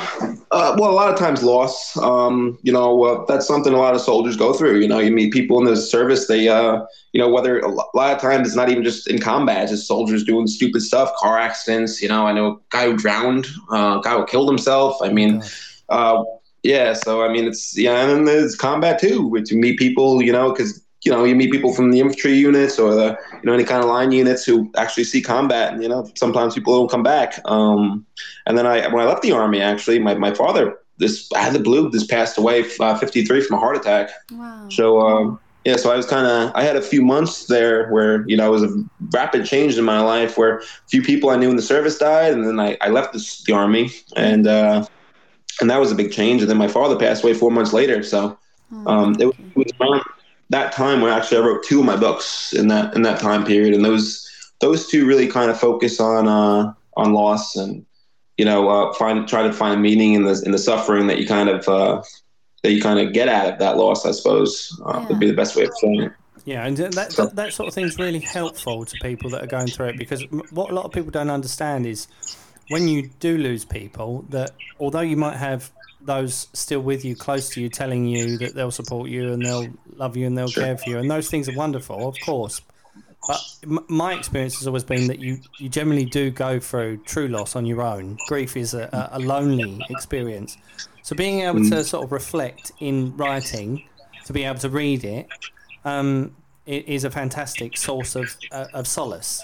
uh, 0.50 0.76
well, 0.78 0.90
a 0.90 0.92
lot 0.92 1.12
of 1.12 1.16
times 1.16 1.42
loss. 1.42 1.96
Um, 1.96 2.58
you 2.62 2.72
know, 2.72 3.04
uh, 3.04 3.24
that's 3.26 3.46
something 3.46 3.72
a 3.72 3.76
lot 3.76 3.94
of 3.94 4.00
soldiers 4.00 4.36
go 4.36 4.52
through. 4.52 4.80
You 4.80 4.88
know, 4.88 4.98
you 4.98 5.12
meet 5.12 5.32
people 5.32 5.58
in 5.58 5.64
the 5.64 5.76
service. 5.76 6.26
They, 6.26 6.48
uh, 6.48 6.84
you 7.12 7.20
know, 7.20 7.28
whether 7.28 7.60
a 7.60 7.68
lot 7.68 8.12
of 8.12 8.20
times 8.20 8.48
it's 8.48 8.56
not 8.56 8.68
even 8.68 8.82
just 8.82 9.08
in 9.08 9.20
combat. 9.20 9.62
It's 9.62 9.72
just 9.72 9.86
soldiers 9.86 10.24
doing 10.24 10.48
stupid 10.48 10.82
stuff, 10.82 11.14
car 11.16 11.38
accidents. 11.38 12.02
You 12.02 12.08
know, 12.08 12.26
I 12.26 12.32
know 12.32 12.46
a 12.54 12.56
guy 12.70 12.90
who 12.90 12.96
drowned, 12.96 13.46
uh, 13.72 14.00
a 14.00 14.02
guy 14.02 14.16
who 14.16 14.26
killed 14.26 14.48
himself. 14.48 14.96
I 15.00 15.10
mean, 15.10 15.42
uh, 15.88 16.24
yeah. 16.66 16.92
So 16.92 17.22
I 17.22 17.32
mean, 17.32 17.46
it's 17.46 17.76
yeah, 17.76 18.00
and 18.00 18.10
then 18.10 18.24
there's 18.24 18.56
combat 18.56 18.98
too, 18.98 19.26
which 19.26 19.50
you 19.50 19.58
meet 19.58 19.78
people. 19.78 20.22
You 20.22 20.32
know, 20.32 20.50
because 20.52 20.82
you 21.04 21.12
know 21.12 21.24
you 21.24 21.34
meet 21.34 21.52
people 21.52 21.72
from 21.72 21.90
the 21.90 22.00
infantry 22.00 22.34
units 22.34 22.78
or 22.78 22.94
the 22.94 23.16
you 23.32 23.44
know 23.44 23.52
any 23.52 23.64
kind 23.64 23.82
of 23.82 23.88
line 23.88 24.12
units 24.12 24.44
who 24.44 24.70
actually 24.76 25.04
see 25.04 25.22
combat, 25.22 25.72
and 25.72 25.82
you 25.82 25.88
know 25.88 26.10
sometimes 26.16 26.54
people 26.54 26.76
don't 26.76 26.90
come 26.90 27.02
back. 27.02 27.40
Um, 27.44 28.04
and 28.46 28.58
then 28.58 28.66
I 28.66 28.86
when 28.88 29.02
I 29.02 29.08
left 29.08 29.22
the 29.22 29.32
army, 29.32 29.60
actually, 29.60 29.98
my, 29.98 30.14
my 30.14 30.34
father 30.34 30.78
this 30.98 31.30
I 31.32 31.40
had 31.40 31.52
the 31.52 31.60
blue 31.60 31.90
this 31.90 32.06
passed 32.06 32.38
away 32.38 32.64
uh, 32.80 32.96
53 32.96 33.42
from 33.42 33.56
a 33.56 33.60
heart 33.60 33.76
attack. 33.76 34.10
wow. 34.32 34.68
So 34.70 35.00
um, 35.00 35.40
yeah, 35.64 35.76
so 35.76 35.92
I 35.92 35.96
was 35.96 36.06
kind 36.06 36.26
of 36.26 36.52
I 36.54 36.62
had 36.62 36.76
a 36.76 36.82
few 36.82 37.02
months 37.02 37.46
there 37.46 37.88
where 37.90 38.26
you 38.28 38.36
know 38.36 38.46
it 38.46 38.50
was 38.50 38.62
a 38.62 38.84
rapid 39.10 39.44
change 39.46 39.76
in 39.76 39.84
my 39.84 40.00
life 40.00 40.38
where 40.38 40.58
a 40.58 40.62
few 40.88 41.02
people 41.02 41.30
I 41.30 41.36
knew 41.36 41.50
in 41.50 41.56
the 41.56 41.62
service 41.62 41.98
died, 41.98 42.32
and 42.32 42.46
then 42.46 42.60
I, 42.60 42.76
I 42.80 42.88
left 42.88 43.12
this, 43.12 43.42
the 43.42 43.52
army, 43.52 43.90
and 44.16 44.46
uh, 44.46 44.86
and 45.60 45.70
that 45.70 45.78
was 45.80 45.90
a 45.92 45.94
big 45.94 46.12
change. 46.12 46.42
And 46.42 46.50
then 46.50 46.56
my 46.58 46.68
father 46.68 46.96
passed 46.96 47.22
away 47.24 47.34
four 47.34 47.50
months 47.50 47.72
later. 47.72 48.02
So 48.02 48.38
Oh, 48.72 48.90
um, 48.90 49.16
it, 49.20 49.26
was- 49.26 49.36
it 49.38 49.56
was 49.56 49.72
around 49.80 50.02
that 50.50 50.72
time 50.72 51.00
where 51.00 51.12
actually 51.12 51.38
I 51.38 51.40
wrote 51.40 51.62
two 51.64 51.78
of 51.80 51.86
my 51.86 51.96
books 51.96 52.52
in 52.52 52.66
that 52.68 52.94
in 52.94 53.02
that 53.02 53.20
time 53.20 53.44
period, 53.44 53.74
and 53.74 53.84
those 53.84 54.28
those 54.60 54.88
two 54.88 55.06
really 55.06 55.28
kind 55.28 55.50
of 55.50 55.58
focus 55.60 56.00
on 56.00 56.26
uh, 56.26 56.72
on 56.96 57.12
loss 57.12 57.54
and 57.56 57.86
you 58.38 58.44
know 58.44 58.68
uh, 58.68 58.92
find 58.94 59.28
try 59.28 59.42
to 59.44 59.52
find 59.52 59.80
meaning 59.82 60.14
in 60.14 60.24
the 60.24 60.42
in 60.44 60.50
the 60.50 60.58
suffering 60.58 61.06
that 61.06 61.18
you 61.20 61.26
kind 61.28 61.48
of 61.48 61.68
uh, 61.68 62.02
that 62.64 62.72
you 62.72 62.82
kind 62.82 62.98
of 62.98 63.12
get 63.12 63.28
out 63.28 63.52
of 63.52 63.58
that 63.60 63.76
loss. 63.76 64.04
I 64.04 64.10
suppose 64.10 64.76
uh, 64.84 65.04
would 65.08 65.20
be 65.20 65.28
the 65.28 65.36
best 65.36 65.54
way 65.54 65.64
of 65.64 65.72
saying 65.78 66.02
it. 66.02 66.12
Yeah, 66.44 66.66
and 66.66 66.76
that, 66.76 67.10
that 67.10 67.36
that 67.36 67.52
sort 67.52 67.68
of 67.68 67.74
thing's 67.74 67.98
really 67.98 68.20
helpful 68.20 68.84
to 68.84 68.96
people 69.02 69.30
that 69.30 69.42
are 69.44 69.48
going 69.48 69.66
through 69.68 69.90
it 69.90 69.96
because 69.98 70.24
what 70.50 70.70
a 70.70 70.74
lot 70.74 70.84
of 70.84 70.92
people 70.92 71.10
don't 71.12 71.30
understand 71.30 71.86
is 71.86 72.08
when 72.68 72.88
you 72.88 73.10
do 73.20 73.38
lose 73.38 73.64
people 73.64 74.24
that 74.28 74.54
although 74.78 75.00
you 75.00 75.16
might 75.16 75.36
have 75.36 75.70
those 76.00 76.48
still 76.52 76.80
with 76.80 77.04
you 77.04 77.16
close 77.16 77.50
to 77.50 77.60
you 77.60 77.68
telling 77.68 78.06
you 78.06 78.36
that 78.36 78.54
they'll 78.54 78.70
support 78.70 79.08
you 79.08 79.32
and 79.32 79.44
they'll 79.44 79.72
love 79.96 80.16
you 80.16 80.26
and 80.26 80.36
they'll 80.36 80.50
Sure. 80.50 80.64
care 80.64 80.76
for 80.76 80.88
you 80.88 80.98
and 80.98 81.10
those 81.10 81.30
things 81.30 81.48
are 81.48 81.52
wonderful 81.52 82.06
of 82.06 82.20
course 82.20 82.60
but 83.26 83.40
m- 83.64 83.84
my 83.88 84.12
experience 84.12 84.58
has 84.58 84.66
always 84.66 84.84
been 84.84 85.06
that 85.08 85.18
you, 85.18 85.40
you 85.58 85.68
generally 85.68 86.04
do 86.04 86.30
go 86.30 86.60
through 86.60 86.98
true 86.98 87.28
loss 87.28 87.56
on 87.56 87.66
your 87.66 87.82
own 87.82 88.18
grief 88.26 88.56
is 88.56 88.74
a, 88.74 89.10
a, 89.12 89.18
lonely 89.18 89.84
experience 89.88 90.56
so 91.02 91.16
being 91.16 91.40
able 91.40 91.60
to 91.60 91.82
sort 91.82 92.04
of 92.04 92.12
reflect 92.12 92.72
in 92.80 93.16
writing 93.16 93.82
to 94.24 94.32
be 94.32 94.44
able 94.44 94.58
to 94.58 94.68
read 94.68 95.02
it 95.02 95.28
um, 95.84 96.36
it 96.66 96.88
is 96.88 97.04
a 97.04 97.10
fantastic 97.10 97.76
source 97.76 98.16
of 98.16 98.36
uh, 98.50 98.66
of 98.72 98.86
solace. 98.86 99.42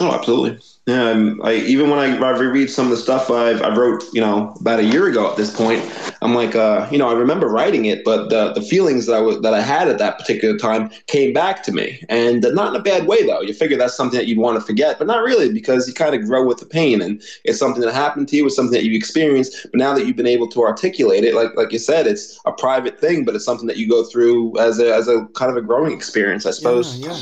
Oh, 0.00 0.12
absolutely. 0.12 0.60
Yeah, 0.86 1.10
um, 1.10 1.40
I, 1.42 1.54
even 1.54 1.90
when 1.90 1.98
I, 1.98 2.16
I 2.16 2.30
reread 2.38 2.70
some 2.70 2.84
of 2.84 2.90
the 2.92 2.96
stuff 2.96 3.28
I've, 3.28 3.60
I 3.60 3.74
wrote, 3.74 4.04
you 4.12 4.20
know, 4.20 4.54
about 4.60 4.78
a 4.78 4.84
year 4.84 5.08
ago 5.08 5.28
at 5.28 5.36
this 5.36 5.52
point, 5.52 5.84
I'm 6.22 6.32
like, 6.32 6.54
uh, 6.54 6.86
you 6.92 6.98
know, 6.98 7.08
I 7.08 7.14
remember 7.14 7.48
writing 7.48 7.86
it, 7.86 8.04
but 8.04 8.30
the, 8.30 8.52
the 8.52 8.62
feelings 8.62 9.06
that 9.06 9.14
I 9.16 9.18
was 9.18 9.40
that 9.40 9.52
I 9.52 9.60
had 9.60 9.88
at 9.88 9.98
that 9.98 10.16
particular 10.16 10.56
time 10.56 10.90
came 11.08 11.32
back 11.32 11.64
to 11.64 11.72
me, 11.72 12.04
and 12.08 12.46
not 12.54 12.72
in 12.72 12.80
a 12.80 12.82
bad 12.84 13.08
way 13.08 13.26
though. 13.26 13.40
You 13.40 13.52
figure 13.52 13.76
that's 13.76 13.96
something 13.96 14.16
that 14.16 14.28
you'd 14.28 14.38
want 14.38 14.60
to 14.60 14.64
forget, 14.64 14.96
but 14.96 15.08
not 15.08 15.24
really 15.24 15.52
because 15.52 15.88
you 15.88 15.94
kind 15.94 16.14
of 16.14 16.24
grow 16.24 16.46
with 16.46 16.58
the 16.58 16.66
pain, 16.66 17.02
and 17.02 17.20
it's 17.42 17.58
something 17.58 17.82
that 17.82 17.92
happened 17.92 18.28
to 18.28 18.36
you, 18.36 18.46
it's 18.46 18.54
something 18.54 18.74
that 18.74 18.84
you 18.84 18.94
experienced. 18.96 19.66
But 19.72 19.78
now 19.78 19.92
that 19.92 20.06
you've 20.06 20.16
been 20.16 20.28
able 20.28 20.46
to 20.50 20.62
articulate 20.62 21.24
it, 21.24 21.34
like 21.34 21.56
like 21.56 21.72
you 21.72 21.80
said, 21.80 22.06
it's 22.06 22.38
a 22.46 22.52
private 22.52 23.00
thing, 23.00 23.24
but 23.24 23.34
it's 23.34 23.44
something 23.44 23.66
that 23.66 23.76
you 23.76 23.88
go 23.88 24.04
through 24.04 24.56
as 24.60 24.78
a 24.78 24.94
as 24.94 25.08
a 25.08 25.26
kind 25.34 25.50
of 25.50 25.56
a 25.56 25.62
growing 25.62 25.92
experience, 25.92 26.46
I 26.46 26.52
suppose. 26.52 26.96
Yeah, 26.96 27.18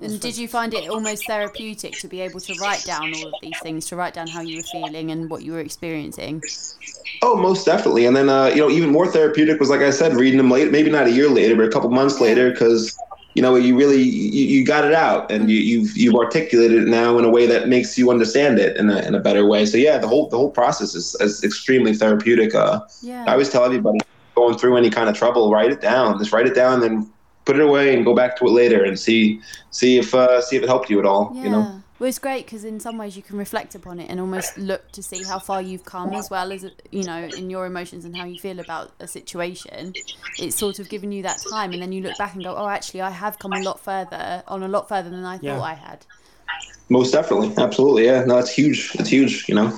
And 0.00 0.20
did 0.20 0.38
you 0.38 0.46
find 0.46 0.74
it 0.74 0.88
almost 0.88 1.26
therapeutic 1.26 1.94
to 1.98 2.08
be 2.08 2.20
able 2.20 2.40
to 2.40 2.54
write 2.60 2.84
down 2.84 3.12
all 3.14 3.26
of 3.28 3.34
these 3.42 3.58
things, 3.62 3.86
to 3.86 3.96
write 3.96 4.14
down 4.14 4.28
how 4.28 4.40
you 4.40 4.58
were 4.58 4.62
feeling 4.62 5.10
and 5.10 5.28
what 5.28 5.42
you 5.42 5.52
were 5.52 5.60
experiencing? 5.60 6.42
Oh, 7.22 7.36
most 7.36 7.66
definitely. 7.66 8.06
And 8.06 8.14
then, 8.14 8.28
uh, 8.28 8.46
you 8.46 8.56
know, 8.56 8.70
even 8.70 8.90
more 8.90 9.06
therapeutic 9.06 9.58
was, 9.58 9.70
like 9.70 9.80
I 9.80 9.90
said, 9.90 10.14
reading 10.14 10.38
them 10.38 10.50
late, 10.50 10.70
maybe 10.70 10.90
not 10.90 11.06
a 11.06 11.10
year 11.10 11.28
later, 11.28 11.56
but 11.56 11.64
a 11.64 11.70
couple 11.70 11.90
months 11.90 12.20
later, 12.20 12.50
because, 12.50 12.96
you 13.34 13.42
know, 13.42 13.56
you 13.56 13.76
really, 13.76 14.02
you, 14.02 14.44
you 14.44 14.64
got 14.64 14.84
it 14.84 14.94
out 14.94 15.30
and 15.32 15.50
you, 15.50 15.56
you've, 15.58 15.96
you've 15.96 16.14
articulated 16.14 16.84
it 16.84 16.88
now 16.88 17.18
in 17.18 17.24
a 17.24 17.30
way 17.30 17.46
that 17.46 17.68
makes 17.68 17.98
you 17.98 18.10
understand 18.10 18.58
it 18.58 18.76
in 18.76 18.90
a, 18.90 18.98
in 19.00 19.14
a 19.16 19.20
better 19.20 19.46
way. 19.46 19.66
So 19.66 19.78
yeah, 19.78 19.98
the 19.98 20.06
whole, 20.06 20.28
the 20.28 20.36
whole 20.36 20.50
process 20.50 20.94
is, 20.94 21.16
is 21.20 21.42
extremely 21.42 21.94
therapeutic. 21.94 22.54
Uh, 22.54 22.80
Yeah. 23.02 23.24
I 23.26 23.32
always 23.32 23.50
tell 23.50 23.64
everybody 23.64 23.98
going 24.36 24.56
through 24.56 24.76
any 24.76 24.90
kind 24.90 25.08
of 25.08 25.16
trouble, 25.16 25.50
write 25.50 25.72
it 25.72 25.80
down, 25.80 26.18
just 26.18 26.32
write 26.32 26.46
it 26.46 26.54
down 26.54 26.74
and 26.74 26.82
then 26.82 27.10
put 27.48 27.56
it 27.58 27.62
away 27.62 27.94
and 27.94 28.04
go 28.04 28.14
back 28.14 28.36
to 28.36 28.44
it 28.46 28.50
later 28.50 28.84
and 28.84 28.98
see, 28.98 29.40
see 29.70 29.96
if, 29.98 30.14
uh, 30.14 30.38
see 30.42 30.56
if 30.56 30.62
it 30.62 30.68
helped 30.68 30.90
you 30.90 30.98
at 30.98 31.06
all, 31.06 31.32
Yeah. 31.34 31.44
you 31.44 31.50
know? 31.50 31.82
Well, 31.98 32.08
it's 32.08 32.18
great 32.18 32.44
because 32.44 32.62
in 32.62 32.78
some 32.78 32.98
ways 32.98 33.16
you 33.16 33.22
can 33.22 33.38
reflect 33.38 33.74
upon 33.74 33.98
it 34.00 34.10
and 34.10 34.20
almost 34.20 34.58
look 34.58 34.92
to 34.92 35.02
see 35.02 35.22
how 35.24 35.38
far 35.38 35.62
you've 35.62 35.86
come, 35.86 36.12
as 36.12 36.28
well 36.28 36.52
as 36.52 36.66
you 36.92 37.04
know 37.04 37.20
in 37.40 37.48
your 37.48 37.64
emotions 37.64 38.04
and 38.04 38.14
how 38.14 38.24
you 38.24 38.36
feel 38.36 38.60
about 38.60 38.92
a 39.00 39.08
situation. 39.08 39.94
It's 40.36 40.54
sort 40.54 40.78
of 40.78 40.88
given 40.88 41.10
you 41.10 41.22
that 41.22 41.40
time, 41.40 41.72
and 41.72 41.80
then 41.82 41.90
you 41.90 42.02
look 42.02 42.16
back 42.18 42.34
and 42.34 42.44
go, 42.44 42.54
"Oh, 42.54 42.68
actually, 42.68 43.00
I 43.00 43.10
have 43.10 43.40
come 43.40 43.54
a 43.56 43.58
lot 43.58 43.80
further, 43.80 44.44
on 44.46 44.62
a 44.62 44.68
lot 44.68 44.88
further 44.88 45.10
than 45.10 45.24
I 45.24 45.38
Yeah. 45.40 45.56
thought 45.56 45.64
I 45.64 45.74
had." 45.74 46.06
Most 46.90 47.12
definitely. 47.12 47.52
Absolutely. 47.58 48.06
Yeah. 48.06 48.24
No, 48.24 48.38
it's 48.38 48.50
huge. 48.50 48.92
It's 48.98 49.10
huge, 49.10 49.48
you 49.48 49.54
know? 49.54 49.76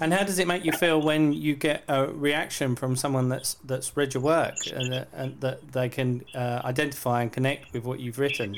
And 0.00 0.12
how 0.12 0.24
does 0.24 0.38
it 0.38 0.46
make 0.46 0.64
you 0.64 0.72
feel 0.72 1.00
when 1.00 1.32
you 1.32 1.54
get 1.54 1.84
a 1.88 2.06
reaction 2.06 2.76
from 2.76 2.96
someone 2.96 3.28
that's 3.28 3.54
that's 3.64 3.96
read 3.96 4.14
your 4.14 4.22
work 4.22 4.54
and, 4.72 4.92
that- 4.92 5.08
and 5.12 5.40
that 5.40 5.72
they 5.72 5.88
can 5.88 6.24
uh, 6.34 6.60
identify 6.64 7.22
and 7.22 7.32
connect 7.32 7.72
with 7.72 7.84
what 7.84 8.00
you've 8.00 8.18
written? 8.18 8.56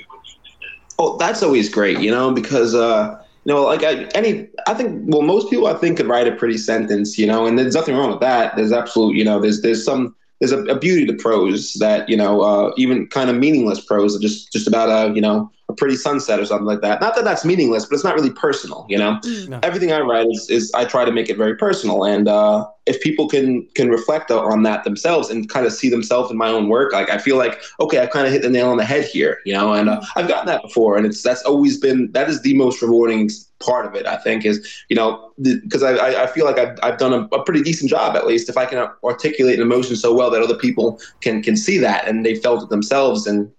Oh, 0.99 1.17
that's 1.17 1.43
always 1.43 1.69
great, 1.69 1.99
you 1.99 2.11
know, 2.11 2.31
because 2.31 2.75
uh, 2.75 3.21
you 3.45 3.53
know, 3.53 3.63
like 3.65 3.83
I, 3.83 4.05
any, 4.15 4.49
I 4.67 4.75
think, 4.75 5.03
well, 5.07 5.23
most 5.23 5.51
people 5.51 5.67
I 5.67 5.75
think 5.75 5.97
could 5.97 6.07
write 6.07 6.29
a 6.29 6.33
pretty 6.33 6.57
sentence, 6.57 7.19
you 7.19 7.27
know, 7.27 7.47
and 7.47 7.59
there's 7.59 7.75
nothing 7.75 7.97
wrong 7.97 8.11
with 8.11 8.21
that. 8.21 8.57
There's 8.57 8.73
absolute, 8.73 9.17
you 9.17 9.25
know, 9.25 9.41
there's 9.41 9.61
there's 9.61 9.85
some 9.85 10.15
there's 10.41 10.53
a, 10.53 10.63
a 10.65 10.79
beauty 10.79 11.07
to 11.07 11.15
prose 11.15 11.75
that 11.75 12.09
you 12.09 12.17
know 12.17 12.41
uh, 12.41 12.73
even 12.77 13.07
kind 13.09 13.31
of 13.31 13.37
meaningless 13.37 13.81
prose, 13.81 14.19
just 14.19 14.53
just 14.53 14.67
about 14.67 14.89
a 14.89 15.15
you 15.15 15.21
know 15.21 15.51
a 15.71 15.73
pretty 15.73 15.97
sunset 15.97 16.39
or 16.39 16.45
something 16.45 16.67
like 16.67 16.83
that. 16.83 17.01
Not 17.01 17.15
that 17.15 17.25
that's 17.25 17.43
meaningless, 17.43 17.87
but 17.87 17.95
it's 17.95 18.05
not 18.05 18.15
really 18.15 18.31
personal. 18.31 18.85
You 18.89 18.99
know, 18.99 19.19
Mm. 19.25 19.49
No. 19.49 19.61
everything 19.63 19.93
I 19.93 20.01
write 20.01 20.27
is, 20.31 20.51
is 20.51 20.71
I 20.75 20.85
try 20.85 21.07
to 21.07 21.13
make 21.13 21.31
it 21.31 21.39
very 21.39 21.57
personal, 21.57 22.05
and 22.05 22.29
uh, 22.29 22.67
if 22.85 23.01
people 23.01 23.29
can 23.29 23.67
can 23.75 23.89
reflect 23.89 24.31
on 24.31 24.63
that 24.65 24.85
themselves 24.85 25.31
and 25.31 25.49
kind 25.49 25.65
of 25.65 25.73
see 25.73 25.89
themselves 25.89 26.31
in 26.31 26.37
my 26.37 26.49
own 26.49 26.69
work, 26.69 26.93
like 26.93 27.09
I 27.09 27.17
feel 27.19 27.37
like 27.39 27.63
okay, 27.81 27.99
I've 27.99 28.11
kind 28.11 28.27
of 28.27 28.33
hit 28.33 28.43
the 28.43 28.51
nail 28.51 28.69
on 28.71 28.77
the 28.77 28.85
head 28.85 29.05
here. 29.07 29.39
You 29.47 29.55
know, 29.55 29.73
and 29.73 29.89
uh, 29.89 30.03
I've 30.17 30.29
gotten 30.29 30.47
that 30.49 30.61
before, 30.63 30.99
and 30.99 31.07
it's 31.07 31.23
that's 31.23 31.43
always 31.45 31.79
been 31.79 32.13
that 32.13 32.29
is 32.29 32.43
the 32.43 32.55
most 32.55 32.83
rewarding 32.83 33.31
part 33.65 33.87
of 33.87 33.95
it. 33.95 34.07
I 34.07 34.17
think 34.17 34.45
is 34.45 34.85
you 34.89 34.97
know 34.97 35.33
because 35.41 35.83
I, 35.83 35.93
I 35.93 36.23
I 36.25 36.27
feel 36.27 36.45
like 36.45 36.59
I've, 36.59 36.79
I've 36.83 36.99
done 36.99 37.13
a, 37.13 37.21
a 37.35 37.43
pretty 37.45 37.63
decent 37.63 37.91
job 37.91 38.17
at 38.17 38.27
least 38.27 38.49
if 38.49 38.57
I 38.57 38.67
can 38.67 38.89
articulate 39.03 39.57
an 39.59 39.63
emotion 39.63 39.97
so 39.97 40.15
well 40.15 40.31
that 40.31 40.43
other 40.43 40.57
people 40.57 41.01
can 41.21 41.43
can 41.43 41.57
see 41.57 41.79
that 41.79 42.07
and 42.09 42.25
they 42.25 42.35
felt 42.35 42.63
it 42.63 42.69
themselves 42.69 43.27
and 43.27 43.51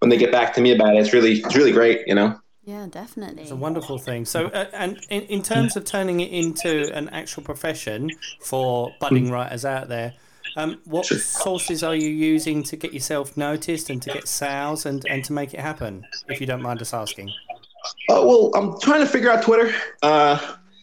when 0.00 0.10
they 0.10 0.16
get 0.16 0.30
back 0.30 0.54
to 0.54 0.60
me 0.60 0.70
about 0.74 0.94
it 0.94 1.00
it's 1.00 1.12
really 1.12 1.38
it's 1.38 1.56
really 1.56 1.72
great 1.72 2.06
you 2.06 2.14
know 2.14 2.38
Yeah, 2.66 2.86
definitely. 2.90 3.42
It's 3.42 3.50
a 3.50 3.56
wonderful 3.56 3.98
thing. 3.98 4.24
So, 4.24 4.46
uh, 4.46 4.70
and 4.72 4.96
in, 5.10 5.22
in 5.28 5.42
terms 5.42 5.76
of 5.76 5.84
turning 5.84 6.20
it 6.20 6.30
into 6.32 6.90
an 6.96 7.10
actual 7.10 7.42
profession 7.42 8.10
for 8.40 8.90
budding 9.00 9.30
writers 9.30 9.64
out 9.66 9.88
there, 9.88 10.14
um, 10.56 10.80
what 10.84 11.04
sources 11.04 11.82
are 11.82 11.94
you 11.94 12.08
using 12.08 12.62
to 12.62 12.76
get 12.76 12.94
yourself 12.94 13.36
noticed 13.36 13.90
and 13.90 14.00
to 14.02 14.10
get 14.10 14.28
sales 14.28 14.86
and, 14.86 15.04
and 15.10 15.24
to 15.24 15.32
make 15.32 15.52
it 15.52 15.60
happen, 15.60 16.04
if 16.28 16.40
you 16.40 16.46
don't 16.46 16.62
mind 16.62 16.80
us 16.80 16.94
asking? 16.94 17.28
Uh, 18.08 18.22
well, 18.24 18.50
I'm 18.54 18.78
trying 18.80 19.00
to 19.00 19.06
figure 19.06 19.30
out 19.30 19.42
Twitter. 19.42 19.74
Uh, 20.02 20.38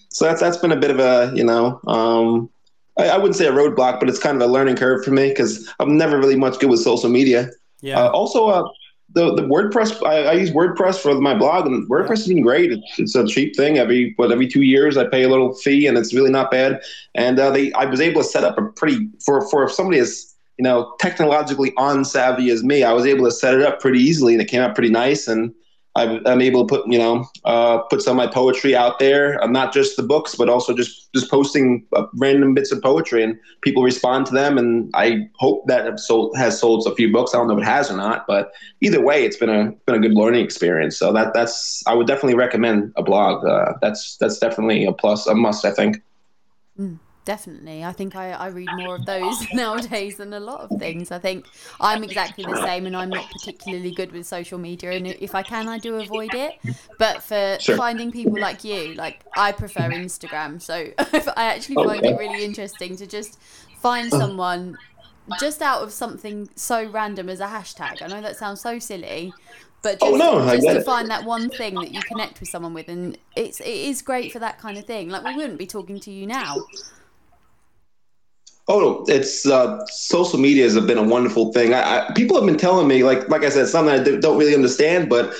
so 0.09 0.25
that's 0.25 0.41
that's 0.41 0.57
been 0.57 0.71
a 0.71 0.77
bit 0.77 0.91
of 0.91 0.99
a 0.99 1.31
you 1.35 1.43
know 1.43 1.79
um, 1.87 2.49
I, 2.97 3.09
I 3.09 3.17
wouldn't 3.17 3.35
say 3.35 3.47
a 3.47 3.51
roadblock, 3.51 3.99
but 3.99 4.09
it's 4.09 4.19
kind 4.19 4.41
of 4.41 4.47
a 4.47 4.51
learning 4.51 4.75
curve 4.75 5.03
for 5.03 5.11
me 5.11 5.29
because 5.29 5.71
I'm 5.79 5.97
never 5.97 6.17
really 6.17 6.35
much 6.35 6.59
good 6.59 6.69
with 6.69 6.81
social 6.81 7.09
media. 7.09 7.49
Yeah. 7.81 7.99
Uh, 7.99 8.09
also, 8.11 8.47
uh, 8.47 8.69
the 9.13 9.35
the 9.35 9.41
WordPress 9.41 10.05
I, 10.05 10.23
I 10.23 10.31
use 10.33 10.51
WordPress 10.51 10.99
for 10.99 11.13
my 11.19 11.33
blog, 11.33 11.65
and 11.65 11.89
WordPress 11.89 12.19
has 12.19 12.27
been 12.27 12.41
great. 12.41 12.71
It's, 12.71 12.99
it's 12.99 13.15
a 13.15 13.27
cheap 13.27 13.55
thing. 13.55 13.77
Every 13.77 14.13
what 14.15 14.31
every 14.31 14.47
two 14.47 14.61
years, 14.61 14.97
I 14.97 15.05
pay 15.05 15.23
a 15.23 15.29
little 15.29 15.53
fee, 15.53 15.87
and 15.87 15.97
it's 15.97 16.13
really 16.13 16.31
not 16.31 16.51
bad. 16.51 16.81
And 17.15 17.39
uh, 17.39 17.51
they 17.51 17.73
I 17.73 17.85
was 17.85 17.99
able 17.99 18.21
to 18.21 18.27
set 18.27 18.43
up 18.43 18.57
a 18.57 18.63
pretty 18.63 19.09
for 19.25 19.47
for 19.49 19.67
somebody 19.69 19.99
as 19.99 20.33
you 20.57 20.63
know 20.63 20.93
technologically 20.99 21.73
on 21.77 22.05
savvy 22.05 22.51
as 22.51 22.63
me, 22.63 22.83
I 22.83 22.93
was 22.93 23.05
able 23.05 23.25
to 23.25 23.31
set 23.31 23.53
it 23.53 23.61
up 23.61 23.79
pretty 23.81 23.99
easily, 23.99 24.33
and 24.33 24.41
it 24.41 24.47
came 24.47 24.61
out 24.61 24.75
pretty 24.75 24.91
nice. 24.91 25.27
And 25.27 25.53
I, 25.95 26.21
I'm 26.25 26.41
able 26.41 26.65
to 26.65 26.77
put 26.77 26.87
you 26.87 26.97
know 26.97 27.25
uh, 27.43 27.79
put 27.79 28.01
some 28.01 28.17
of 28.17 28.25
my 28.25 28.31
poetry 28.31 28.75
out 28.75 28.99
there, 28.99 29.41
uh, 29.43 29.47
not 29.47 29.73
just 29.73 29.97
the 29.97 30.03
books, 30.03 30.35
but 30.35 30.47
also 30.47 30.73
just 30.73 31.11
just 31.13 31.29
posting 31.29 31.85
uh, 31.93 32.05
random 32.15 32.53
bits 32.53 32.71
of 32.71 32.81
poetry, 32.81 33.23
and 33.23 33.37
people 33.61 33.83
respond 33.83 34.25
to 34.27 34.33
them. 34.33 34.57
And 34.57 34.89
I 34.93 35.29
hope 35.35 35.67
that 35.67 35.99
sold, 35.99 36.37
has 36.37 36.57
sold 36.59 36.87
a 36.87 36.95
few 36.95 37.11
books. 37.11 37.33
I 37.33 37.37
don't 37.37 37.47
know 37.47 37.57
if 37.57 37.63
it 37.63 37.65
has 37.65 37.91
or 37.91 37.97
not, 37.97 38.25
but 38.25 38.53
either 38.79 39.01
way, 39.01 39.25
it's 39.25 39.37
been 39.37 39.49
a 39.49 39.71
been 39.85 39.95
a 39.95 39.99
good 39.99 40.13
learning 40.13 40.45
experience. 40.45 40.97
So 40.97 41.11
that 41.11 41.33
that's 41.33 41.83
I 41.85 41.93
would 41.93 42.07
definitely 42.07 42.35
recommend 42.35 42.93
a 42.95 43.03
blog. 43.03 43.45
Uh, 43.45 43.73
that's 43.81 44.15
that's 44.17 44.39
definitely 44.39 44.85
a 44.85 44.93
plus, 44.93 45.27
a 45.27 45.35
must. 45.35 45.65
I 45.65 45.71
think. 45.71 46.01
Definitely. 47.23 47.83
I 47.83 47.91
think 47.91 48.15
I, 48.15 48.31
I 48.31 48.47
read 48.47 48.69
more 48.73 48.95
of 48.95 49.05
those 49.05 49.45
nowadays 49.53 50.17
than 50.17 50.33
a 50.33 50.39
lot 50.39 50.61
of 50.61 50.79
things. 50.79 51.11
I 51.11 51.19
think 51.19 51.45
I'm 51.79 52.03
exactly 52.03 52.43
the 52.43 52.61
same 52.65 52.85
and 52.87 52.95
I'm 52.97 53.09
not 53.09 53.29
particularly 53.31 53.91
good 53.91 54.11
with 54.11 54.25
social 54.25 54.57
media. 54.57 54.91
And 54.91 55.07
if 55.07 55.35
I 55.35 55.43
can, 55.43 55.67
I 55.67 55.77
do 55.77 55.95
avoid 55.99 56.33
it. 56.33 56.53
But 56.97 57.21
for 57.23 57.57
Sure. 57.59 57.77
finding 57.77 58.11
people 58.11 58.39
like 58.39 58.63
you, 58.63 58.95
like 58.95 59.23
I 59.35 59.51
prefer 59.51 59.89
Instagram. 59.89 60.61
So 60.61 60.73
I 61.37 61.45
actually 61.45 61.75
find 61.75 62.03
it 62.05 62.17
really 62.17 62.43
interesting 62.43 62.95
to 62.97 63.05
just 63.05 63.39
find 63.79 64.11
uh. 64.11 64.17
someone 64.17 64.77
just 65.39 65.61
out 65.61 65.83
of 65.83 65.93
something 65.93 66.49
so 66.55 66.89
random 66.89 67.29
as 67.29 67.39
a 67.39 67.45
hashtag. 67.45 68.01
I 68.01 68.07
know 68.07 68.21
that 68.21 68.35
sounds 68.37 68.61
so 68.61 68.79
silly. 68.79 69.31
But 69.83 69.97
oh, 70.01 70.17
just, 70.17 70.23
Oh, 70.23 70.39
no, 70.45 70.51
just 70.55 70.67
to 70.67 70.77
it. 70.77 70.85
find 70.85 71.09
that 71.09 71.23
one 71.23 71.49
thing 71.49 71.75
that 71.75 71.91
you 71.91 72.01
connect 72.01 72.39
with 72.39 72.49
someone 72.49 72.73
with, 72.73 72.87
and 72.87 73.17
it's 73.35 73.59
it 73.59 73.67
is 73.67 74.01
great 74.03 74.31
for 74.31 74.37
that 74.39 74.59
kind 74.59 74.77
of 74.77 74.85
thing. 74.85 75.09
Like 75.09 75.23
we 75.23 75.35
wouldn't 75.35 75.57
be 75.57 75.65
talking 75.67 75.99
to 76.01 76.11
you 76.11 76.27
now. 76.27 76.57
Oh, 78.67 79.05
it's 79.07 79.45
uh, 79.45 79.85
social 79.87 80.39
media 80.39 80.63
has 80.63 80.79
been 80.79 80.97
a 80.97 81.03
wonderful 81.03 81.51
thing. 81.51 81.73
I, 81.73 82.07
I, 82.07 82.13
people 82.13 82.37
have 82.37 82.45
been 82.45 82.57
telling 82.57 82.87
me, 82.87 83.03
like 83.03 83.27
like 83.29 83.43
I 83.43 83.49
said, 83.49 83.67
something 83.67 83.93
I 83.93 84.03
don't 84.19 84.37
really 84.37 84.55
understand, 84.55 85.09
but 85.09 85.33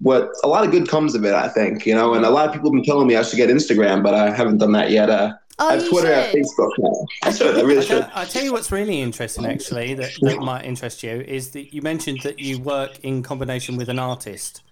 what 0.00 0.30
a 0.44 0.48
lot 0.48 0.64
of 0.64 0.70
good 0.70 0.88
comes 0.88 1.14
of 1.14 1.24
it. 1.24 1.34
I 1.34 1.48
think 1.48 1.86
you 1.86 1.94
know, 1.94 2.14
and 2.14 2.24
a 2.24 2.30
lot 2.30 2.46
of 2.46 2.52
people 2.52 2.70
have 2.70 2.74
been 2.74 2.84
telling 2.84 3.06
me 3.06 3.16
I 3.16 3.22
should 3.22 3.36
get 3.36 3.50
Instagram, 3.50 4.02
but 4.02 4.14
I 4.14 4.30
haven't 4.30 4.58
done 4.58 4.72
that 4.72 4.90
yet. 4.90 5.10
Uh, 5.10 5.32
Oh, 5.58 5.68
I 5.68 5.72
have 5.72 5.82
you 5.84 5.90
Twitter, 5.90 6.12
I 6.12 6.20
have. 6.20 6.34
Facebook 6.34 6.70
now. 6.78 7.06
I 7.22 7.32
should. 7.32 7.56
I 7.56 7.62
really 7.62 7.78
I 7.78 7.80
should. 7.80 8.02
tell, 8.02 8.10
I 8.14 8.24
tell 8.26 8.44
you 8.44 8.52
what's 8.52 8.70
really 8.70 9.00
interesting, 9.00 9.46
actually, 9.46 9.94
that, 9.94 10.10
that 10.20 10.38
might 10.40 10.66
interest 10.66 11.02
you 11.02 11.22
is 11.22 11.52
that 11.52 11.72
you 11.72 11.80
mentioned 11.80 12.20
that 12.24 12.38
you 12.38 12.58
work 12.60 12.98
in 13.02 13.22
combination 13.22 13.76
with 13.76 13.88
an 13.88 13.98
artist. 13.98 14.62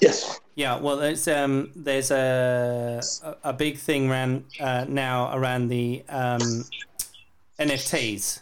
Yes. 0.00 0.40
Yeah, 0.54 0.78
well, 0.78 0.96
there's 0.96 1.28
um, 1.28 1.70
there's 1.76 2.10
a 2.10 3.02
a, 3.24 3.50
a 3.50 3.52
big 3.52 3.76
thing 3.78 4.10
around 4.10 4.44
uh, 4.58 4.86
now 4.88 5.36
around 5.36 5.68
the 5.68 6.02
um, 6.08 6.64
NFTs. 7.58 8.40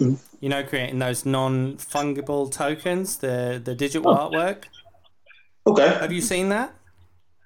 You 0.00 0.48
know, 0.48 0.62
creating 0.64 0.98
those 0.98 1.24
non 1.24 1.76
fungible 1.76 2.50
tokens, 2.50 3.16
the 3.18 3.60
the 3.62 3.74
digital 3.74 4.14
artwork. 4.14 4.64
Okay. 5.66 5.86
Have 5.86 6.12
you 6.12 6.20
seen 6.20 6.48
that? 6.50 6.74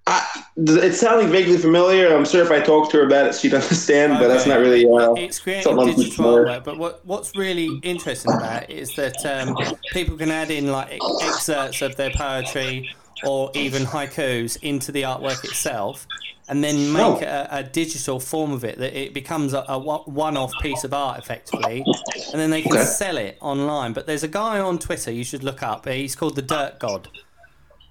I, 0.08 0.44
it's 0.56 0.98
sounding 0.98 1.30
vaguely 1.30 1.58
familiar. 1.58 2.16
I'm 2.16 2.24
sure 2.24 2.42
if 2.42 2.50
I 2.50 2.60
talked 2.60 2.90
to 2.92 2.96
her 2.96 3.04
about 3.04 3.26
it, 3.26 3.34
she'd 3.34 3.52
understand. 3.52 4.14
But 4.18 4.28
that's 4.28 4.46
not 4.46 4.58
really. 4.58 4.86
Uh, 4.88 5.12
it's 5.12 5.38
creating 5.38 5.76
digital 5.76 6.24
artwork. 6.24 6.64
But 6.64 6.78
what 6.78 7.04
what's 7.04 7.36
really 7.36 7.78
interesting 7.82 8.32
about 8.32 8.64
it 8.64 8.70
is 8.70 8.94
that 8.96 9.24
um, 9.26 9.54
people 9.92 10.16
can 10.16 10.30
add 10.30 10.50
in 10.50 10.72
like 10.72 10.98
excerpts 11.22 11.82
of 11.82 11.94
their 11.96 12.10
poetry 12.10 12.88
or 13.24 13.50
even 13.54 13.82
haikus 13.82 14.56
into 14.62 14.92
the 14.92 15.02
artwork 15.02 15.44
itself, 15.44 16.06
and 16.48 16.62
then 16.64 16.92
make 16.92 17.02
Oh. 17.02 17.20
a, 17.22 17.48
a 17.58 17.62
digital 17.62 18.20
form 18.20 18.52
of 18.52 18.64
it 18.64 18.78
that 18.78 18.94
it 18.98 19.12
becomes 19.12 19.52
a, 19.52 19.64
a 19.68 19.78
one- 19.78 20.00
one-off 20.06 20.52
piece 20.62 20.84
of 20.84 20.94
art 20.94 21.18
effectively, 21.18 21.84
and 22.32 22.40
then 22.40 22.50
they 22.50 22.62
can 22.62 22.72
Okay. 22.72 22.84
sell 22.84 23.16
it 23.18 23.36
online. 23.40 23.92
But 23.92 24.06
there's 24.06 24.22
a 24.22 24.28
guy 24.28 24.58
on 24.58 24.78
Twitter 24.78 25.10
you 25.10 25.24
should 25.24 25.44
look 25.44 25.62
up. 25.62 25.86
He's 25.86 26.16
called 26.16 26.36
the 26.36 26.42
Dirt 26.42 26.78
God. 26.78 27.08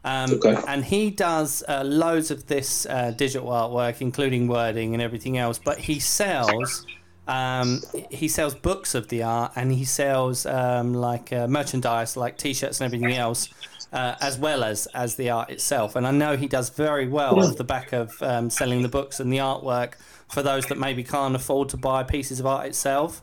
Um, 0.04 0.32
Okay. 0.34 0.56
And 0.68 0.86
he 0.86 1.10
does 1.12 1.64
uh, 1.68 1.84
loads 1.84 2.32
of 2.32 2.48
this 2.48 2.86
uh, 2.86 3.12
digital 3.12 3.50
artwork, 3.50 4.00
including 4.00 4.48
wording 4.48 4.94
and 4.94 5.02
everything 5.02 5.38
else. 5.38 5.60
But 5.60 5.80
he 5.80 6.00
sells, 6.00 6.86
um, 7.28 7.82
he 8.10 8.28
sells 8.30 8.56
books 8.56 8.96
of 8.96 9.10
the 9.10 9.24
art, 9.24 9.52
and 9.58 9.74
he 9.74 9.84
sells 9.84 10.46
um, 10.46 10.94
like 10.94 11.34
uh, 11.34 11.48
merchandise, 11.48 12.16
like 12.16 12.38
T-shirts 12.38 12.80
and 12.80 12.86
everything 12.86 13.18
else, 13.18 13.50
uh, 13.94 14.16
as 14.22 14.38
well 14.38 14.64
as 14.64 14.86
as 14.88 15.16
the 15.16 15.30
art 15.30 15.50
itself. 15.50 15.96
And 15.96 16.06
I 16.08 16.12
know 16.12 16.36
he 16.38 16.48
does 16.48 16.70
very 16.70 17.08
well 17.08 17.40
off 17.40 17.56
the 17.58 17.64
back 17.64 17.94
of 17.94 18.22
um, 18.22 18.50
selling 18.50 18.82
the 18.82 18.90
books 18.90 19.20
and 19.20 19.32
the 19.32 19.38
artwork 19.38 19.94
for 20.30 20.44
those 20.44 20.66
that 20.68 20.78
maybe 20.78 21.04
can't 21.04 21.36
afford 21.36 21.70
to 21.70 21.78
buy 21.78 22.04
pieces 22.04 22.40
of 22.40 22.46
art 22.46 22.66
itself. 22.68 23.22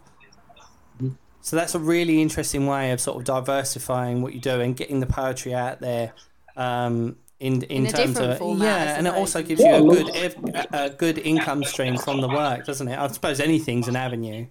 So 1.43 1.57
that's 1.57 1.75
a 1.75 1.79
really 1.79 2.23
interesting 2.23 2.67
way 2.67 2.91
of 2.93 3.01
sort 3.01 3.19
of 3.19 3.25
diversifying 3.25 4.23
what 4.23 4.33
you 4.33 4.41
do 4.41 4.61
and 4.63 4.75
getting 4.75 5.01
the 5.01 5.07
poetry 5.07 5.53
out 5.53 5.81
there 5.81 6.15
um, 6.57 7.17
in 7.39 7.63
in, 7.65 7.85
In 7.85 7.93
terms 7.93 8.15
different 8.15 8.33
of 8.33 8.39
format, 8.39 8.63
I 8.67 8.85
yeah, 8.85 8.97
and 8.97 9.07
it 9.07 9.11
suppose. 9.11 9.21
also 9.21 9.43
gives 9.43 9.61
you 9.61 9.75
a 9.75 9.83
good 9.83 10.17
ev- 10.17 10.67
a 10.73 10.89
good 10.91 11.19
income 11.19 11.63
stream 11.65 11.99
from 11.99 12.23
the 12.23 12.29
work, 12.29 12.65
doesn't 12.65 12.89
it? 12.89 12.99
I 12.99 13.07
suppose 13.09 13.41
anything's 13.41 13.89
an 13.89 13.97
avenue. 13.97 14.47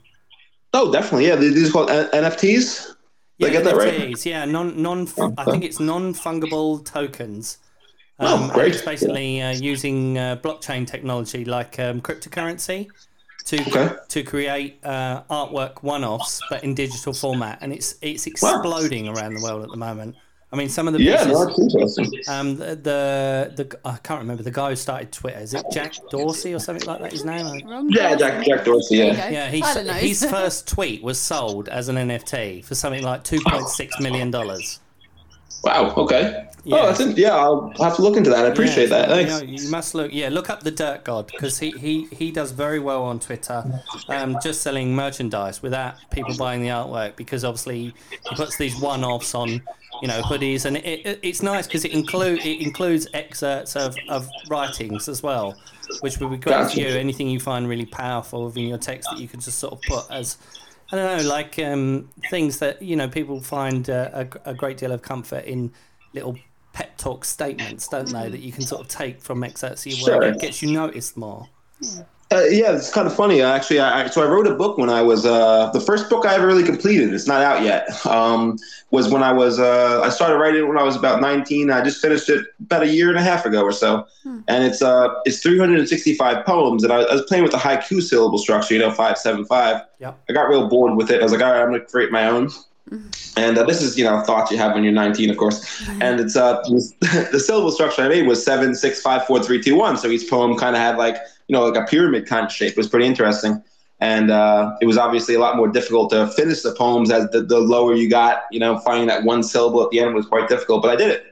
oh, 0.75 0.91
definitely. 0.91 1.27
Yeah. 1.27 1.37
These 1.37 1.69
are 1.69 1.71
called 1.71 1.89
NFTs. 1.89 2.93
Did 3.43 3.49
I 3.49 3.51
get 3.51 3.63
that 3.65 3.75
right? 3.75 3.93
NFTs, 3.93 4.25
yeah, 4.25 4.45
non 4.45 4.81
non. 4.81 5.07
I 5.37 5.45
think 5.45 5.63
it's 5.63 5.79
non 5.79 6.13
fungible 6.13 6.83
tokens. 6.85 7.57
Oh, 8.19 8.35
Um, 8.35 8.43
and 8.43 8.51
great. 8.51 8.73
It's 8.73 8.81
basically 8.81 9.41
uh, 9.41 9.51
using 9.51 10.17
uh, 10.17 10.37
blockchain 10.37 10.85
technology 10.87 11.45
like 11.45 11.79
um, 11.79 12.01
cryptocurrency 12.01 12.93
to 13.45 13.57
Okay. 13.67 13.95
to 14.09 14.23
create 14.23 14.79
uh, 14.83 15.23
artwork 15.29 15.83
one-offs, 15.83 16.41
but 16.49 16.63
in 16.63 16.75
digital 16.75 17.13
format, 17.13 17.59
and 17.61 17.73
it's 17.73 17.95
it's 18.01 18.27
exploding 18.27 19.07
around 19.07 19.33
the 19.33 19.41
world 19.41 19.63
at 19.63 19.71
the 19.71 19.77
moment. 19.77 20.17
I 20.53 20.55
mean, 20.55 20.69
some 20.69 20.87
of 20.87 20.93
the 20.93 21.01
Yeah. 21.01 21.17
pieces. 21.17 21.31
No, 21.33 21.45
that's 21.47 21.59
interesting. 21.59 22.11
Um, 22.27 22.57
the, 22.57 22.75
the 22.75 23.53
the 23.63 23.79
I 23.83 23.97
can't 23.97 24.19
remember 24.19 24.43
the 24.43 24.51
guy 24.51 24.69
who 24.69 24.75
started 24.75 25.11
Twitter. 25.11 25.39
Is 25.39 25.55
it 25.55 25.65
Jack 25.71 25.95
Dorsey 26.11 26.53
or 26.53 26.59
something 26.59 26.87
like 26.87 26.99
that? 27.01 27.11
His 27.11 27.25
name? 27.25 27.47
I- 27.47 27.61
Wrong 27.67 27.89
Yeah, 27.89 28.13
person. 28.13 28.19
Jack, 28.19 28.45
Jack 28.45 28.65
Dorsey. 28.65 28.97
Yeah. 28.97 29.29
Yeah, 29.29 29.47
he, 29.49 29.63
I 29.63 29.73
don't 29.73 29.87
know. 29.87 29.93
his 29.93 30.23
first 30.29 30.67
tweet 30.67 31.01
was 31.01 31.19
sold 31.19 31.69
as 31.69 31.89
an 31.89 31.95
NFT 31.95 32.63
for 32.63 32.75
something 32.75 33.01
like 33.01 33.23
two 33.23 33.39
point 33.47 33.67
six 33.67 33.99
million 33.99 34.29
dollars. 34.29 34.79
Wow. 35.63 35.91
Okay. 35.95 36.47
Yeah. 36.65 36.77
Oh, 36.77 36.85
that's 36.87 36.99
in, 37.01 37.11
yeah. 37.17 37.35
I'll 37.35 37.73
have 37.79 37.97
to 37.97 38.01
look 38.01 38.15
into 38.15 38.29
that. 38.29 38.45
I 38.45 38.47
appreciate 38.47 38.89
that. 38.89 39.09
You, 39.09 39.15
Thanks. 39.15 39.31
know, 39.31 39.47
you 39.47 39.69
must 39.69 39.93
look. 39.95 40.13
Yeah, 40.13 40.29
look 40.29 40.49
up 40.49 40.63
the 40.63 40.71
Dirt 40.71 41.03
God 41.03 41.27
because 41.27 41.59
he, 41.59 41.71
he, 41.71 42.05
he 42.05 42.31
does 42.31 42.51
very 42.51 42.79
well 42.79 43.03
on 43.03 43.19
Twitter, 43.19 43.65
um, 44.07 44.37
just 44.41 44.61
selling 44.61 44.95
merchandise 44.95 45.61
without 45.61 45.95
people 46.11 46.35
buying 46.37 46.61
the 46.61 46.69
artwork 46.69 47.17
because 47.17 47.43
obviously 47.43 47.93
he 48.09 48.35
puts 48.35 48.55
these 48.57 48.79
one 48.79 49.03
offs 49.03 49.35
on, 49.35 49.49
you 49.49 50.07
know, 50.07 50.21
hoodies 50.21 50.63
and 50.65 50.77
it, 50.77 51.05
it, 51.05 51.19
it's 51.21 51.41
nice 51.43 51.67
because 51.67 51.83
it 51.83 51.91
include 51.91 52.39
it 52.39 52.61
includes 52.61 53.07
excerpts 53.13 53.75
of, 53.75 53.95
of 54.07 54.29
writings 54.49 55.09
as 55.09 55.21
well, 55.21 55.57
which 55.99 56.17
would 56.19 56.31
be 56.31 56.37
great 56.37 56.53
Gotcha. 56.53 56.75
for 56.75 56.79
you. 56.79 56.87
Anything 56.87 57.27
you 57.27 57.41
find 57.41 57.67
really 57.67 57.85
powerful 57.85 58.45
within 58.45 58.67
your 58.67 58.77
text 58.77 59.09
that 59.11 59.19
you 59.19 59.27
could 59.27 59.41
just 59.41 59.59
sort 59.59 59.73
of 59.73 59.81
put 59.81 60.09
as 60.09 60.37
I 60.93 60.95
don't 60.95 61.23
know, 61.23 61.29
like 61.29 61.59
um, 61.59 62.09
things 62.29 62.59
that 62.59 62.81
you 62.81 62.95
know 62.95 63.09
people 63.09 63.41
find 63.41 63.89
uh, 63.89 64.09
a, 64.45 64.51
a 64.51 64.53
great 64.53 64.77
deal 64.77 64.93
of 64.93 65.01
comfort 65.01 65.43
in 65.43 65.73
little 66.13 66.37
pep 66.73 66.97
talk 66.97 67.23
statements, 67.23 67.87
don't 67.87 68.09
they? 68.09 68.29
That 68.29 68.41
you 68.41 68.51
can 68.51 68.63
sort 68.63 68.81
of 68.81 68.87
take 68.87 69.21
from 69.21 69.43
excerpts 69.43 69.85
of 69.85 69.93
your 69.93 69.99
Sure. 69.99 70.19
work. 70.19 70.35
It 70.35 70.41
gets 70.41 70.61
you 70.61 70.71
noticed 70.71 71.15
more. 71.15 71.47
Uh, 72.31 72.45
yeah, 72.49 72.71
it's 72.71 72.91
kind 72.91 73.05
of 73.05 73.15
funny 73.15 73.41
actually. 73.43 73.79
I, 73.79 74.03
I, 74.05 74.07
so 74.07 74.23
I 74.23 74.27
wrote 74.27 74.47
a 74.47 74.55
book 74.55 74.79
when 74.79 74.89
I 74.89 75.03
was 75.03 75.23
uh, 75.23 75.69
the 75.71 75.79
first 75.79 76.09
book 76.09 76.25
I 76.25 76.33
ever 76.33 76.47
really 76.47 76.63
completed. 76.63 77.13
It's 77.13 77.27
not 77.27 77.43
out 77.43 77.61
yet. 77.61 77.87
Um, 78.07 78.57
was 78.89 79.09
when 79.09 79.21
I 79.21 79.31
was 79.31 79.59
uh, 79.59 80.01
I 80.01 80.09
started 80.09 80.37
writing 80.37 80.61
it 80.61 80.67
when 80.67 80.77
I 80.77 80.83
was 80.83 80.95
about 80.95 81.21
19. 81.21 81.69
I 81.69 81.83
just 81.83 82.01
finished 82.01 82.29
it 82.29 82.45
about 82.61 82.83
a 82.83 82.87
year 82.87 83.09
and 83.09 83.17
a 83.19 83.21
half 83.21 83.45
ago 83.45 83.61
or 83.61 83.71
so, 83.71 84.07
and 84.25 84.63
it's 84.63 84.81
uh 84.81 85.09
it's 85.25 85.39
365 85.43 86.45
poems. 86.45 86.83
And 86.83 86.91
I, 86.91 87.01
I 87.01 87.13
was 87.13 87.23
playing 87.23 87.43
with 87.43 87.51
the 87.51 87.59
haiku 87.59 88.01
syllable 88.01 88.39
structure, 88.39 88.73
you 88.73 88.79
know, 88.79 88.91
five 88.91 89.17
seven 89.19 89.45
five. 89.45 89.81
Yep. 89.99 90.19
I 90.29 90.33
got 90.33 90.49
real 90.49 90.67
bored 90.67 90.95
with 90.95 91.11
it. 91.11 91.19
I 91.19 91.23
was 91.23 91.33
like, 91.33 91.41
all 91.41 91.51
right, 91.51 91.61
I'm 91.61 91.67
gonna 91.71 91.81
create 91.85 92.11
my 92.11 92.25
own. 92.27 92.49
And 93.37 93.57
uh, 93.57 93.63
this 93.63 93.81
is, 93.81 93.97
you 93.97 94.03
know, 94.03 94.21
thoughts 94.21 94.51
you 94.51 94.57
have 94.57 94.73
when 94.73 94.83
you're 94.83 94.93
19, 94.93 95.29
of 95.29 95.37
course. 95.37 95.87
And 96.01 96.19
it's 96.19 96.35
uh, 96.35 96.61
the 97.31 97.41
syllable 97.43 97.71
structure 97.71 98.03
I 98.03 98.09
made 98.09 98.27
was 98.27 98.43
seven, 98.43 98.75
six, 98.75 99.01
five, 99.01 99.25
four, 99.25 99.41
three, 99.41 99.61
two, 99.61 99.75
one. 99.75 99.97
So 99.97 100.09
each 100.09 100.29
poem 100.29 100.55
kind 100.57 100.75
of 100.75 100.81
had 100.81 100.97
like, 100.97 101.17
you 101.47 101.53
know, 101.53 101.65
like 101.65 101.81
a 101.81 101.85
pyramid 101.87 102.27
kind 102.27 102.45
of 102.45 102.51
shape. 102.51 102.71
It 102.71 102.77
was 102.77 102.87
pretty 102.87 103.05
interesting. 103.05 103.63
And 103.99 104.31
uh, 104.31 104.75
it 104.81 104.85
was 104.85 104.97
obviously 104.97 105.35
a 105.35 105.39
lot 105.39 105.55
more 105.55 105.69
difficult 105.69 106.09
to 106.11 106.27
finish 106.27 106.61
the 106.61 106.75
poems 106.75 107.09
as 107.09 107.29
the, 107.29 107.41
the 107.41 107.59
lower 107.59 107.95
you 107.95 108.09
got. 108.09 108.43
You 108.51 108.59
know, 108.59 108.77
finding 108.79 109.07
that 109.07 109.23
one 109.23 109.43
syllable 109.43 109.81
at 109.81 109.91
the 109.91 109.99
end 109.99 110.13
was 110.13 110.25
quite 110.25 110.49
difficult, 110.49 110.81
but 110.81 110.91
I 110.91 110.95
did 110.95 111.09
it. 111.09 111.23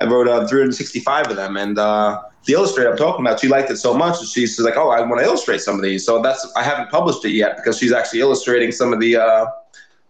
I 0.00 0.06
wrote 0.06 0.28
uh, 0.28 0.46
365 0.46 1.30
of 1.30 1.36
them, 1.36 1.56
and 1.56 1.78
uh, 1.78 2.22
the 2.46 2.54
illustrator 2.54 2.90
I'm 2.90 2.96
talking 2.96 3.24
about, 3.24 3.40
she 3.40 3.48
liked 3.48 3.70
it 3.70 3.76
so 3.76 3.94
much 3.94 4.18
that 4.20 4.26
she's 4.26 4.58
like, 4.58 4.76
"Oh, 4.76 4.90
I 4.90 5.00
want 5.00 5.20
to 5.20 5.26
illustrate 5.26 5.60
some 5.60 5.76
of 5.76 5.82
these." 5.82 6.04
So 6.06 6.22
that's 6.22 6.46
I 6.56 6.62
haven't 6.62 6.90
published 6.90 7.24
it 7.24 7.32
yet 7.32 7.56
because 7.56 7.78
she's 7.78 7.92
actually 7.92 8.20
illustrating 8.20 8.72
some 8.72 8.92
of 8.92 9.00
the 9.00 9.16
uh, 9.16 9.46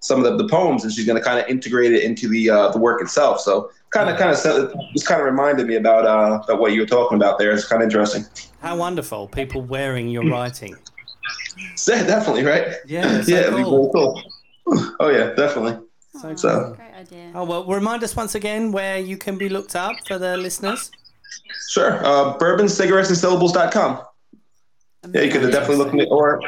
some 0.01 0.25
of 0.25 0.25
the, 0.25 0.43
the 0.43 0.49
poems, 0.49 0.83
and 0.85 0.93
she's 0.93 1.07
going 1.07 1.19
to 1.19 1.25
kind 1.25 1.39
of 1.39 1.47
integrate 1.49 1.93
it 1.93 2.03
into 2.03 2.29
the 2.29 2.51
uh, 2.51 2.69
the 2.71 2.79
work 2.79 3.01
itself. 3.03 3.41
So 3.41 3.71
kind 3.91 4.09
of 4.11 4.19
kind 4.19 4.31
of 4.31 4.75
just 4.93 5.07
kind 5.07 5.21
of 5.21 5.27
reminded 5.27 5.67
me 5.67 5.77
about 5.77 6.07
uh, 6.07 6.43
about 6.45 6.59
what 6.61 6.73
you 6.73 6.81
were 6.81 6.87
talking 6.87 7.17
about 7.17 7.39
there. 7.39 7.53
It's 7.53 7.67
kind 7.67 7.83
of 7.83 7.87
interesting. 7.87 8.25
How 8.61 8.77
wonderful! 8.77 9.29
People 9.29 9.63
wearing 9.63 10.09
your 10.09 10.29
writing. 10.29 10.77
Yeah, 11.87 12.05
definitely, 12.05 12.45
right? 12.45 12.77
Yeah, 12.87 13.21
so 13.23 13.31
yeah, 13.33 13.39
it'd 13.41 13.57
be 13.57 13.63
cool. 13.63 13.91
cool. 13.93 14.23
Oh 15.01 15.09
yeah, 15.11 15.33
definitely. 15.35 15.79
So 16.21 16.35
So- 16.37 16.75
Great 16.77 16.95
idea. 16.95 17.33
Oh 17.35 17.45
well, 17.45 17.65
remind 17.65 18.05
us 18.05 18.15
once 18.15 18.35
again 18.35 18.71
where 18.73 18.99
you 18.99 19.17
can 19.17 19.37
be 19.39 19.49
looked 19.49 19.75
up 19.75 19.97
for 20.07 20.19
the 20.19 20.37
listeners. 20.37 20.91
Sure. 21.71 22.05
Uh, 22.05 22.37
bourbon, 22.39 22.69
cigarettes, 22.69 23.09
and 23.09 23.19
syllables.com. 23.19 24.01
Yeah, 25.13 25.23
you 25.23 25.31
could 25.31 25.51
definitely 25.51 25.77
look 25.77 25.95
me 25.95 26.07
or 26.11 26.41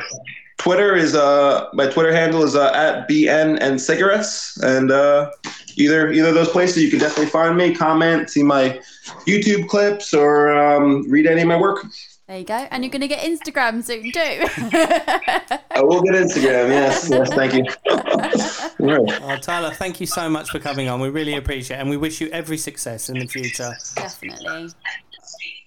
Twitter 0.62 0.94
is 0.94 1.16
uh 1.16 1.66
my 1.72 1.86
Twitter 1.88 2.12
handle 2.14 2.44
is 2.44 2.54
uh, 2.54 2.70
at 2.72 3.08
bn 3.08 3.58
and 3.60 3.80
cigarettes 3.80 4.56
and 4.62 4.92
uh, 4.92 5.28
either 5.76 6.12
either 6.12 6.28
of 6.28 6.34
those 6.36 6.50
places 6.50 6.80
you 6.84 6.88
can 6.88 7.00
definitely 7.00 7.26
find 7.26 7.56
me, 7.56 7.74
comment, 7.74 8.30
see 8.30 8.44
my 8.44 8.80
YouTube 9.26 9.66
clips, 9.68 10.14
or 10.14 10.52
um, 10.52 11.08
read 11.10 11.26
any 11.26 11.42
of 11.42 11.48
my 11.48 11.58
work. 11.58 11.84
There 12.28 12.38
you 12.38 12.44
go. 12.44 12.54
And 12.70 12.84
you're 12.84 12.92
going 12.92 13.00
to 13.02 13.08
get 13.08 13.24
Instagram 13.24 13.82
soon 13.82 14.12
too. 14.12 15.58
I 15.72 15.82
will 15.82 16.00
get 16.02 16.14
Instagram. 16.14 16.68
Yes, 16.68 17.08
yes, 17.10 17.28
thank 17.34 17.54
you. 17.54 17.64
All 17.90 17.98
right. 19.04 19.20
Oh, 19.22 19.36
Tyler, 19.38 19.72
thank 19.74 20.00
you 20.00 20.06
so 20.06 20.30
much 20.30 20.50
for 20.50 20.60
coming 20.60 20.88
on. 20.88 21.00
We 21.00 21.08
really 21.10 21.34
appreciate 21.34 21.78
it, 21.78 21.80
and 21.80 21.90
we 21.90 21.96
wish 21.96 22.20
you 22.20 22.28
every 22.28 22.56
success 22.56 23.08
in 23.08 23.18
the 23.18 23.26
future. 23.26 23.72
Definitely. 23.96 24.70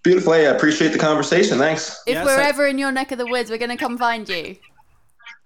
Beautiful. 0.04 0.34
Hey, 0.34 0.48
I 0.48 0.52
appreciate 0.52 0.94
the 0.94 1.00
conversation. 1.00 1.58
Thanks. 1.58 2.02
If 2.08 2.14
Yeah, 2.14 2.24
we're 2.24 2.38
so- 2.38 2.44
ever 2.44 2.66
in 2.68 2.78
your 2.78 2.94
neck 2.94 3.12
of 3.12 3.18
the 3.18 3.28
woods, 3.28 3.50
we're 3.50 3.58
going 3.58 3.72
to 3.72 3.78
come 3.78 3.98
find 3.98 4.28
you. 4.30 4.56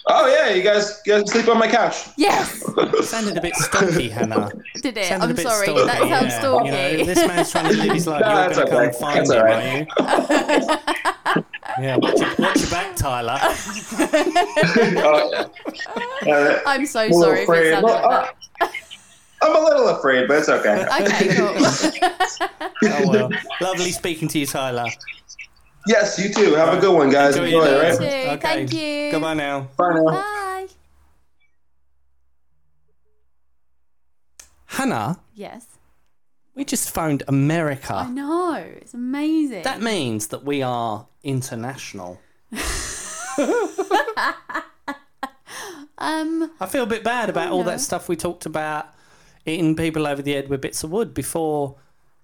Oh 0.08 0.28
yeah, 0.28 0.50
you 0.56 0.64
guys, 0.64 1.02
you 1.06 1.14
guys 1.14 1.30
sleep 1.32 1.48
on 1.50 1.60
my 1.60 1.68
couch. 1.68 2.08
Yes, 2.18 2.64
Sounded 3.08 3.38
a 3.38 3.42
bit 3.42 3.56
stalky, 3.56 4.10
Hannah. 4.10 4.50
did 4.82 4.98
it? 4.98 5.06
Sounded 5.06 5.26
a 5.26 5.30
I'm 5.30 5.38
sorry. 5.38 5.66
stalky, 5.68 5.86
That 5.86 6.00
sounds 6.00 6.12
yeah. 6.34 6.40
stalky. 6.40 6.66
You 6.68 6.72
know, 6.72 7.04
this 7.04 7.28
man's 7.28 7.52
trying 7.52 7.66
to 7.72 7.78
live 7.78 7.94
his 7.94 8.08
life. 8.08 8.22
No, 8.26 8.42
You're 8.42 8.54
going 8.54 8.56
to 8.56 8.64
okay. 8.64 8.92
come 8.92 8.94
find 8.94 9.28
That's 9.28 9.32
him, 9.32 9.38
all 9.38 9.46
are 9.46 9.78
you? 9.78 9.86
yeah, 11.84 11.96
watch 11.98 12.20
your, 12.20 12.30
watch 12.40 12.60
your 12.62 12.70
back, 12.70 12.96
Tyler. 12.96 13.38
Oh, 13.42 13.50
yeah. 16.26 16.34
Uh, 16.34 16.60
I'm 16.66 16.86
so 16.86 17.00
I'm 17.02 17.14
sorry 17.14 17.42
if 17.44 17.50
it 17.50 17.72
sounded 17.74 17.86
Well, 17.86 18.10
like 18.10 18.36
that. 18.60 18.72
I'm 19.42 19.56
a 19.56 19.60
little 19.60 19.88
afraid, 19.90 20.28
but 20.28 20.38
it's 20.40 20.50
okay. 20.50 20.86
Okay, 21.02 21.34
cool. 21.36 21.54
Oh 22.84 23.10
well, 23.10 23.30
lovely 23.62 23.92
speaking 23.92 24.28
to 24.30 24.40
you, 24.40 24.46
Tyler. 24.46 24.86
Yes, 25.88 26.20
you 26.20 26.32
too. 26.34 26.54
Have 26.56 26.78
a 26.78 26.80
good 26.82 26.94
one, 26.96 27.10
guys. 27.10 27.36
Enjoy 27.36 27.46
Enjoy, 27.46 27.66
your 27.70 27.84
it, 27.84 28.00
right? 28.00 28.38
too. 28.40 28.42
Thank 28.42 28.74
you. 28.74 29.12
Goodbye 29.12 29.34
now. 29.34 29.68
Bye 29.78 29.94
now. 29.94 30.04
Bye. 30.06 30.68
Hannah, 34.66 35.20
Yes. 35.34 35.66
we 36.56 36.64
just 36.64 36.92
found 36.92 37.24
America. 37.28 37.94
I 37.96 38.10
know. 38.10 38.54
It's 38.78 38.94
amazing. 38.94 39.64
That 39.64 39.82
means 39.82 40.28
that 40.28 40.44
we 40.46 40.62
are 40.62 41.08
international. 41.24 42.20
um, 45.98 46.52
I 46.60 46.66
feel 46.68 46.84
a 46.84 46.88
bit 46.88 47.04
bad 47.04 47.30
about 47.30 47.52
all 47.52 47.64
that 47.64 47.82
stuff 47.82 48.08
we 48.08 48.16
talked 48.16 48.46
about 48.46 48.88
eating 49.46 49.76
people 49.76 50.06
over 50.08 50.22
the 50.22 50.34
head 50.34 50.50
with 50.50 50.62
bits 50.62 50.84
of 50.84 50.92
wood 50.92 51.14
before 51.14 51.76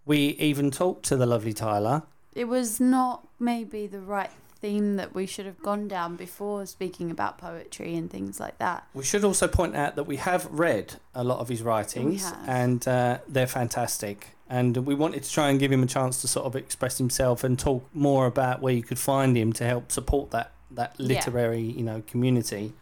we 0.05 0.17
even 0.37 0.71
talked 0.71 1.03
to 1.05 1.15
the 1.17 1.25
lovely 1.25 1.53
Tyler. 1.53 2.03
It 2.36 2.45
was 2.47 2.79
not 2.79 3.27
maybe 3.39 3.88
the 3.88 3.99
right 4.01 4.29
theme 4.59 4.95
that 4.97 5.13
we 5.13 5.25
should 5.25 5.45
have 5.45 5.61
gone 5.61 5.88
down 5.88 6.15
before 6.15 6.65
speaking 6.65 7.11
about 7.11 7.38
poetry 7.38 7.95
and 7.95 8.09
things 8.09 8.39
like 8.39 8.57
that. 8.57 8.88
We 8.93 9.03
should 9.03 9.23
also 9.23 9.47
point 9.47 9.75
out 9.75 9.95
that 9.95 10.05
we 10.05 10.15
have 10.17 10.47
read 10.49 10.95
a 11.13 11.23
lot 11.23 11.39
of 11.39 11.49
his 11.49 11.61
writings 11.61 12.31
and 12.47 12.86
uh, 12.88 13.19
they're 13.27 13.47
fantastic. 13.47 14.29
And 14.49 14.77
we 14.77 14.95
wanted 14.95 15.23
to 15.23 15.31
try 15.31 15.49
and 15.49 15.59
give 15.59 15.71
him 15.71 15.81
a 15.83 15.88
chance 15.88 16.21
to 16.21 16.27
sort 16.27 16.45
of 16.45 16.55
express 16.55 16.97
himself 16.97 17.43
and 17.43 17.57
talk 17.57 17.88
more 17.93 18.25
about 18.27 18.61
where 18.61 18.73
you 18.73 18.83
could 18.83 18.99
find 18.99 19.36
him 19.38 19.53
to 19.53 19.65
help 19.65 19.91
support 19.91 20.31
that, 20.31 20.51
that 20.71 20.95
Yeah. 20.97 21.07
literary, 21.07 21.61
you 21.61 21.83
know, 21.83 22.03
community 22.07 22.73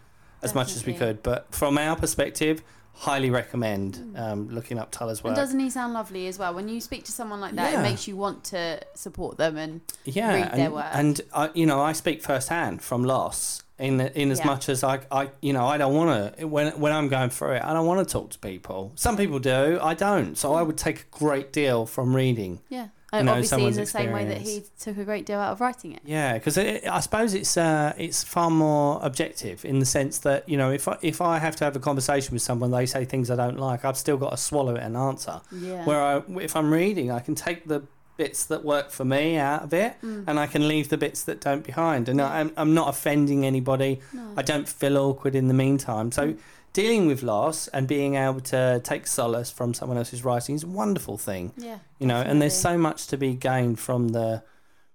as 0.42 0.54
much 0.54 0.76
as 0.76 0.86
we 0.86 0.94
could. 0.94 1.24
But 1.24 1.54
from 1.54 1.78
our 1.78 1.96
perspective, 1.96 2.62
highly 2.94 3.30
recommend 3.30 4.16
um, 4.16 4.50
looking 4.50 4.78
up 4.80 4.92
And 5.22 5.32
work. 5.32 5.36
doesn't 5.36 5.60
he 5.60 5.70
sound 5.70 5.94
lovely 5.94 6.28
as 6.28 6.38
well? 6.40 6.54
When 6.54 6.70
you 6.70 6.80
speak 6.80 7.04
to 7.06 7.12
someone 7.12 7.42
like 7.42 7.56
that, 7.56 7.74
Yeah. 7.74 7.80
it 7.80 7.84
makes 7.84 8.08
you 8.08 8.16
want 8.16 8.44
to 8.46 8.80
support 8.96 9.38
them 9.38 9.58
and 9.58 9.82
yeah, 10.06 10.34
read 10.34 10.50
and, 10.52 10.62
their 10.62 10.72
work. 10.72 10.86
and 10.94 11.20
I, 11.34 11.50
you 11.54 11.66
know, 11.66 11.82
I 11.82 11.94
speak 11.94 12.22
firsthand 12.24 12.82
from 12.82 13.04
loss. 13.04 13.62
In 13.80 14.00
in 14.00 14.30
as 14.32 14.38
Yeah. 14.40 14.46
much 14.46 14.70
as 14.70 14.84
I, 14.84 15.00
I, 15.12 15.32
you 15.42 15.52
know, 15.52 15.66
I 15.66 15.78
don't 15.80 15.96
want 15.96 16.38
to 16.38 16.46
when 16.48 16.68
when 16.80 16.94
I'm 16.94 17.08
going 17.10 17.32
through 17.32 17.54
it, 17.54 17.64
I 17.64 17.74
don't 17.74 17.88
want 17.88 18.08
to 18.08 18.12
talk 18.14 18.30
to 18.30 18.40
people. 18.40 18.92
Some 18.96 19.18
people 19.18 19.40
do, 19.40 19.80
I 19.82 19.96
don't. 19.96 20.38
So 20.38 20.54
I 20.54 20.62
would 20.62 20.78
take 20.78 21.00
a 21.02 21.18
great 21.18 21.52
deal 21.52 21.88
from 21.88 22.16
reading. 22.16 22.60
yeah, 22.70 22.90
and 23.14 23.26
know, 23.28 23.34
obviously 23.34 23.66
in 23.66 23.74
the 23.74 23.86
same 23.86 24.12
way 24.12 24.26
that 24.26 24.42
he 24.42 24.64
took 24.80 24.98
a 24.98 25.04
great 25.04 25.26
deal 25.26 25.40
out 25.40 25.52
of 25.54 25.62
writing 25.62 25.94
it. 25.94 26.02
Yeah, 26.06 26.34
because 26.34 26.58
I 26.58 27.00
suppose 27.00 27.34
it's 27.34 27.56
uh, 27.58 27.94
it's 27.98 28.24
far 28.24 28.50
more 28.50 29.00
objective 29.02 29.64
in 29.66 29.80
the 29.80 29.86
sense 29.86 30.18
that 30.20 30.48
you 30.50 30.58
know 30.58 30.72
if 30.72 30.88
I, 30.88 30.98
if 31.02 31.22
I 31.22 31.40
have 31.40 31.56
to 31.58 31.64
have 31.64 31.76
a 31.76 31.80
conversation 31.80 32.34
with 32.34 32.42
someone, 32.42 32.72
they 32.72 32.86
say 32.86 33.06
things 33.06 33.30
I 33.30 33.36
don't 33.36 33.58
like, 33.60 33.86
I've 33.86 33.98
still 33.98 34.18
got 34.18 34.32
to 34.32 34.38
swallow 34.38 34.76
it 34.76 34.84
and 34.84 34.98
answer. 34.98 35.42
Yeah. 35.52 35.86
Where 35.86 36.02
I, 36.02 36.22
if 36.42 36.56
I'm 36.56 36.72
reading, 36.74 37.12
I 37.12 37.20
can 37.20 37.36
take 37.36 37.68
the 37.68 37.84
bits 38.16 38.46
that 38.46 38.64
work 38.64 38.92
for 38.92 39.04
me 39.06 39.38
out 39.38 39.64
of 39.64 39.74
it, 39.74 39.96
Mm. 40.04 40.26
and 40.28 40.40
I 40.40 40.46
can 40.46 40.68
leave 40.68 40.90
the 40.90 40.98
bits 40.98 41.24
that 41.24 41.42
don't 41.42 41.64
behind. 41.64 42.08
And 42.08 42.22
I'm, 42.22 42.52
I'm 42.56 42.74
not 42.76 42.88
offending 42.88 43.44
anybody. 43.44 44.02
I 44.38 44.44
don't 44.44 44.70
feel 44.70 44.98
awkward 44.98 45.34
in 45.36 45.48
the 45.48 45.54
meantime. 45.56 46.12
So 46.12 46.36
dealing 46.74 47.06
with 47.08 47.22
loss 47.24 47.68
and 47.70 47.88
being 47.88 48.16
able 48.16 48.42
to 48.42 48.82
take 48.84 49.06
solace 49.08 49.50
from 49.52 49.74
someone 49.74 49.98
else's 49.98 50.24
writing 50.24 50.56
is 50.56 50.64
a 50.64 50.68
wonderful 50.68 51.18
thing. 51.18 51.54
yeah. 51.58 51.80
You 52.00 52.08
know, 52.08 52.20
and 52.22 52.42
there's 52.42 52.56
so 52.58 52.78
much 52.78 53.08
to 53.08 53.18
be 53.18 53.34
gained 53.36 53.80
from 53.80 54.10
the 54.10 54.44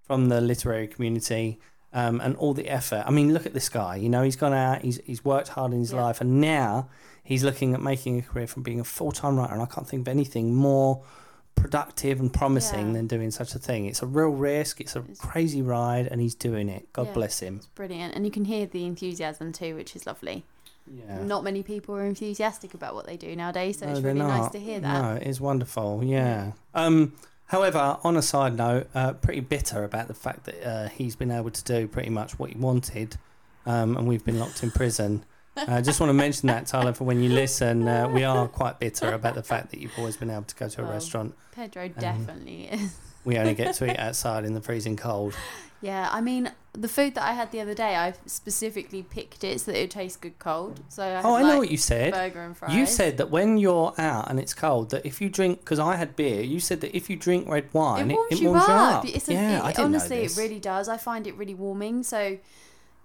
from 0.02 0.28
the 0.28 0.40
literary 0.40 0.88
community. 0.88 1.58
Um, 1.90 2.20
and 2.20 2.36
all 2.36 2.52
the 2.52 2.68
effort. 2.68 3.02
I 3.06 3.10
mean, 3.10 3.32
look 3.32 3.46
at 3.46 3.54
this 3.54 3.70
guy. 3.70 3.96
You 3.96 4.10
know, 4.10 4.22
he's 4.22 4.36
gone 4.36 4.52
out. 4.52 4.82
He's 4.82 5.00
he's 5.06 5.24
worked 5.24 5.48
hard 5.48 5.72
in 5.72 5.78
his 5.80 5.90
Yeah. 5.92 6.02
life, 6.04 6.20
and 6.20 6.38
now 6.38 6.90
he's 7.24 7.42
looking 7.42 7.72
at 7.72 7.80
making 7.80 8.18
a 8.18 8.22
career 8.22 8.46
from 8.46 8.62
being 8.62 8.78
a 8.78 8.84
full 8.84 9.10
time 9.10 9.38
writer. 9.38 9.54
And 9.54 9.62
I 9.62 9.66
can't 9.66 9.88
think 9.88 10.02
of 10.02 10.08
anything 10.08 10.54
more 10.54 11.02
productive 11.54 12.20
and 12.20 12.30
promising 12.32 12.88
Yeah. 12.88 12.92
than 12.92 13.06
doing 13.06 13.30
such 13.30 13.54
a 13.54 13.58
thing. 13.58 13.86
It's 13.86 14.02
a 14.02 14.06
real 14.06 14.28
risk. 14.28 14.82
It's 14.82 14.96
a 14.96 14.98
It's- 15.00 15.18
crazy 15.18 15.62
ride, 15.62 16.06
and 16.06 16.20
he's 16.20 16.34
doing 16.34 16.68
it. 16.68 16.92
God 16.92 17.06
Yeah. 17.08 17.12
bless 17.14 17.40
him. 17.40 17.56
It's 17.56 17.66
brilliant, 17.68 18.14
and 18.14 18.26
you 18.26 18.30
can 18.30 18.44
hear 18.44 18.66
the 18.66 18.84
enthusiasm 18.84 19.52
too, 19.52 19.74
which 19.74 19.96
is 19.96 20.06
lovely. 20.06 20.44
Yeah. 20.92 21.22
Not 21.22 21.44
many 21.44 21.62
people 21.62 21.94
are 21.96 22.04
enthusiastic 22.04 22.74
about 22.74 22.94
what 22.94 23.06
they 23.06 23.16
do 23.16 23.34
nowadays, 23.36 23.78
so 23.78 23.86
No, 23.86 23.92
it's 23.92 24.00
really 24.00 24.20
nice 24.20 24.50
to 24.50 24.58
hear 24.60 24.80
that. 24.80 25.02
No, 25.02 25.14
it 25.16 25.26
is 25.26 25.40
wonderful. 25.40 26.02
Yeah. 26.04 26.52
Um. 26.74 27.14
However, 27.46 27.96
on 28.04 28.14
a 28.16 28.20
side 28.22 28.56
note, 28.56 28.88
uh, 28.94 29.14
pretty 29.14 29.40
bitter 29.40 29.82
about 29.82 30.06
the 30.08 30.14
fact 30.14 30.44
that 30.44 30.62
uh, 30.62 30.88
he's 30.88 31.16
been 31.16 31.30
able 31.30 31.50
to 31.50 31.64
do 31.64 31.88
pretty 31.88 32.10
much 32.10 32.38
what 32.38 32.50
he 32.50 32.58
wanted, 32.58 33.16
um, 33.64 33.96
and 33.96 34.06
we've 34.06 34.24
been 34.24 34.38
locked 34.38 34.62
in 34.62 34.70
prison. 34.70 35.24
I 35.56 35.78
uh, 35.78 35.82
just 35.82 35.98
want 35.98 36.10
to 36.10 36.14
mention 36.14 36.46
that, 36.48 36.66
Tyler, 36.66 36.92
for 36.92 37.04
when 37.04 37.20
you 37.22 37.30
listen. 37.30 37.88
Uh, 37.88 38.08
we 38.08 38.22
are 38.22 38.46
quite 38.48 38.78
bitter 38.78 39.12
about 39.12 39.34
the 39.34 39.42
fact 39.42 39.70
that 39.70 39.80
you've 39.80 39.98
always 39.98 40.16
been 40.16 40.30
able 40.30 40.42
to 40.42 40.54
go 40.54 40.68
to 40.68 40.82
a 40.82 40.84
Well, 40.84 40.92
restaurant 40.92 41.34
Pedro 41.52 41.88
definitely 41.88 42.66
is. 42.66 42.96
We 43.28 43.36
only 43.36 43.54
get 43.54 43.74
to 43.74 43.90
eat 43.90 43.98
outside 43.98 44.46
in 44.46 44.54
the 44.54 44.60
freezing 44.60 44.96
cold. 44.96 45.34
Yeah, 45.80 46.08
I 46.10 46.20
mean, 46.20 46.50
the 46.72 46.88
food 46.88 47.14
that 47.14 47.22
I 47.22 47.34
had 47.34 47.52
the 47.52 47.60
other 47.60 47.72
day, 47.72 47.94
I 47.94 48.12
specifically 48.26 49.04
picked 49.04 49.44
it 49.44 49.60
so 49.60 49.70
that 49.70 49.78
it 49.78 49.82
would 49.82 49.90
taste 49.92 50.20
good 50.20 50.36
cold. 50.40 50.80
So 50.88 51.04
I 51.04 51.06
oh, 51.06 51.14
had, 51.14 51.24
Oh, 51.24 51.34
I 51.36 51.42
know 51.42 51.48
like, 51.50 51.58
what 51.58 51.70
you 51.70 51.76
said. 51.76 52.12
burger 52.12 52.42
and 52.42 52.56
fries. 52.56 52.74
You 52.74 52.84
said 52.84 53.18
that 53.18 53.30
when 53.30 53.58
you're 53.58 53.94
out 53.96 54.28
and 54.28 54.40
it's 54.40 54.54
cold, 54.54 54.90
that 54.90 55.06
if 55.06 55.20
you 55.20 55.28
drink, 55.28 55.60
because 55.60 55.78
I 55.78 55.94
had 55.94 56.16
beer, 56.16 56.40
you 56.42 56.58
said 56.58 56.80
that 56.80 56.96
if 56.96 57.08
you 57.08 57.14
drink 57.14 57.48
red 57.48 57.68
wine, 57.72 58.10
it 58.10 58.14
warms, 58.14 58.32
it, 58.32 58.40
you, 58.40 58.48
warms 58.48 58.64
up. 58.64 58.68
you 59.04 59.10
up. 59.10 59.16
It's 59.16 59.28
a, 59.28 59.32
yeah, 59.34 59.58
it, 59.58 59.62
I 59.62 59.68
didn't 59.68 59.84
honestly, 59.84 60.16
know 60.16 60.22
it 60.24 60.36
really 60.36 60.58
does. 60.58 60.88
I 60.88 60.96
find 60.96 61.28
it 61.28 61.36
really 61.36 61.54
warming. 61.54 62.02
So, 62.02 62.38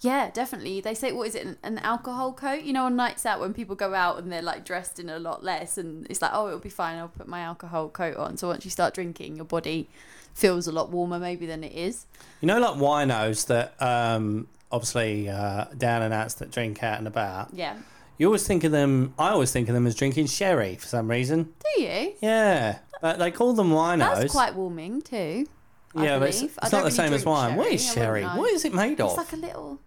yeah, 0.04 0.30
definitely. 0.32 0.82
They 0.82 0.94
say, 0.94 1.14
what 1.14 1.28
is 1.30 1.36
it, 1.36 1.46
an, 1.46 1.58
an 1.64 1.78
alcohol 1.80 2.34
coat? 2.34 2.64
You 2.64 2.74
know, 2.74 2.86
on 2.86 2.96
nights 2.98 3.26
out 3.26 3.40
when 3.40 3.54
people 3.54 3.76
go 3.76 3.94
out 3.94 4.18
and 4.20 4.32
they're 4.32 4.42
like 4.42 4.66
dressed 4.66 5.00
in 5.00 5.10
a 5.10 5.18
lot 5.18 5.44
less, 5.44 5.78
and 5.78 6.06
it's 6.10 6.22
like, 6.22 6.32
oh, 6.34 6.48
it'll 6.48 6.60
be 6.60 6.70
fine. 6.70 6.98
I'll 6.98 7.08
put 7.08 7.28
my 7.28 7.40
alcohol 7.40 7.88
coat 7.88 8.18
on. 8.18 8.36
So 8.36 8.50
once 8.50 8.66
you 8.66 8.72
start 8.72 8.94
drinking, 8.94 9.38
your 9.38 9.46
body 9.46 9.90
feels 10.34 10.68
a 10.68 10.72
lot 10.74 10.90
warmer 10.90 11.20
maybe 11.20 11.46
than 11.46 11.64
it 11.64 11.72
is. 11.72 12.06
You 12.42 12.48
know, 12.48 12.60
like 12.60 12.76
winos 12.76 13.48
that 13.48 13.82
um, 13.82 14.48
obviously 14.72 15.30
uh, 15.30 15.66
down 15.78 16.02
and 16.02 16.14
outs 16.14 16.34
that 16.36 16.52
drink 16.52 16.84
out 16.84 16.98
and 16.98 17.08
about. 17.08 17.50
Yeah. 17.54 17.78
You 18.18 18.28
always 18.28 18.46
think 18.46 18.64
of 18.64 18.72
them. 18.72 19.14
I 19.18 19.30
always 19.30 19.52
think 19.52 19.70
of 19.70 19.74
them 19.74 19.88
as 19.88 19.96
drinking 19.96 20.28
sherry 20.28 20.76
for 20.76 20.88
some 20.88 21.10
reason. 21.10 21.54
Do 21.76 21.82
you? 21.82 22.14
Yeah, 22.22 22.80
but 23.02 23.20
they 23.20 23.32
call 23.32 23.54
them 23.54 23.72
winos. 23.72 24.18
That's 24.18 24.34
quite 24.34 24.54
warming 24.54 25.02
too. 25.02 25.48
I 25.96 26.06
yeah, 26.06 26.20
but 26.20 26.30
it's, 26.30 26.40
believe. 26.40 26.60
I 26.62 26.66
it's 26.66 26.72
don't 26.72 26.84
not 26.84 26.92
the 26.92 26.98
really 26.98 27.10
same 27.10 27.14
as 27.14 27.26
wine. 27.26 27.56
What 27.56 27.72
is 27.72 27.94
sherry, 27.94 28.22
sherry? 28.24 28.40
What 28.40 28.52
is 28.52 28.66
it 28.66 28.74
made 28.74 28.94
It's 28.94 29.02
of? 29.02 29.08
It's 29.08 29.18
like 29.18 29.34
a 29.34 29.46
little. 29.46 29.80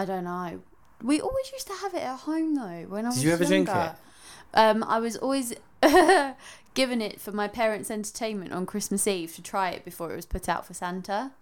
I 0.00 0.04
don't 0.06 0.24
know. 0.24 0.60
We 1.02 1.20
always 1.20 1.52
used 1.52 1.66
to 1.66 1.74
have 1.74 1.94
it 1.94 2.02
at 2.02 2.20
home 2.20 2.54
though. 2.54 2.86
When 2.88 3.04
I 3.04 3.08
was 3.08 3.16
Did 3.16 3.24
you 3.24 3.32
ever 3.32 3.44
drink 3.44 3.68
younger. 3.68 3.94
it? 4.54 4.58
Um, 4.58 4.82
I 4.84 4.98
was 4.98 5.16
always 5.16 5.52
given 6.74 7.00
it 7.02 7.20
for 7.20 7.32
my 7.32 7.48
parents' 7.48 7.90
entertainment 7.90 8.52
on 8.52 8.64
Christmas 8.66 9.06
Eve 9.06 9.34
to 9.34 9.42
try 9.42 9.70
it 9.70 9.84
before 9.84 10.12
it 10.12 10.16
was 10.16 10.26
put 10.26 10.48
out 10.48 10.66
for 10.66 10.74
Santa. 10.74 11.32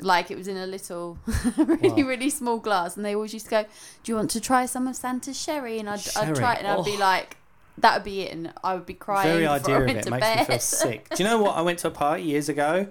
Like 0.00 0.30
it 0.30 0.36
was 0.38 0.48
in 0.48 0.56
a 0.56 0.66
little, 0.66 1.18
really, 1.56 2.02
Wow. 2.02 2.08
really 2.08 2.30
small 2.30 2.58
glass, 2.58 2.96
and 2.96 3.04
they 3.04 3.14
always 3.14 3.34
used 3.34 3.46
to 3.46 3.50
go, 3.50 3.62
"Do 4.02 4.12
you 4.12 4.16
want 4.16 4.30
to 4.30 4.40
try 4.40 4.66
some 4.66 4.86
of 4.88 4.96
Santa's 4.96 5.38
sherry?" 5.40 5.78
And 5.78 5.88
I'd, 5.90 6.00
I'd 6.16 6.34
try 6.34 6.54
it, 6.54 6.58
and 6.60 6.66
I'd 6.68 6.84
be 6.84 6.94
oh. 6.96 7.00
like, 7.00 7.36
"That 7.78 7.94
would 7.94 8.04
be 8.04 8.22
it," 8.22 8.32
and 8.32 8.52
I 8.64 8.74
would 8.74 8.86
be 8.86 8.94
crying 8.94 9.28
Very 9.28 9.42
before 9.42 9.56
idea 9.76 9.76
of 9.76 9.88
it 9.88 10.10
makes 10.10 10.26
bed. 10.26 10.38
me 10.38 10.44
feel 10.44 10.58
sick. 10.58 11.08
Do 11.10 11.22
you 11.22 11.28
know 11.28 11.42
what? 11.42 11.56
I 11.56 11.60
went 11.62 11.80
to 11.80 11.88
a 11.88 11.90
party 11.90 12.22
years 12.22 12.48
ago, 12.48 12.86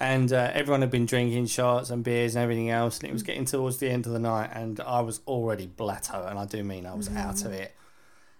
and 0.00 0.32
uh, 0.32 0.50
everyone 0.54 0.80
had 0.80 0.90
been 0.90 1.06
drinking 1.06 1.46
shots 1.46 1.90
and 1.90 2.02
beers 2.02 2.34
and 2.34 2.42
everything 2.42 2.70
else, 2.70 2.98
and 2.98 3.04
it 3.06 3.10
Mm. 3.10 3.12
was 3.12 3.22
getting 3.22 3.44
towards 3.44 3.76
the 3.76 3.88
end 3.90 4.06
of 4.06 4.12
the 4.12 4.18
night, 4.18 4.50
and 4.52 4.80
I 4.80 5.00
was 5.02 5.20
already 5.26 5.66
blatto, 5.68 6.26
and 6.28 6.38
I 6.38 6.46
do 6.46 6.64
mean 6.64 6.86
I 6.86 6.94
was 6.94 7.08
Mm. 7.08 7.16
out 7.18 7.44
of 7.44 7.52
it. 7.52 7.74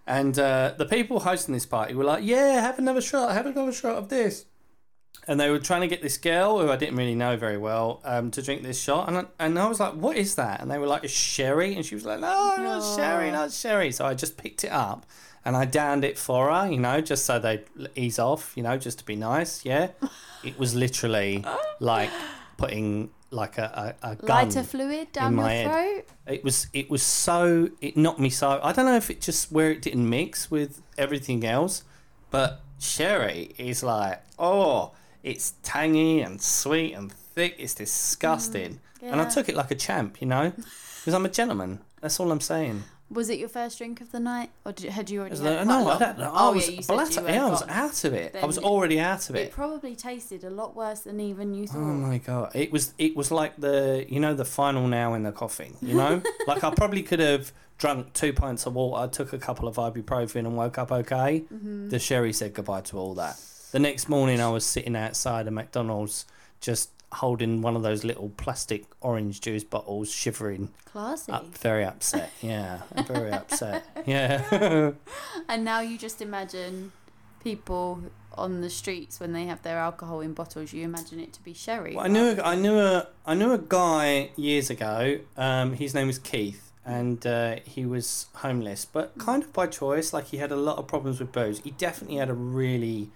And 0.07 0.37
uh, 0.39 0.73
the 0.77 0.87
people 0.87 1.21
hosting 1.21 1.55
this 1.55 1.67
party 1.67 1.95
were 1.95 2.03
like, 2.05 2.25
"Yeah, 2.25 2.61
have 2.61 2.79
another 2.79 3.01
shot. 3.03 3.33
Have 3.33 3.47
another 3.47 3.73
shot 3.73 3.97
of 3.97 4.09
this." 4.09 4.47
And 5.29 5.39
they 5.39 5.51
were 5.51 5.59
trying 5.59 5.83
to 5.83 5.87
get 5.87 6.03
this 6.03 6.17
girl 6.17 6.59
who 6.61 6.71
I 6.71 6.77
didn't 6.77 6.97
really 6.97 7.15
know 7.15 7.37
very 7.37 7.59
well 7.59 8.01
um, 8.05 8.31
to 8.33 8.41
drink 8.43 8.63
this 8.63 8.81
shot, 8.81 9.07
and 9.07 9.19
I, 9.19 9.25
and 9.39 9.59
I 9.59 9.69
was 9.69 9.79
like, 9.79 9.93
"What 9.93 10.17
is 10.17 10.35
that?" 10.37 10.61
And 10.61 10.71
they 10.71 10.79
were 10.79 10.87
like, 10.87 11.05
"It's 11.05 11.13
sherry," 11.13 11.75
and 11.77 11.85
she 11.85 11.95
was 11.95 12.05
like, 12.07 12.19
"No, 12.21 12.57
not 12.57 12.97
sherry, 12.97 13.31
not 13.31 13.53
sherry." 13.53 13.93
So 13.93 14.07
I 14.07 14.15
just 14.15 14.37
picked 14.39 14.65
it 14.65 14.73
up 14.73 15.05
and 15.45 15.57
I 15.57 15.65
downed 15.65 16.05
it 16.05 16.19
for 16.19 16.53
her, 16.53 16.71
you 16.71 16.79
know, 16.79 17.01
just 17.01 17.25
so 17.25 17.39
they'd 17.39 17.65
ease 17.95 18.19
off, 18.19 18.53
you 18.57 18.63
know, 18.63 18.77
just 18.77 18.99
to 18.99 19.05
be 19.05 19.17
nice. 19.17 19.65
Yeah, 19.65 19.89
it 20.45 20.59
was 20.59 20.75
literally 20.75 21.45
like 21.79 22.11
putting 22.57 23.11
like 23.31 23.59
a, 23.59 23.97
a, 24.03 24.11
a 24.11 24.17
gun. 24.17 24.47
Lighter 24.47 24.63
fluid 24.63 25.13
down 25.13 25.33
your 25.33 25.43
my 25.43 25.53
head. 25.53 25.71
throat. 25.71 26.05
It 26.27 26.45
was 26.45 26.67
it 26.73 26.91
was 26.91 27.03
so 27.03 27.71
it 27.81 27.97
knocked 27.97 28.21
me 28.21 28.31
so. 28.31 28.61
I 28.63 28.73
don't 28.73 28.87
know 28.87 28.97
if 28.97 29.11
it 29.11 29.21
just 29.21 29.51
where 29.51 29.71
it 29.71 29.83
didn't 29.83 30.09
mix 30.09 30.51
with 30.51 30.83
everything 30.99 31.45
else, 31.45 31.85
but 32.31 32.61
sherry 32.79 33.55
is 33.59 33.83
like 33.83 34.23
oh, 34.39 34.93
it's 35.23 35.55
tangy 35.63 36.21
and 36.21 36.41
sweet 36.41 36.93
and 36.93 37.13
thick. 37.13 37.57
It's 37.59 37.75
mm, 37.75 37.79
disgusting, 37.79 38.81
and 39.03 39.21
I 39.21 39.29
took 39.29 39.49
it 39.49 39.55
like 39.55 39.71
a 39.71 39.75
champ, 39.77 40.21
you 40.21 40.27
know, 40.27 40.53
because 40.99 41.15
I'm 41.15 41.25
a 41.25 41.31
gentleman. 41.31 41.81
That's 42.01 42.19
all 42.21 42.31
I'm 42.31 42.41
saying. 42.41 42.85
Was 43.13 43.29
it 43.29 43.39
your 43.41 43.49
first 43.49 43.77
drink 43.79 44.01
of 44.01 44.13
the 44.13 44.21
night, 44.21 44.51
or 44.65 44.71
did, 44.73 44.91
had 44.91 45.11
you 45.11 45.19
already? 45.21 45.33
It's 45.35 45.43
had 45.43 45.57
like, 45.57 45.67
quite 45.67 45.81
a 45.81 45.85
no, 45.85 45.91
I 45.91 45.99
don't 45.99 46.19
know. 46.19 46.33
I 46.33 46.49
Oh 46.49 46.53
was 46.53 46.69
yeah, 46.69 46.77
you 46.77 46.83
said 46.83 46.95
blat- 46.95 47.17
you 47.17 47.23
yeah, 47.29 47.47
I 47.47 47.51
was 47.51 47.63
out 47.69 48.05
of 48.05 48.15
it. 48.15 48.37
I 48.41 48.47
was 48.47 48.59
already 48.59 49.01
out 49.01 49.29
of 49.31 49.35
It 49.37 49.49
it. 49.49 49.53
probably 49.53 49.97
tasted 49.97 50.45
a 50.45 50.51
lot 50.51 50.77
worse 50.77 51.01
than 51.01 51.19
even 51.19 51.53
you 51.53 51.67
thought. 51.67 51.79
Oh 51.79 51.81
my 51.81 52.19
god! 52.19 52.53
It 52.55 52.71
was 52.71 52.95
it 52.99 53.17
was 53.17 53.31
like 53.33 53.57
the 53.57 54.07
you 54.09 54.21
know 54.21 54.33
the 54.35 54.45
final 54.45 54.87
now 54.87 55.15
in 55.15 55.25
the 55.25 55.33
coffin. 55.33 55.75
You 55.83 55.95
know, 55.95 56.23
like 56.47 56.63
I 56.63 56.71
probably 56.71 57.03
could 57.03 57.19
have 57.21 57.53
drunk 57.79 58.13
two 58.13 58.33
pints 58.33 58.65
of 58.67 58.75
water, 58.75 59.11
took 59.11 59.33
a 59.33 59.39
couple 59.39 59.67
of 59.67 59.75
ibuprofen, 59.77 60.41
and 60.41 60.57
woke 60.57 60.79
up 60.79 60.93
okay. 60.93 61.43
Mm-hmm. 61.53 61.89
The 61.89 61.99
sherry 61.99 62.33
said 62.33 62.55
goodbye 62.55 62.83
to 62.83 62.97
all 62.99 63.15
that. 63.15 63.37
The 63.73 63.79
next 63.81 64.09
morning, 64.09 64.41
I 64.41 64.51
was 64.51 64.65
sitting 64.65 64.95
outside 64.95 65.47
a 65.49 65.51
McDonald's, 65.51 66.27
just 66.61 66.91
holding 67.13 67.61
one 67.61 67.75
of 67.77 67.83
those 67.83 68.05
little 68.05 68.29
plastic 68.37 68.85
orange 69.01 69.41
juice 69.41 69.65
bottles, 69.65 70.11
shivering, 70.13 70.71
Classy. 70.85 71.33
up, 71.33 71.47
very 71.59 71.85
upset. 71.85 72.31
Yeah, 72.41 72.83
very 73.07 73.33
upset. 73.41 73.85
Yeah. 74.07 74.93
And 75.49 75.65
now 75.65 75.81
you 75.81 75.99
just 75.99 76.23
imagine 76.23 76.93
people 77.43 78.01
on 78.35 78.61
the 78.61 78.71
streets 78.71 79.19
when 79.19 79.33
they 79.33 79.45
have 79.47 79.63
their 79.63 79.79
alcohol 79.79 80.21
in 80.21 80.33
bottles. 80.35 80.73
You 80.73 80.85
imagine 80.85 81.19
it 81.19 81.33
to 81.35 81.43
be 81.43 81.53
sherry. 81.53 81.97
Well, 81.97 82.05
I 82.05 82.09
knew 82.09 82.31
a, 82.31 82.43
I 82.43 82.55
knew 82.55 82.79
a 82.79 83.09
I 83.27 83.35
knew 83.35 83.53
a 83.53 83.59
guy 83.59 84.31
years 84.37 84.71
ago. 84.71 85.19
Um, 85.37 85.73
his 85.75 85.95
name 85.95 86.07
was 86.07 86.19
Keith, 86.21 86.71
and 86.85 87.27
uh, 87.27 87.57
he 87.65 87.85
was 87.85 88.27
homeless, 88.37 88.85
but 88.85 89.19
kind 89.19 89.43
of 89.43 89.53
by 89.53 89.67
choice. 89.67 90.13
Like 90.13 90.27
he 90.27 90.37
had 90.37 90.53
a 90.53 90.57
lot 90.57 90.79
of 90.79 90.87
problems 90.87 91.19
with 91.19 91.33
booze. 91.33 91.59
He 91.61 91.73
definitely 91.73 92.19
had 92.19 92.31
a 92.31 92.35
really, 92.35 93.11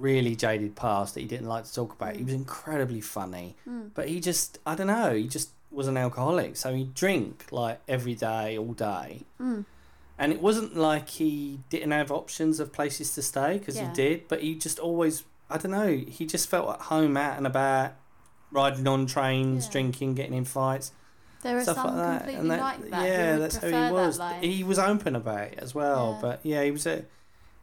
really 0.00 0.34
jaded 0.36 0.76
past 0.76 1.14
that 1.14 1.20
he 1.20 1.26
didn't 1.26 1.46
like 1.48 1.64
to 1.64 1.74
talk 1.74 1.92
about. 1.92 2.16
He 2.16 2.24
was 2.24 2.34
incredibly 2.34 3.00
funny, 3.00 3.56
Mm. 3.68 3.90
but 3.94 4.08
he 4.08 4.20
just 4.20 4.58
I 4.66 4.74
don't 4.74 4.86
know. 4.88 5.14
He 5.14 5.26
just 5.28 5.50
was 5.70 5.88
an 5.88 5.96
alcoholic, 5.96 6.56
so 6.56 6.74
he'd 6.74 6.94
drink 6.94 7.46
like 7.50 7.80
every 7.88 8.14
day, 8.14 8.56
all 8.56 8.72
day. 8.72 9.24
Mm. 9.40 9.64
And 10.18 10.32
it 10.32 10.40
wasn't 10.40 10.76
like 10.76 11.08
he 11.10 11.60
didn't 11.68 11.90
have 11.90 12.10
options 12.10 12.58
of 12.60 12.72
places 12.72 13.14
to 13.14 13.22
stay 13.22 13.58
because 13.58 13.76
Yeah. 13.76 13.88
he 13.88 13.94
did, 13.94 14.28
but 14.28 14.40
he 14.42 14.54
just 14.54 14.78
always, 14.78 15.24
I 15.50 15.58
don't 15.58 15.72
know, 15.72 15.88
he 15.94 16.24
just 16.24 16.48
felt 16.48 16.70
at 16.70 16.80
home 16.82 17.16
out 17.18 17.36
and 17.36 17.46
about, 17.46 17.92
riding 18.50 18.86
on 18.88 19.04
trains, 19.06 19.66
Yeah. 19.66 19.72
drinking, 19.72 20.14
getting 20.14 20.32
in 20.34 20.44
fights, 20.46 20.92
There 21.42 21.58
are 21.58 21.62
stuff 21.62 21.76
some 21.76 21.86
like 21.88 21.96
that. 21.96 22.18
completely 22.22 22.48
that, 22.48 22.60
like 22.60 22.90
that. 22.90 23.04
yeah, 23.06 23.36
that's 23.36 23.56
how 23.56 23.66
he 23.68 23.92
was. 23.92 24.20
He 24.40 24.64
was 24.64 24.78
open 24.78 25.14
about 25.16 25.40
it 25.48 25.58
as 25.58 25.74
well, 25.74 26.12
Yeah. 26.14 26.18
but 26.22 26.40
yeah, 26.44 26.62
he 26.62 26.70
was 26.70 26.86
a. 26.86 27.04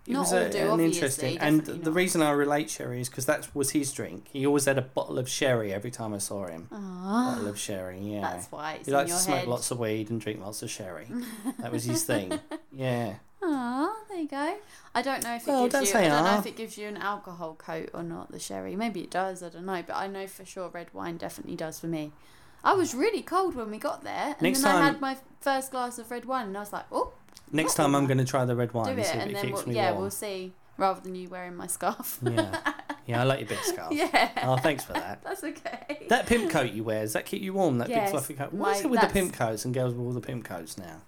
He 0.06 0.12
Not 0.12 0.20
was 0.22 0.34
all 0.34 0.40
a, 0.40 0.50
do, 0.50 0.74
an 0.74 0.80
interesting, 0.82 1.38
and 1.38 1.62
the 1.66 1.76
not. 1.78 1.94
reason 1.96 2.22
I 2.22 2.32
relate 2.32 2.70
sherry 2.70 3.00
is 3.00 3.08
because 3.08 3.26
that 3.28 3.48
was 3.56 3.72
his 3.72 3.94
drink. 3.94 4.28
He 4.34 4.46
always 4.46 4.66
had 4.66 4.78
a 4.78 4.82
bottle 4.82 5.18
of 5.18 5.30
sherry 5.30 5.72
every 5.74 5.92
time 5.92 6.14
I 6.14 6.18
saw 6.18 6.48
him. 6.48 6.68
Bottle 6.70 7.46
Ah, 7.46 7.50
of 7.50 7.58
sherry, 7.58 8.00
yeah. 8.02 8.20
that's 8.22 8.52
why 8.52 8.74
it's 8.74 8.88
he 8.88 8.92
liked 8.92 9.08
your 9.08 9.18
to 9.18 9.24
smoke 9.24 9.38
head. 9.40 9.48
lots 9.48 9.72
of 9.72 9.80
weed 9.80 10.10
and 10.10 10.20
drink 10.20 10.42
lots 10.42 10.62
of 10.62 10.70
sherry. 10.70 11.08
that 11.60 11.72
was 11.72 11.86
his 11.86 12.04
thing. 12.04 12.38
Yeah. 12.76 13.16
Ah, 13.42 13.94
there 14.10 14.18
you 14.20 14.28
go. 14.28 14.56
I 14.96 15.02
don't 15.04 15.24
know 15.24 15.36
if 15.36 15.44
it 15.44 15.48
Well, 15.52 15.64
gives 15.64 15.74
don't 15.74 15.82
you. 15.84 15.88
say 15.88 16.06
I 16.06 16.10
don't 16.10 16.24
know 16.26 16.40
if 16.40 16.46
it 16.48 16.56
gives 16.56 16.78
you 16.78 16.88
an 16.88 16.98
alcohol 16.98 17.54
coat 17.56 17.90
or 17.94 18.02
not. 18.02 18.32
The 18.32 18.40
sherry, 18.40 18.76
maybe 18.76 19.02
it 19.02 19.12
does. 19.12 19.44
I 19.44 19.50
don't 19.50 19.66
know, 19.66 19.84
but 19.86 19.96
I 19.96 20.08
know 20.08 20.28
for 20.28 20.44
sure 20.44 20.70
red 20.70 20.88
wine 20.94 21.18
definitely 21.18 21.56
does 21.56 21.80
for 21.80 21.88
me. 21.88 22.12
I 22.64 22.74
was 22.74 22.96
really 22.96 23.22
cold 23.22 23.56
when 23.56 23.70
we 23.70 23.78
got 23.78 24.04
there, 24.04 24.34
and 24.34 24.42
Next 24.42 24.62
then 24.64 24.76
I 24.76 24.86
had 24.86 25.00
my 25.02 25.18
first 25.42 25.72
glass 25.72 26.00
of 26.00 26.10
red 26.10 26.26
wine, 26.26 26.48
and 26.48 26.58
I 26.58 26.62
was 26.62 26.74
like, 26.74 26.86
"Oh, 26.92 27.14
Next 27.54 27.76
time 27.76 27.96
I'm 27.96 28.06
going 28.08 28.18
to 28.18 28.26
try 28.26 28.44
the 28.46 28.56
red 28.56 28.74
wine 28.74 28.86
do 28.88 28.92
and 28.92 29.00
it," 29.00 29.06
see 29.06 29.12
if 29.14 29.22
and 29.22 29.32
it 29.32 29.34
then 29.36 29.46
keeps 29.46 29.66
we'll, 29.66 29.76
yeah, 29.76 29.92
warm. 29.92 30.02
we'll 30.02 30.12
see. 30.12 30.54
Rather 30.78 31.00
than 31.02 31.14
you 31.16 31.30
wearing 31.30 31.56
my 31.56 31.68
scarf. 31.68 32.20
Yeah, 32.24 32.60
yeah, 33.06 33.22
I 33.22 33.24
like 33.26 33.42
your 33.42 33.50
big 33.50 33.60
scarf. 33.64 33.94
yeah. 33.94 34.32
Oh, 34.44 34.58
thanks 34.58 34.84
for 34.84 34.94
that. 34.94 35.24
That's 35.24 35.44
okay. 35.44 36.08
That 36.10 36.26
pimp 36.26 36.50
coat 36.50 36.72
you 36.72 36.84
wear, 36.84 37.02
does 37.02 37.14
that 37.14 37.26
keep 37.28 37.44
you 37.44 37.54
warm? 37.54 37.78
That 37.78 37.90
Yes, 37.90 38.06
big 38.06 38.12
fluffy 38.12 38.34
coat. 38.34 38.54
What 38.54 38.76
is 38.78 38.84
my- 38.84 38.88
it 38.88 38.92
with 38.92 39.02
the 39.02 39.08
pimp 39.08 39.34
coats 39.34 39.66
and 39.66 39.74
girls 39.74 39.94
with 39.94 40.04
all 40.06 40.14
the 40.14 40.20
pimp 40.22 40.46
coats 40.46 40.78
now? 40.78 41.02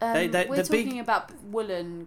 Um, 0.00 0.14
they- 0.14 0.28
they- 0.28 0.46
we're 0.46 0.62
the 0.62 0.70
big- 0.70 0.86
talking 0.86 1.00
about 1.00 1.32
woolen. 1.42 2.06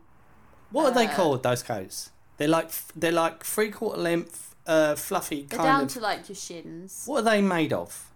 What 0.72 0.86
are 0.86 0.96
they 0.96 1.08
Uh, 1.08 1.14
called? 1.16 1.44
Those 1.44 1.62
coats? 1.62 2.12
They're 2.38 2.48
like 2.48 2.72
they're 2.96 3.12
like 3.12 3.44
three 3.44 3.70
quarter 3.70 4.00
length, 4.02 4.56
uh, 4.66 4.96
fluffy 4.96 5.44
They're 5.44 5.60
down 5.60 5.84
of. 5.84 5.88
to 5.90 6.00
like 6.00 6.30
your 6.30 6.36
shins. 6.38 7.04
What 7.06 7.20
are 7.20 7.30
they 7.32 7.42
made 7.42 7.74
of? 7.74 8.10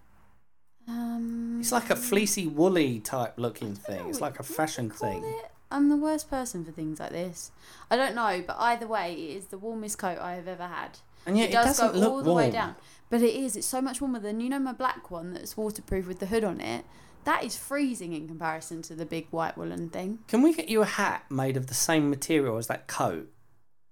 Um, 0.87 1.57
It's 1.59 1.71
like 1.73 1.89
a 1.89 1.95
fleecy, 1.97 2.47
woolly 2.47 2.99
type 3.01 3.33
looking 3.37 3.75
thing. 3.75 4.07
It's 4.09 4.21
like 4.21 4.39
a 4.39 4.43
fashion 4.43 4.89
thing. 4.89 5.23
it. 5.25 5.51
I'm 5.69 5.89
the 5.89 5.97
worst 5.97 6.29
person 6.29 6.63
for 6.63 6.71
things 6.71 6.99
like 6.99 7.11
this. 7.11 7.51
I 7.91 7.97
don't 7.97 8.15
know, 8.15 8.43
but 8.45 8.55
either 8.59 8.87
way, 8.87 9.13
it 9.13 9.37
is 9.37 9.45
the 9.47 9.57
warmest 9.57 9.97
coat 9.97 10.17
I 10.19 10.35
have 10.35 10.47
ever 10.47 10.67
had. 10.67 10.99
And 11.25 11.37
yet 11.37 11.45
it 11.45 11.49
it, 11.49 11.53
does 11.53 11.65
doesn't 11.77 11.93
go 11.93 11.99
look 11.99 12.11
all 12.11 12.23
the 12.23 12.31
warm. 12.31 12.45
way 12.45 12.51
down, 12.51 12.75
but 13.09 13.21
it 13.21 13.35
is. 13.35 13.55
It's 13.55 13.67
so 13.67 13.81
much 13.81 13.99
warmer 13.99 14.19
than 14.19 14.39
you 14.39 14.49
know 14.49 14.59
my 14.59 14.71
black 14.71 15.11
one 15.11 15.33
that's 15.33 15.57
waterproof 15.57 16.07
with 16.07 16.19
the 16.19 16.27
hood 16.27 16.43
on 16.43 16.61
it. 16.61 16.85
That 17.25 17.43
is 17.43 17.57
freezing 17.57 18.13
in 18.13 18.27
comparison 18.27 18.81
to 18.83 18.95
the 18.95 19.05
big 19.05 19.27
white 19.31 19.57
woolen 19.57 19.89
thing. 19.89 20.19
Can 20.29 20.41
we 20.41 20.53
get 20.53 20.69
you 20.69 20.81
a 20.81 20.85
hat 20.85 21.25
made 21.29 21.57
of 21.57 21.67
the 21.67 21.73
same 21.73 22.09
material 22.09 22.55
as 22.55 22.67
that 22.67 22.87
coat 22.87 23.29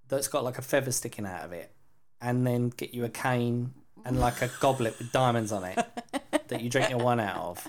that's 0.07 0.29
got 0.29 0.45
like 0.45 0.57
a 0.57 0.61
feather 0.61 0.91
sticking 0.91 1.25
out 1.25 1.43
of 1.43 1.51
it? 1.51 1.73
And 2.21 2.47
then 2.47 2.69
get 2.69 2.93
you 2.93 3.03
a 3.03 3.09
cane 3.09 3.73
and 4.05 4.19
like 4.19 4.41
a 4.41 4.49
goblet 4.61 4.97
with 4.97 5.11
diamonds 5.11 5.51
on 5.51 5.65
it 5.65 5.85
that 6.47 6.61
you 6.61 6.69
drink 6.69 6.89
your 6.89 6.99
wine 6.99 7.19
out 7.19 7.35
of. 7.35 7.67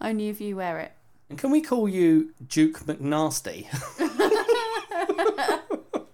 Only 0.00 0.30
if 0.30 0.40
you 0.40 0.56
wear 0.56 0.78
it. 0.78 0.92
And 1.32 1.38
can 1.38 1.50
we 1.50 1.62
call 1.62 1.88
you 1.88 2.34
Duke 2.46 2.80
McNasty? 2.80 3.66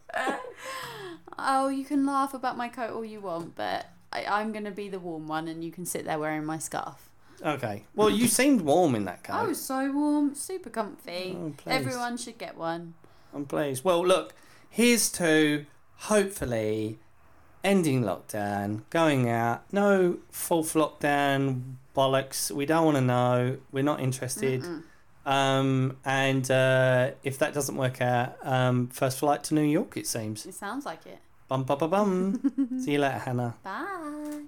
oh, 1.37 1.71
you 1.71 1.85
can 1.85 2.07
laugh 2.07 2.35
about 2.35 2.57
my 2.57 2.69
coat 2.69 2.93
all 2.93 3.05
you 3.05 3.21
want, 3.21 3.57
but 3.57 3.87
I, 4.12 4.27
I'm 4.27 4.53
going 4.53 4.66
to 4.66 4.71
be 4.71 4.89
the 4.89 5.01
warm 5.01 5.27
one 5.27 5.49
and 5.49 5.64
you 5.64 5.73
can 5.73 5.87
sit 5.87 6.05
there 6.05 6.21
wearing 6.21 6.45
my 6.45 6.59
scarf. 6.59 7.11
Okay. 7.45 7.83
Well, 7.97 8.09
you 8.09 8.29
seemed 8.29 8.61
warm 8.61 8.95
in 8.95 9.07
that 9.07 9.25
coat. 9.25 9.47
Oh, 9.49 9.53
so 9.55 9.91
warm, 9.91 10.37
super 10.37 10.71
comfy. 10.71 11.37
Oh. 11.37 11.53
Everyone 11.66 12.16
should 12.16 12.39
get 12.39 12.57
one. 12.57 12.95
I'm 13.35 13.45
pleased. 13.45 13.83
Well, 13.83 14.07
look, 14.07 14.35
here's 14.71 15.11
to 15.14 15.66
hopefully 15.97 17.01
ending 17.64 18.05
lockdown, 18.05 18.83
going 18.91 19.29
out. 19.29 19.64
No 19.73 20.19
fourth 20.31 20.75
lockdown 20.75 21.75
bollocks. 21.97 22.53
We 22.53 22.66
don't 22.66 22.85
want 22.85 22.99
to 22.99 23.01
know. 23.01 23.57
We're 23.73 23.83
not 23.83 23.99
interested. 23.99 24.64
Um, 25.29 25.99
and 26.07 26.51
uh, 26.51 27.11
if 27.22 27.39
that 27.39 27.53
doesn't 27.53 27.76
work 27.76 28.01
out, 28.01 28.39
um, 28.43 28.89
first 28.89 29.18
flight 29.18 29.45
to 29.45 29.55
New 29.55 29.61
York, 29.61 29.99
it 29.99 30.07
seems. 30.07 30.47
It 30.47 30.55
sounds 30.55 30.87
like 30.87 31.05
it. 31.05 31.18
Bum, 31.49 31.64
bum, 31.64 31.79
bum, 31.79 31.91
bum. 31.91 32.81
See 32.83 32.93
you 32.93 32.99
later, 32.99 33.18
Hannah. 33.18 33.57
Bye. 33.62 34.45